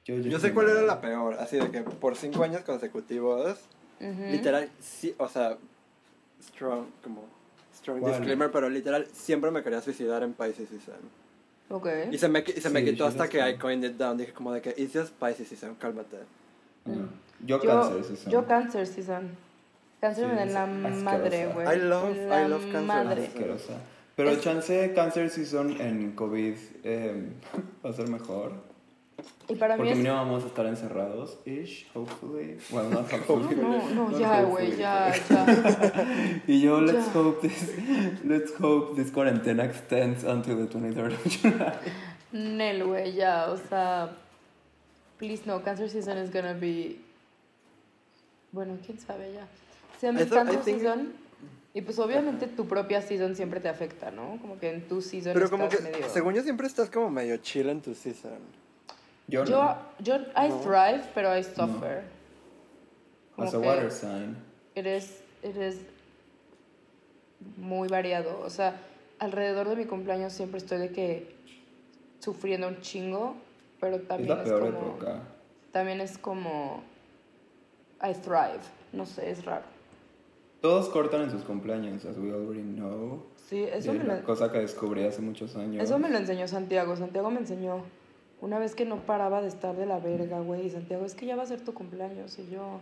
Yo, 0.05 0.15
Yo 0.17 0.39
sé 0.39 0.53
cuál 0.53 0.69
era 0.69 0.81
la 0.81 0.99
peor, 1.01 1.35
así 1.39 1.57
de 1.57 1.69
que 1.71 1.81
por 1.81 2.15
cinco 2.15 2.43
años 2.43 2.61
consecutivos, 2.63 3.59
Ujú. 4.01 4.31
literal, 4.31 4.69
sí, 4.79 5.13
o 5.17 5.27
sea, 5.27 5.57
strong, 6.41 6.85
como, 7.03 7.23
strong 7.75 7.99
¿Cuál? 7.99 8.13
disclaimer, 8.13 8.51
pero 8.51 8.69
literal, 8.69 9.07
siempre 9.13 9.51
me 9.51 9.61
quería 9.63 9.81
suicidar 9.81 10.23
en 10.23 10.33
Pisces 10.33 10.69
Season. 10.69 10.99
Ok. 11.69 11.87
Y 12.11 12.17
se 12.17 12.27
me, 12.27 12.39
y 12.45 12.59
se 12.59 12.69
me 12.69 12.79
Sí, 12.81 12.85
quitó 12.87 12.97
yo 12.97 13.05
hasta 13.07 13.29
que. 13.29 13.37
I 13.49 13.57
coined 13.57 13.85
it 13.89 13.97
down, 13.97 14.17
dije 14.17 14.33
como 14.33 14.51
de 14.53 14.61
que, 14.61 14.73
it's 14.77 14.93
just 14.93 15.13
Pisces 15.13 15.47
Season, 15.47 15.75
cálmate. 15.75 16.17
Ah, 16.85 16.91
Yo, 17.45 17.61
Yo, 17.63 17.69
cáncer, 17.69 18.03
season. 18.03 18.31
yo 18.31 18.45
cáncer 18.47 18.87
season. 18.87 19.29
Cáncer 19.99 20.25
Sí, 20.25 20.29
me 20.31 20.35
da 20.37 20.45
la 20.45 20.63
asquerosa. 20.63 21.03
madre, 21.03 21.47
güey. 21.47 21.67
I 21.67 21.79
love- 21.79 22.17
La 22.27 22.43
I 22.45 22.49
love 22.49 22.61
cáncer. 22.63 22.81
madre. 22.83 23.27
Asquerosa. 23.27 23.73
Pero 24.15 24.29
Es- 24.31 24.41
chance 24.41 24.93
cáncer 24.93 25.29
season 25.29 25.79
en 25.79 26.11
COVID 26.11 26.55
eh, 26.83 27.29
va 27.85 27.89
a 27.89 27.93
ser 27.93 28.07
mejor. 28.09 28.53
Y 29.47 29.55
para 29.55 29.75
mí 29.75 29.79
Porque 29.79 29.91
es... 29.91 29.97
mínimo 29.97 30.15
vamos 30.15 30.43
a 30.43 30.47
estar 30.47 30.65
encerrados, 30.65 31.37
ish, 31.45 31.87
hopefully. 31.93 32.57
Well, 32.71 32.89
not 32.89 33.11
hopefully. 33.27 33.55
No, 33.55 33.89
no, 33.89 34.09
Not 34.09 34.19
ya, 34.19 34.43
güey, 34.43 34.75
ya, 34.77 35.13
ya. 35.29 36.41
Y 36.47 36.61
yo, 36.61 36.79
let's 36.81 37.05
Ya. 37.07 37.19
hope 37.19 37.47
this, 37.47 37.71
let's 38.23 38.53
hope 38.59 38.95
this 38.95 39.11
quarantena 39.11 39.65
extends 39.65 40.23
until 40.23 40.57
the 40.57 40.67
23rd 40.67 41.13
of 41.13 41.25
July. 41.25 41.73
Nel, 42.31 42.83
güey, 42.85 43.13
ya, 43.13 43.49
o 43.51 43.57
sea... 43.57 44.09
Please 45.17 45.43
no, 45.45 45.61
Cancer 45.63 45.89
season 45.89 46.17
is 46.17 46.31
gonna 46.31 46.53
be... 46.53 46.97
Bueno, 48.51 48.77
quién 48.85 48.97
sabe 48.99 49.33
ya. 49.33 49.43
I 50.01 50.13
Cancer 50.27 50.47
think- 50.59 50.63
season... 50.63 51.13
Y 51.73 51.81
pues 51.83 51.99
obviamente 51.99 52.47
tu 52.47 52.65
propia 52.67 53.01
season 53.01 53.33
siempre 53.35 53.61
te 53.61 53.69
afecta, 53.69 54.11
¿no? 54.11 54.37
Como 54.41 54.59
que 54.59 54.71
en 54.73 54.81
tu 54.89 55.01
season 55.01 55.31
Pero 55.33 55.49
como 55.49 55.69
que, 55.69 55.75
estás 55.77 55.91
medio... 55.91 56.09
según 56.09 56.33
yo, 56.33 56.41
siempre 56.43 56.67
estás 56.67 56.89
como 56.89 57.09
medio 57.09 57.37
chill 57.37 57.69
en 57.69 57.81
tu 57.81 57.95
season. 57.95 58.39
Yo, 59.31 59.45
Yo, 59.45 59.63
no. 59.63 59.77
yo, 59.99 60.15
I 60.35 60.49
No. 60.49 60.59
thrive, 60.59 61.03
pero 61.15 61.35
I 61.35 61.41
suffer. 61.43 62.03
Como 63.35 63.47
As 63.47 63.53
a 63.53 63.59
water 63.59 63.89
sign. 63.89 64.35
It 64.75 64.85
is, 64.85 65.21
it 65.41 65.55
is 65.55 65.77
muy 67.57 67.87
variado. 67.87 68.41
O 68.45 68.49
sea, 68.49 68.75
alrededor 69.19 69.69
de 69.69 69.77
mi 69.77 69.85
cumpleaños 69.85 70.33
siempre 70.33 70.57
estoy 70.57 70.79
de 70.79 70.91
que 70.91 71.33
sufriendo 72.19 72.67
un 72.67 72.81
chingo, 72.81 73.35
pero 73.79 73.95
Es 73.95 74.07
también 74.07 74.29
la 74.35 74.43
es, 74.43 74.49
peor 74.49 74.61
como... 74.73 74.77
época. 74.95 75.21
También 75.71 76.01
es 76.01 76.17
como... 76.17 76.83
I 78.03 78.13
thrive. 78.13 78.59
No 78.91 79.05
sé, 79.05 79.31
es 79.31 79.45
raro. 79.45 79.63
Todos 80.59 80.89
cortan 80.89 81.21
en 81.21 81.31
sus 81.31 81.43
cumpleaños, 81.43 82.03
as 82.05 82.17
we 82.17 82.31
already 82.31 82.61
know. 82.63 83.23
Sí, 83.47 83.63
eso 83.63 83.93
me, 83.93 84.03
la 84.03 84.17
lo, 84.17 84.23
cosa 84.25 84.51
que 84.51 84.59
descubrí 84.59 85.05
hace 85.05 85.21
muchos 85.21 85.55
años. 85.55 85.81
eso 85.83 85.97
me 85.97 86.09
lo 86.09 86.17
enseñó 86.17 86.47
Santiago. 86.49 86.95
Santiago 86.97 87.31
me 87.31 87.39
enseñó 87.39 87.83
una 88.41 88.59
vez 88.59 88.75
que 88.75 88.85
no 88.85 88.97
paraba 89.05 89.41
de 89.41 89.47
estar 89.47 89.75
de 89.75 89.85
la 89.85 89.99
verga, 89.99 90.39
güey. 90.41 90.65
Y 90.65 90.69
Santiago, 90.69 91.05
es 91.05 91.13
que 91.15 91.25
ya 91.25 91.35
va 91.35 91.43
a 91.43 91.45
ser 91.47 91.61
tu 91.61 91.73
cumpleaños. 91.73 92.37
Y 92.39 92.49
yo... 92.51 92.79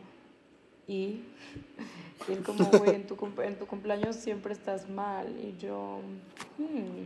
Y, 0.88 1.22
y 2.28 2.32
él 2.32 2.44
como, 2.44 2.66
güey, 2.66 2.96
en 2.96 3.06
tu, 3.08 3.16
en 3.44 3.56
tu 3.60 3.66
cumpleaños 3.68 4.16
siempre 4.16 4.54
estás 4.54 4.90
mal. 4.90 5.28
Y 5.44 5.56
yo... 5.62 6.00
"Hmm, 6.58 7.06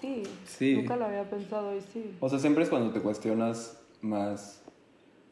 sí, 0.00 0.22
Sí. 0.46 0.74
nunca 0.76 0.96
lo 0.96 1.04
había 1.04 1.28
pensado 1.28 1.76
y 1.76 1.80
sí. 1.82 2.16
O 2.20 2.28
sea, 2.28 2.38
siempre 2.38 2.64
es 2.64 2.70
cuando 2.70 2.92
te 2.92 3.00
cuestionas 3.00 3.78
más 4.00 4.62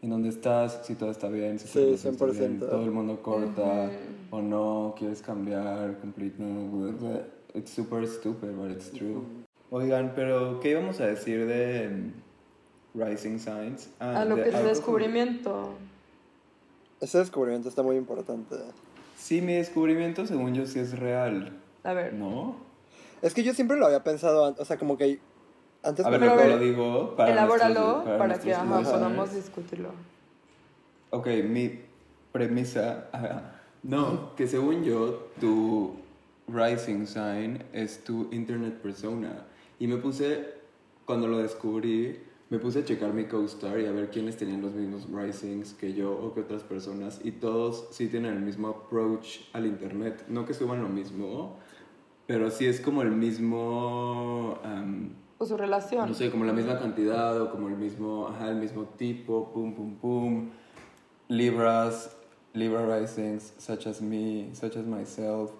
en 0.03 0.11
dónde 0.11 0.29
estás, 0.29 0.83
si 0.87 0.95
todo 0.95 1.11
está 1.11 1.29
bien, 1.29 1.59
si 1.59 1.66
Sí, 1.66 1.79
relación 1.81 2.12
está 2.14 2.26
bien, 2.26 2.61
100%. 2.61 2.68
todo 2.70 2.85
el 2.85 2.91
mundo 2.93 3.20
corta 3.22 3.91
o 4.31 4.41
no, 4.41 4.95
quieres 4.97 5.22
cambiar, 5.22 5.99
complete, 5.99 6.37
no, 6.39 6.68
blah, 6.70 6.93
blah. 6.93 7.20
it's 7.55 7.70
super 7.70 8.07
stupid, 8.07 8.51
but 8.57 8.70
it's 8.70 8.93
true. 8.93 9.24
Oigan, 9.71 10.12
pero 10.14 10.61
¿qué 10.61 10.71
íbamos 10.71 11.01
a 11.01 11.07
decir 11.07 11.47
de 11.47 11.89
mm, 11.89 13.01
Rising 13.01 13.39
Signs? 13.39 13.91
Ah, 14.01 14.21
A 14.23 14.25
lo 14.25 14.37
de 14.37 14.45
que 14.45 14.49
es 14.51 14.55
el 14.55 14.64
descubrimiento. 14.66 15.71
Ese 17.01 17.19
descubrimiento 17.19 17.69
está 17.69 17.83
muy 17.83 17.97
importante. 17.97 18.57
Sí, 19.16 19.41
mi 19.43 19.55
descubrimiento 19.55 20.27
según 20.27 20.55
yo 20.55 20.66
sí 20.66 20.79
es 20.79 20.99
real, 20.99 21.53
A 21.85 21.93
ver. 21.93 22.14
¿no? 22.14 22.57
Es 23.21 23.35
que 23.35 23.43
yo 23.43 23.53
siempre 23.53 23.77
lo 23.77 23.87
había 23.87 24.03
pensado, 24.05 24.55
o 24.59 24.64
sea, 24.64 24.79
como 24.79 24.97
que 24.97 25.19
antes 25.83 26.07
A 26.07 26.11
ver, 26.11 26.21
Pero 26.21 26.33
a 26.41 26.47
lo 26.47 26.59
digo 26.59 27.16
para 27.16 27.33
Elabóralo 27.33 27.81
nuestros- 27.81 28.05
para, 28.05 28.19
para 28.19 28.39
que 28.41 28.55
ajá, 28.55 28.64
podamos 28.83 29.35
discutirlo. 29.35 29.91
Ok, 31.11 31.27
mi 31.45 31.81
premisa. 32.33 33.09
ajá, 33.12 33.55
No, 33.83 34.35
que 34.35 34.49
según 34.49 34.83
yo, 34.83 35.29
tu 35.41 35.95
rising 36.49 37.07
sign 37.07 37.62
es 37.73 38.03
tu 38.03 38.29
internet 38.33 38.75
persona. 38.83 39.45
Y 39.79 39.87
me 39.87 39.97
puse, 39.97 40.55
cuando 41.05 41.29
lo 41.29 41.39
descubrí, 41.39 42.18
me 42.51 42.59
puse 42.59 42.81
a 42.81 42.85
checar 42.85 43.12
mi 43.12 43.24
co-star 43.24 43.79
y 43.81 43.87
a 43.87 43.93
ver 43.93 44.11
quiénes 44.11 44.37
tenían 44.37 44.62
los 44.62 44.72
mismos 44.72 45.07
risings 45.12 45.74
que 45.74 45.93
yo 45.93 46.12
o 46.12 46.33
que 46.35 46.41
otras 46.41 46.62
personas. 46.62 47.20
Y 47.22 47.33
todos 47.33 47.89
sí 47.91 48.09
tienen 48.09 48.35
el 48.35 48.41
mismo 48.41 48.68
approach 48.68 49.41
al 49.53 49.66
internet. 49.66 50.24
No 50.29 50.47
que 50.47 50.55
suban 50.55 50.83
lo 50.83 50.89
mismo, 50.89 51.57
pero 52.26 52.51
sí 52.51 52.66
es 52.66 52.81
como 52.81 53.03
el 53.03 53.11
mismo. 53.12 54.59
am, 54.64 55.11
O 55.39 55.47
su 55.47 55.57
relación. 55.57 56.09
no 56.09 56.14
sé, 56.14 56.31
como 56.31 56.45
la 56.45 56.53
misma 56.53 56.79
cantidad 56.79 57.41
o 57.41 57.51
como 57.51 57.68
el 57.68 57.76
mismo, 57.76 58.26
ajá, 58.29 58.51
el 58.51 58.57
mismo 58.57 58.85
tipo, 58.97 59.53
pum, 59.53 59.74
pum, 59.74 59.95
pum. 59.97 60.49
Libras, 61.29 62.16
Libra 62.55 62.99
risings, 62.99 63.53
such 63.59 63.87
as 63.87 64.01
me, 64.01 64.49
such 64.55 64.76
as 64.76 64.87
myself. 64.87 65.53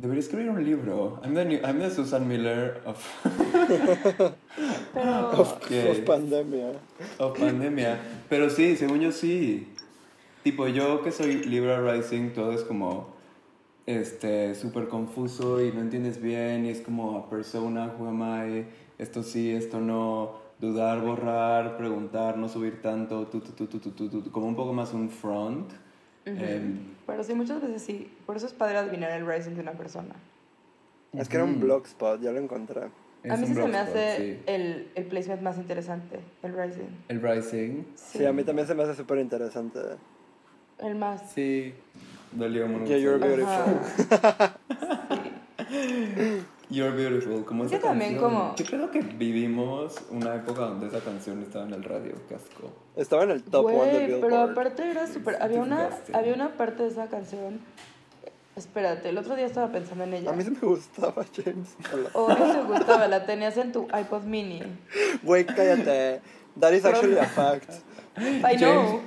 Debería 0.00 0.20
escribir 0.20 0.48
un 0.48 0.64
libro. 0.64 1.20
I'm 1.22 1.34
the, 1.34 1.44
new- 1.44 1.60
I'm 1.62 1.78
the 1.78 1.90
Susan 1.90 2.26
Miller 2.26 2.80
of, 2.86 2.96
Pero 4.94 5.30
Of 5.40 5.60
que- 5.68 6.02
pandemia. 6.06 6.72
of 7.18 7.38
pandemia. 7.38 7.98
Pero 8.30 8.48
sí, 8.48 8.76
según 8.76 9.00
yo 9.00 9.12
sí. 9.12 9.68
Tipo, 10.42 10.68
yo 10.68 11.02
que 11.02 11.12
soy 11.12 11.44
Libra 11.44 11.80
rising, 11.82 12.30
todo 12.30 12.52
es 12.52 12.62
como 12.62 13.08
este 13.84 14.54
súper 14.54 14.88
confuso 14.88 15.62
y 15.62 15.70
no 15.72 15.82
entiendes 15.82 16.20
bien 16.22 16.64
y 16.64 16.70
es 16.70 16.80
como 16.80 17.18
a 17.18 17.28
persona, 17.28 17.92
who 17.98 18.08
am 18.08 18.22
I, 18.22 18.64
esto 18.98 19.22
sí, 19.22 19.50
esto 19.50 19.80
no, 19.80 20.32
dudar, 20.60 21.02
borrar, 21.02 21.76
preguntar, 21.76 22.38
no 22.38 22.48
subir 22.48 22.80
tanto, 22.80 23.26
tu, 23.26 23.40
tu, 23.40 23.66
tu, 23.66 24.30
como 24.30 24.46
un 24.46 24.56
poco 24.56 24.72
más 24.72 24.94
un 24.94 25.10
front. 25.10 25.70
Em, 26.24 26.78
Pero 27.06 27.24
sí, 27.24 27.34
muchas 27.34 27.60
veces 27.62 27.82
sí. 27.82 28.12
Por 28.26 28.36
eso 28.36 28.46
es 28.46 28.52
padre 28.52 28.78
adivinar 28.78 29.10
el 29.12 29.26
rising 29.26 29.52
de 29.52 29.60
una 29.62 29.72
persona. 29.72 30.14
Es 31.12 31.28
que 31.28 31.36
era 31.36 31.44
un 31.44 31.58
blogspot, 31.60 32.20
ya 32.20 32.30
lo 32.32 32.38
encontré. 32.38 32.82
es 33.24 33.32
a 33.32 33.36
mí 33.36 33.46
sí 33.46 33.54
se 33.54 33.66
me 33.66 33.76
hace 33.78 34.16
sí. 34.16 34.42
el, 34.46 34.88
el 34.94 35.04
placement 35.06 35.42
más 35.42 35.56
interesante, 35.58 36.20
el 36.42 36.54
rising. 36.56 36.88
El 37.08 37.20
rising, 37.20 37.82
Sí. 37.96 38.24
a 38.24 38.32
mí 38.32 38.44
también 38.44 38.68
se 38.68 38.74
me 38.74 38.82
hace 38.84 38.94
súper 38.94 39.18
interesante. 39.18 39.80
El 40.78 40.94
más. 40.94 41.30
sí. 41.32 41.74
Dolió 42.32 42.68
mucho. 42.68 42.84
Yeah, 42.86 42.98
you're 42.98 43.18
beautiful. 43.18 43.48
Ajá. 44.22 44.56
You're 46.70 46.92
beautiful, 46.96 47.44
como 47.44 47.64
Es 47.64 47.72
esa 47.72 47.88
también 47.88 48.12
canción. 48.12 48.30
como- 48.32 48.54
Yo 48.56 48.64
creo 48.64 48.90
que 48.90 49.00
vivimos 49.00 49.96
una 50.10 50.36
época 50.36 50.60
donde 50.62 50.86
esa 50.86 51.00
canción 51.00 51.42
estaba 51.42 51.64
en 51.66 51.74
el 51.74 51.82
radio, 51.82 52.12
casco. 52.28 52.70
Estaba 52.96 53.24
en 53.24 53.30
el 53.32 53.42
top 53.42 53.66
one 53.66 53.92
de 53.92 54.06
Billboard. 54.06 54.20
pero 54.20 54.38
aparte 54.42 54.90
era 54.90 55.06
súper... 55.06 55.42
Había 55.42 55.60
una, 55.60 55.90
había 56.12 56.34
una 56.34 56.56
parte 56.56 56.84
de 56.84 56.88
esa 56.90 57.08
canción... 57.08 57.60
Espérate, 58.56 59.08
el 59.08 59.16
otro 59.18 59.36
día 59.36 59.46
estaba 59.46 59.72
pensando 59.72 60.04
en 60.04 60.12
ella. 60.14 60.30
A 60.30 60.32
mí 60.34 60.42
sí 60.44 60.50
me 60.50 60.68
gustaba 60.68 61.24
James. 61.34 61.76
O 62.12 62.28
no 62.28 62.52
te 62.52 62.62
gustaba, 62.62 63.08
la 63.08 63.24
tenías 63.24 63.56
en 63.56 63.72
tu 63.72 63.86
iPod 63.98 64.24
mini. 64.24 64.60
Güey, 65.22 65.46
cállate. 65.46 66.20
That 66.58 66.72
is 66.72 66.84
actually 66.84 67.16
a 67.18 67.24
fact. 67.26 67.70
I 68.18 68.56
know. 68.56 69.00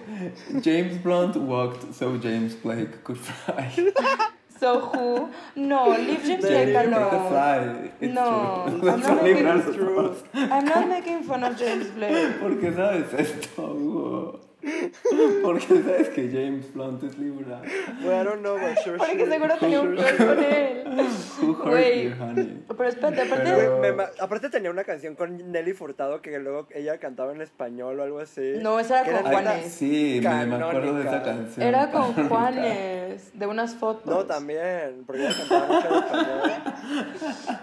James, 0.51 0.64
James 0.66 1.03
Blunt 1.03 1.36
walked 1.36 1.93
so 1.93 2.18
James 2.18 2.55
Blake 2.64 3.03
could 3.03 3.20
fly. 3.20 3.70
So 4.64 4.80
who? 4.80 5.30
No, 5.57 5.89
leave 5.89 6.24
James 6.24 6.41
They 6.41 6.49
Blake 6.49 6.68
didn't 6.68 6.93
Could 6.93 7.14
alone. 7.14 7.30
fly. 7.30 7.91
It's 7.99 8.14
No, 8.14 8.64
true. 8.80 8.89
I'm 8.89 8.99
not 9.01 9.03
Son 9.03 9.18
making 9.24 9.43
libras 9.43 9.68
it 9.68 9.76
true. 9.76 9.95
dos. 9.95 10.24
I'm 10.53 10.66
not 10.66 10.88
making 10.88 11.24
fun 11.24 11.43
of 11.43 11.57
James 11.57 11.88
Blake. 11.89 12.39
¿Por 12.39 12.51
qué 12.61 12.72
sabes 12.74 13.14
esto, 13.14 13.61
Hugo? 13.61 14.39
Porque 15.43 15.66
sabes 15.84 16.09
que 16.09 16.30
James 16.32 16.74
Blunt 16.74 17.03
es 17.03 17.18
Libra. 17.18 17.61
Well, 18.03 18.22
I 18.22 18.24
don't 18.24 18.39
know, 18.41 18.53
but 18.57 18.78
sure 18.84 18.97
Porque 18.97 19.18
she- 19.18 19.30
seguro 19.30 19.57
tenía 19.59 19.82
un 19.82 19.95
crush 19.95 20.18
con 20.18 20.43
él. 20.43 20.84
Who 21.41 21.51
hurt 21.53 21.70
Güey. 21.70 22.03
you, 22.09 22.11
honey? 22.24 22.64
Pero 22.68 22.89
espérate, 22.89 23.22
aparte... 23.22 23.51
Pero- 23.55 23.80
me 23.80 23.91
ma- 23.91 24.09
aparte 24.20 24.49
tenía 24.49 24.70
una 24.72 24.84
canción 24.84 25.16
con 25.16 25.51
Nelly 25.51 25.74
Furtado 25.74 26.22
que 26.22 26.38
luego 26.39 26.68
ella 26.74 26.97
cantaba 26.99 27.34
en 27.34 27.41
español 27.41 27.99
o 27.99 28.03
algo 28.03 28.20
así. 28.20 28.53
No, 28.61 28.80
esa 28.80 29.01
era 29.01 29.22
con 29.22 29.32
Juanes. 29.32 29.74
Sí, 29.74 30.22
me, 30.24 30.45
me 30.45 30.55
acuerdo 30.55 30.93
de 30.95 31.01
esa 31.01 31.24
canción. 31.24 31.68
Era 31.68 31.91
con 31.91 32.14
Juanes, 32.30 33.38
de 33.38 33.47
unas 33.47 33.76
fotos. 33.76 34.05
No, 34.05 34.26
también, 34.26 35.03
porque 35.05 35.24
ella 35.26 35.36
cantaba 35.38 35.68
mucho 35.68 35.88
en 35.88 36.03
español. 36.03 36.51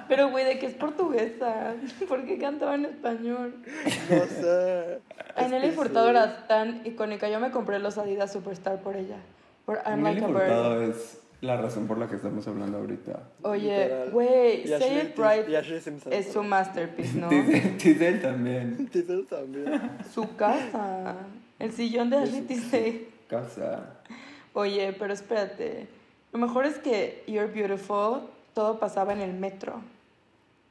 Pero, 0.09 0.31
güey, 0.31 0.45
de 0.45 0.59
que 0.59 0.67
es 0.67 0.75
portuguesa. 0.75 1.75
¿Por 2.09 2.25
qué 2.25 2.39
cantaba 2.39 2.75
en 2.75 2.85
español? 2.87 3.55
No 4.11 4.25
sé. 4.25 4.99
Es 5.37 5.49
Nelly 5.51 5.69
que 5.69 5.73
Furtado 5.73 6.07
sí. 6.07 6.11
era 6.11 6.47
tan 6.49 6.83
icónica. 6.91 7.29
Yo 7.29 7.41
me 7.41 7.51
compré 7.51 7.79
los 7.79 7.99
Adidas 7.99 8.33
Superstar 8.33 8.81
por 8.83 8.97
ella. 8.97 9.17
Por 9.67 9.81
I'm 9.87 10.03
Like 10.03 10.25
a 10.25 10.29
Bird. 10.29 10.91
Es 10.91 11.21
la 11.41 11.57
razón 11.57 11.87
por 11.87 11.99
la 11.99 12.07
que 12.09 12.17
estamos 12.17 12.47
hablando 12.47 12.79
ahorita. 12.79 13.23
Oye, 13.43 14.09
güey, 14.13 14.67
Say 14.67 14.99
It 14.99 15.19
Right 15.19 15.49
es 16.11 16.33
su 16.33 16.43
masterpiece, 16.43 17.19
¿no? 17.19 17.29
Tisdale 17.29 18.19
también. 18.19 18.89
Tisdale 18.93 19.25
también. 19.25 19.81
Su 20.13 20.37
casa. 20.37 21.17
El 21.59 21.73
sillón 21.73 22.11
de 22.11 22.19
Ashley 22.19 22.43
Tisdale. 22.43 23.09
Casa. 23.29 24.01
Oye, 24.53 24.95
pero 24.99 25.15
espérate. 25.15 25.89
Lo 26.33 26.39
mejor 26.39 26.67
es 26.67 26.79
que 26.79 27.25
You're 27.27 27.51
Beautiful, 27.51 28.23
todo 28.55 28.79
pasaba 28.79 29.13
en 29.13 29.21
el 29.21 29.33
metro. 29.33 29.81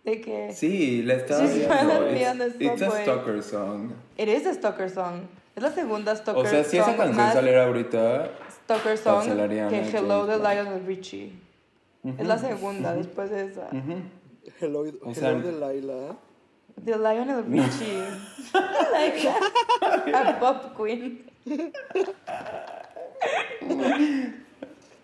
De 0.04 0.22
que... 0.22 0.54
Sí, 0.54 1.02
la 1.02 1.16
estaba 1.16 1.46
viendo. 2.12 2.46
It's, 2.60 2.82
a 2.82 2.92
stalker 3.02 3.44
song. 3.44 3.92
It 4.18 4.28
is 4.28 4.46
a 4.46 4.54
stalker 4.54 4.90
song. 4.90 5.22
Es 5.60 5.64
la 5.64 5.72
segunda 5.72 6.16
stalker 6.16 6.46
O 6.46 6.50
sea, 6.50 6.64
si 6.64 6.78
esa 6.78 6.86
song 6.86 6.96
canción 6.96 7.18
más 7.18 7.34
saliera 7.34 7.66
ahorita, 7.66 8.30
stalker 8.64 8.98
song 8.98 9.26
que 9.70 9.90
Hello 9.92 10.26
de. 10.26 10.38
Lionel 10.38 10.86
Richie. 10.86 11.34
Es 12.18 12.26
la 12.26 12.38
segunda 12.38 12.94
después 12.96 13.30
de 13.30 13.48
esa. 13.48 13.68
ujú, 13.68 13.96
Hello, 14.62 14.80
O 14.80 14.86
hello 14.86 15.14
sea- 15.14 15.34
Delilah. 15.34 16.16
De 16.78 16.98
Lionel 16.98 17.44
Richie. 17.44 18.06
like 18.94 19.28
a, 20.16 20.30
a 20.30 20.40
pop 20.40 20.78
queen. 20.78 21.26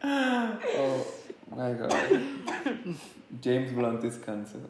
oh 0.03 1.05
my 1.53 1.73
god. 1.73 1.93
James 3.41 3.73
Blunt 3.73 4.05
is 4.05 4.17
cancelled. 4.19 4.69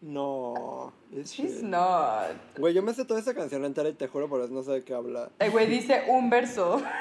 No. 0.00 0.92
es 1.12 1.32
She's 1.32 1.56
shit. 1.56 1.62
not. 1.62 2.36
Güey, 2.58 2.74
yo 2.74 2.82
me 2.82 2.92
sé 2.94 3.04
toda 3.04 3.18
esa 3.20 3.34
canción 3.34 3.64
entera 3.64 3.88
y 3.88 3.94
te 3.94 4.06
juro 4.08 4.28
por 4.28 4.40
eso 4.42 4.52
no 4.52 4.62
sé 4.62 4.72
de 4.72 4.84
qué 4.84 4.94
habla. 4.94 5.30
El 5.38 5.50
güey 5.50 5.66
dice 5.66 6.04
un 6.08 6.30
verso. 6.30 6.82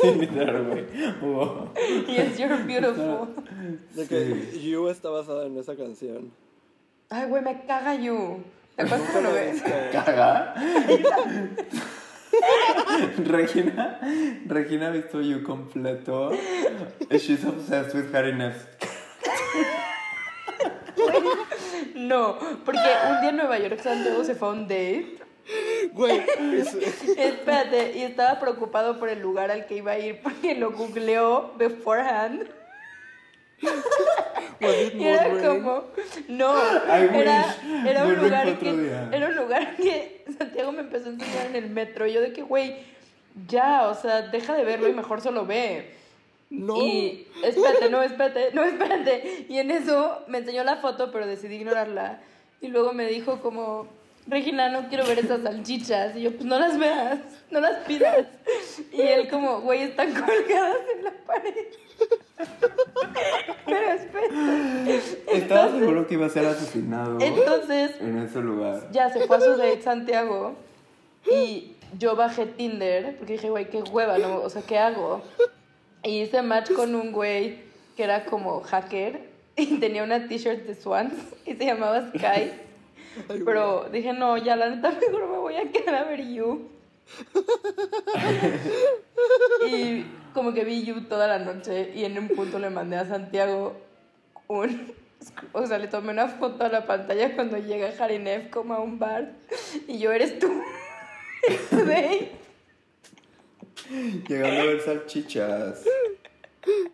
Sí, 0.00 0.14
literal, 0.14 0.64
güey. 0.68 0.86
Wow. 1.20 1.70
Y 2.06 2.16
es 2.16 2.38
You're 2.38 2.62
Beautiful. 2.62 3.34
De 3.94 4.06
que 4.06 4.60
You 4.60 4.88
está 4.88 5.10
basada 5.10 5.46
en 5.46 5.58
esa 5.58 5.74
canción. 5.74 6.30
Ay, 7.10 7.28
güey, 7.28 7.42
me 7.42 7.66
caga 7.66 7.94
you. 7.96 8.42
¿Te 8.76 8.82
acuerdas 8.82 9.10
cómo 9.10 9.28
lo 9.28 9.34
ves? 9.34 9.62
¿Caga? 9.92 10.54
Regina, 13.18 13.98
Regina 14.46 14.88
ha 14.88 14.90
visto 14.90 15.20
You 15.20 15.42
completo. 15.42 16.30
She's 17.10 17.44
obsessed 17.44 17.94
with 17.94 18.14
Harry 18.14 18.32
No, 22.06 22.38
porque 22.64 22.80
un 23.10 23.20
día 23.20 23.30
en 23.30 23.36
Nueva 23.36 23.58
York 23.58 23.80
Santiago 23.82 24.24
se 24.24 24.34
fue 24.34 24.48
a 24.48 24.52
un 24.52 24.62
date. 24.62 25.16
Güey, 25.92 26.22
es- 26.54 26.74
Espérate, 27.16 27.92
y 27.96 28.02
estaba 28.02 28.40
preocupado 28.40 28.98
por 28.98 29.08
el 29.08 29.20
lugar 29.20 29.50
al 29.50 29.66
que 29.66 29.76
iba 29.76 29.92
a 29.92 29.98
ir 29.98 30.20
porque 30.22 30.54
lo 30.54 30.72
googleó 30.72 31.52
beforehand. 31.56 32.48
Y 34.58 35.04
era 35.04 35.28
como, 35.28 35.84
no, 36.28 36.54
era, 36.88 37.56
era 37.86 38.04
un 38.04 38.16
lugar 38.16 38.58
que 38.58 38.70
era 39.12 39.26
un 39.28 39.36
lugar 39.36 39.76
que 39.76 40.24
Santiago 40.38 40.72
me 40.72 40.80
empezó 40.80 41.06
a 41.08 41.12
enseñar 41.12 41.46
en 41.48 41.56
el 41.56 41.68
metro. 41.70 42.06
Y 42.06 42.14
yo 42.14 42.20
de 42.22 42.32
que, 42.32 42.40
güey, 42.42 42.76
ya, 43.48 43.88
o 43.88 43.94
sea, 43.94 44.22
deja 44.22 44.54
de 44.54 44.64
verlo 44.64 44.88
y 44.88 44.94
mejor 44.94 45.20
solo 45.20 45.44
ve. 45.44 45.94
No. 46.50 46.76
Y 46.76 47.26
espérate, 47.42 47.90
no, 47.90 48.02
espérate, 48.02 48.50
no, 48.52 48.64
espérate. 48.64 49.46
Y 49.48 49.58
en 49.58 49.70
eso 49.70 50.22
me 50.28 50.38
enseñó 50.38 50.64
la 50.64 50.76
foto, 50.76 51.10
pero 51.10 51.26
decidí 51.26 51.56
ignorarla. 51.56 52.20
Y 52.60 52.68
luego 52.68 52.92
me 52.92 53.06
dijo 53.06 53.40
como, 53.40 53.88
Regina, 54.28 54.68
no 54.68 54.88
quiero 54.88 55.06
ver 55.06 55.20
esas 55.20 55.42
salchichas. 55.42 56.16
Y 56.16 56.22
yo, 56.22 56.32
pues 56.32 56.44
no 56.44 56.58
las 56.58 56.78
veas, 56.78 57.18
no 57.50 57.60
las 57.60 57.84
pidas. 57.84 58.26
Y 58.92 59.00
él 59.00 59.28
como, 59.28 59.60
güey, 59.60 59.82
están 59.82 60.12
colgadas 60.12 60.78
en 60.96 61.04
la 61.04 61.12
pared. 61.26 61.66
Pero 63.66 63.92
espera. 63.92 64.26
Estaba 65.32 65.70
seguro 65.70 66.06
que 66.06 66.14
iba 66.14 66.26
a 66.26 66.28
ser 66.30 66.44
asesinado 66.46 67.18
Entonces, 67.20 67.92
en 68.00 68.18
ese 68.18 68.40
lugar. 68.40 68.88
ya 68.92 69.10
se 69.10 69.26
fue 69.26 69.36
a 69.36 69.40
su 69.40 69.56
date 69.56 69.82
Santiago 69.82 70.54
y 71.30 71.72
yo 71.98 72.14
bajé 72.16 72.46
Tinder 72.46 73.16
porque 73.16 73.34
dije, 73.34 73.50
güey, 73.50 73.70
qué 73.70 73.82
hueva, 73.82 74.18
¿no? 74.18 74.40
O 74.40 74.50
sea, 74.50 74.62
¿qué 74.62 74.78
hago? 74.78 75.22
Y 76.06 76.22
hice 76.22 76.40
match 76.40 76.70
con 76.70 76.94
un 76.94 77.10
güey 77.10 77.58
que 77.96 78.04
era 78.04 78.26
como 78.26 78.60
hacker 78.60 79.28
y 79.56 79.76
tenía 79.80 80.04
una 80.04 80.28
t-shirt 80.28 80.64
de 80.64 80.76
Swans 80.76 81.14
y 81.44 81.54
se 81.54 81.66
llamaba 81.66 82.08
Sky. 82.10 82.52
Pero 83.44 83.88
dije, 83.90 84.12
no, 84.12 84.36
ya 84.36 84.54
la 84.54 84.70
neta 84.70 84.90
mejor 85.00 85.28
me 85.28 85.38
voy 85.38 85.56
a 85.56 85.68
quedar 85.72 85.96
a 85.96 86.04
ver 86.04 86.24
You. 86.24 86.68
y 89.68 90.04
como 90.32 90.54
que 90.54 90.64
vi 90.64 90.84
You 90.84 91.08
toda 91.08 91.26
la 91.26 91.40
noche 91.40 91.92
y 91.94 92.04
en 92.04 92.16
un 92.18 92.28
punto 92.28 92.60
le 92.60 92.70
mandé 92.70 92.96
a 92.96 93.06
Santiago 93.06 93.76
un... 94.46 94.94
O 95.52 95.66
sea, 95.66 95.78
le 95.78 95.88
tomé 95.88 96.12
una 96.12 96.28
foto 96.28 96.64
a 96.64 96.68
la 96.68 96.86
pantalla 96.86 97.34
cuando 97.34 97.58
llega 97.58 97.90
Harinev 97.98 98.48
como 98.50 98.74
a 98.74 98.80
un 98.80 99.00
bar 99.00 99.32
y 99.88 99.98
yo 99.98 100.12
eres 100.12 100.38
tú. 100.38 100.62
Llegando 104.28 104.60
a 104.62 104.64
ver 104.64 104.80
salchichas. 104.80 105.84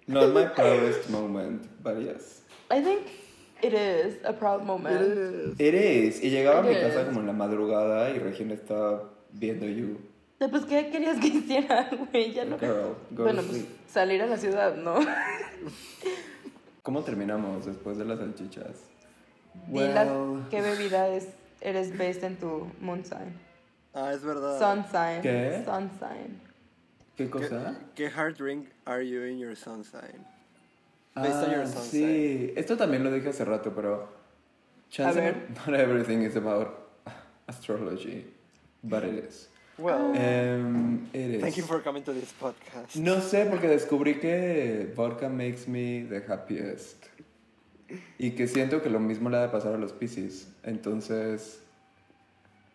Not 0.06 0.32
my 0.34 0.46
proudest 0.46 1.08
moment, 1.10 1.62
but 1.82 1.98
yes. 2.00 2.42
I 2.70 2.82
think 2.82 3.00
it 3.62 3.72
is 3.72 4.16
a 4.24 4.32
proud 4.32 4.64
moment. 4.64 5.58
It 5.60 5.74
is. 5.74 6.22
Y 6.22 6.30
llegaba 6.30 6.60
a 6.60 6.62
mi 6.62 6.72
It 6.72 6.80
casa 6.82 7.00
is. 7.02 7.06
como 7.06 7.20
en 7.20 7.26
la 7.26 7.32
madrugada 7.32 8.10
y 8.10 8.18
Regina 8.18 8.54
estaba 8.54 9.08
viendo 9.32 9.66
You. 9.66 9.98
Pues, 10.50 10.64
¿qué 10.64 10.90
querías 10.90 11.18
que 11.20 11.28
hiciera, 11.38 11.88
güey? 12.10 12.32
Ya 12.32 12.44
no. 12.44 12.58
Girl, 12.58 12.96
go 13.12 13.22
Bueno, 13.24 13.42
to 13.42 13.48
pues 13.48 13.58
sleep. 13.62 13.68
salir 13.88 14.20
a 14.22 14.26
la 14.26 14.36
ciudad, 14.36 14.74
¿no? 14.74 14.96
¿Cómo 16.82 17.02
terminamos 17.04 17.64
después 17.64 17.96
de 17.96 18.04
las 18.04 18.18
salchichas? 18.18 18.76
Well, 19.68 20.42
qué 20.50 20.60
bebida 20.60 21.08
es, 21.08 21.28
eres 21.60 21.96
based 21.96 22.24
en 22.24 22.36
tu 22.36 22.66
moon 22.80 23.04
sign. 23.04 23.38
Ah, 23.94 24.12
es 24.12 24.24
verdad. 24.24 24.58
Sun 24.58 24.84
sign. 24.90 25.22
¿Qué? 25.22 25.62
Sun 25.64 25.90
sign. 25.98 26.40
¿Qué 27.16 27.24
¿Qué, 27.24 27.30
cosa? 27.30 27.74
qué 27.94 28.08
hard 28.08 28.36
drink 28.36 28.68
are 28.86 29.02
you 29.06 29.22
in 29.22 29.38
your 29.38 29.54
sun 29.56 29.84
sign? 29.84 30.24
Based 31.14 31.34
on 31.44 31.50
Ah, 31.50 31.54
your 31.56 31.66
sun 31.66 31.82
sí. 31.82 32.52
Esto 32.56 32.76
también 32.76 33.04
lo 33.04 33.10
dije 33.12 33.28
hace 33.28 33.44
rato, 33.44 33.72
pero... 33.74 34.08
Chance 34.90 35.18
A 35.18 35.22
ver. 35.22 35.36
Not 35.66 35.74
everything 35.78 36.22
is 36.22 36.36
about 36.36 36.88
astrology, 37.48 38.26
but 38.82 39.04
it 39.04 39.24
is. 39.24 39.48
Well, 39.78 40.12
Um, 40.14 41.08
it 41.12 41.36
is. 41.36 41.40
thank 41.42 41.56
you 41.56 41.64
for 41.64 41.80
coming 41.82 42.02
to 42.04 42.12
this 42.12 42.32
podcast. 42.40 42.96
No 42.96 43.20
sé, 43.20 43.46
porque 43.50 43.68
descubrí 43.68 44.20
que 44.20 44.92
vodka 44.94 45.28
makes 45.28 45.66
me 45.66 46.04
the 46.08 46.20
happiest. 46.26 46.96
Y 48.18 48.30
que 48.30 48.46
siento 48.48 48.82
que 48.82 48.88
lo 48.90 49.00
mismo 49.00 49.28
le 49.28 49.36
ha 49.38 49.42
de 49.42 49.48
pasar 49.48 49.74
a 49.74 49.78
los 49.78 49.92
Pisces. 49.92 50.46
Entonces. 50.62 51.58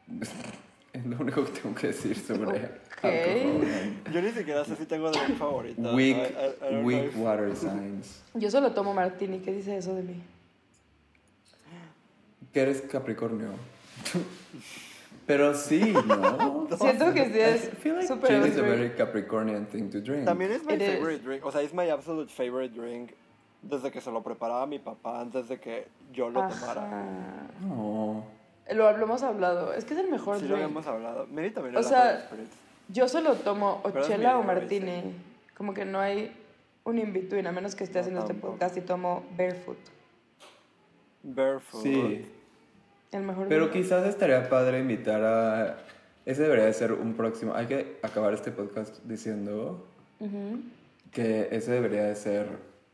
Es 0.98 1.06
lo 1.06 1.18
único 1.20 1.45
que 1.45 1.52
tengo 1.52 1.76
que 1.76 1.88
decir 1.88 2.18
sobre 2.18 2.48
Ok. 2.48 3.04
alcohol. 3.04 3.68
Yo 4.12 4.22
ni 4.22 4.32
siquiera 4.32 4.66
sé 4.66 4.76
si 4.76 4.86
tengo 4.86 5.12
drink 5.12 5.38
favorito. 5.38 5.93
Weak, 5.93 6.18
I- 6.18 6.66
I- 6.66 6.70
know 6.70 6.84
weak 6.86 7.12
water 7.18 7.56
signs. 7.56 8.24
Yo 8.34 8.50
solo 8.50 8.72
tomo 8.72 8.93
martini. 8.93 9.39
¿Qué 9.39 9.52
dice 9.54 9.78
eso 9.78 9.93
de 9.93 10.02
mí? 10.04 10.24
Que 12.52 12.62
eres 12.62 12.82
Capricornio. 12.82 13.50
Pero 15.28 15.54
sí, 15.54 15.93
¿no? 16.08 16.68
Siento 16.80 17.14
que 17.14 17.26
sí 17.26 17.39
es 17.39 17.70
feel 17.80 17.95
like 17.95 18.08
súper 18.08 18.41
gin 18.43 18.52
is 18.52 18.58
a 18.58 18.62
very 18.62 18.89
Capricornian 18.91 19.66
thing 19.68 19.89
to 19.89 20.00
drink. 20.00 20.26
También 20.26 20.52
es 20.54 20.64
my 20.66 20.74
It 20.74 20.82
is. 20.82 20.88
favorite 20.95 21.24
drink. 21.24 21.45
O 21.45 21.52
sea, 21.52 21.62
es 21.62 21.74
my 21.74 21.89
absolute 21.89 22.32
favorite 22.32 22.74
drink 22.74 23.12
desde 23.62 23.91
que 23.91 24.00
se 24.02 24.10
lo 24.12 24.24
preparaba 24.24 24.66
mi 24.66 24.80
papá 24.80 25.20
antes 25.22 25.50
de 25.50 25.60
que 25.60 25.88
yo 26.14 26.30
lo 26.30 26.48
tomara. 26.48 26.86
Ajá. 26.86 28.24
Lo, 28.74 28.95
lo 28.97 29.03
hemos 29.03 29.24
hablado. 29.24 29.74
Es 29.74 29.86
que 29.86 29.93
es 29.93 29.99
el 29.99 30.09
mejor 30.09 30.38
Sí, 30.38 30.43
lo 30.43 30.49
drink. 30.55 30.63
habíamos 30.63 30.88
hablado. 30.88 31.28
Maybe 31.28 31.51
también 31.51 31.76
O 31.76 31.80
el 31.80 31.86
sea. 31.86 32.30
Yo 32.89 33.07
solo 33.07 33.34
tomo 33.36 33.82
o 33.84 33.91
chela 34.01 34.38
o 34.38 34.43
martini. 34.43 35.13
Como 35.55 35.74
que 35.74 35.86
no 35.86 35.99
hay 35.99 36.32
un 36.84 36.97
in-between, 36.99 37.47
a 37.47 37.51
menos 37.51 37.76
que 37.76 37.84
esté 37.84 37.95
No, 37.95 37.99
haciendo 38.01 38.22
este 38.22 38.34
podcast 38.34 38.78
y 38.78 38.82
tomo 38.82 39.26
barefoot. 39.38 39.78
Barefoot. 41.24 41.82
Sí. 41.84 42.26
El 43.11 43.24
mejor 43.24 43.47
Pero 43.47 43.68
drink. 43.68 43.84
quizás 43.84 44.05
estaría 44.07 44.47
padre 44.49 44.80
invitar 44.80 45.22
a... 45.24 45.78
Ese 46.26 46.43
debería 46.43 46.65
de 46.65 46.74
ser 46.74 46.91
un 46.93 47.13
próximo... 47.15 47.53
Hay 47.55 47.68
que 47.68 47.97
acabar 48.03 48.34
este 48.34 48.51
podcast 48.51 48.99
diciendo 49.05 49.86
que 51.11 51.47
ese 51.51 51.72
debería 51.72 52.03
de 52.03 52.15
ser 52.15 52.47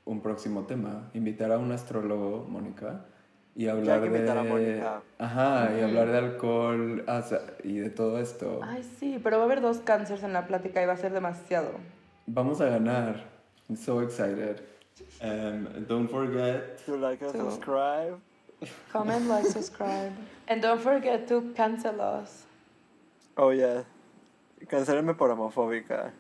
un 0.06 0.22
próximo 0.22 0.64
tema. 0.66 1.10
Invitar 1.14 1.52
a 1.52 1.58
un 1.58 1.72
astrólogo, 1.72 2.46
Mónica, 2.48 3.06
y 3.56 3.68
hablar 3.68 4.02
que 4.02 4.10
de... 4.10 4.16
invitar 4.18 4.38
a 4.38 4.44
Mónica. 4.44 5.02
Ajá, 5.20 5.72
y 5.78 5.82
hablar 5.82 6.12
de 6.12 6.18
alcohol 6.18 7.06
o 7.08 7.22
sea, 7.22 7.40
y 7.64 7.78
de 7.78 7.90
todo 7.90 8.20
esto. 8.20 8.60
Ay, 8.64 8.84
sí, 9.00 9.20
pero 9.24 9.38
va 9.38 9.44
a 9.44 9.46
haber 9.46 9.62
dos 9.62 9.80
cánceres 9.80 10.24
en 10.24 10.34
la 10.34 10.48
plática 10.48 10.82
y 10.82 10.86
va 10.86 10.94
a 10.94 10.98
ser 10.98 11.14
demasiado. 11.14 11.72
Vamos 12.26 12.62
a 12.62 12.66
ganar. 12.66 13.24
I'm 13.70 13.78
so 13.78 14.02
excited. 14.02 14.62
Um, 15.22 15.86
don't 15.88 16.10
forget... 16.10 16.84
To 16.86 16.98
like 16.98 17.24
and 17.24 17.32
subscribe. 17.32 18.20
Comment, 18.92 19.28
like, 19.28 19.46
subscribe. 19.52 20.14
And 20.48 20.62
don't 20.62 20.82
forget 20.82 21.28
to 21.28 21.54
cancel 21.56 22.02
us. 22.02 22.46
Oh, 23.38 23.52
yeah. 23.52 23.84
Cancélenme 24.68 25.16
por 25.16 25.30
homofóbica. 25.30 26.12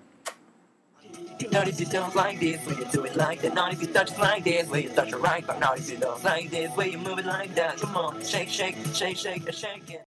Not 1.51 1.67
if 1.67 1.79
you 1.79 1.85
don't 1.85 2.15
like 2.15 2.39
this, 2.39 2.65
when 2.65 2.77
you 2.77 2.85
do 2.85 3.03
it 3.03 3.15
like 3.15 3.41
that. 3.41 3.53
Not 3.53 3.73
if 3.73 3.81
you 3.81 3.87
touch 3.87 4.11
it 4.11 4.19
like 4.19 4.43
this, 4.43 4.67
when 4.69 4.83
you 4.83 4.89
touch 4.89 5.09
it 5.09 5.17
right. 5.17 5.45
But 5.45 5.59
not 5.59 5.77
if 5.77 5.89
you 5.89 5.97
don't 5.97 6.23
like 6.23 6.49
this, 6.49 6.71
when 6.75 6.91
you 6.91 6.97
move 6.97 7.19
it 7.19 7.25
like 7.25 7.53
that. 7.55 7.77
Come 7.77 7.97
on, 7.97 8.23
shake, 8.23 8.49
shake, 8.49 8.75
shake, 8.93 9.17
shake, 9.17 9.51
shake 9.53 9.89
it. 9.89 10.05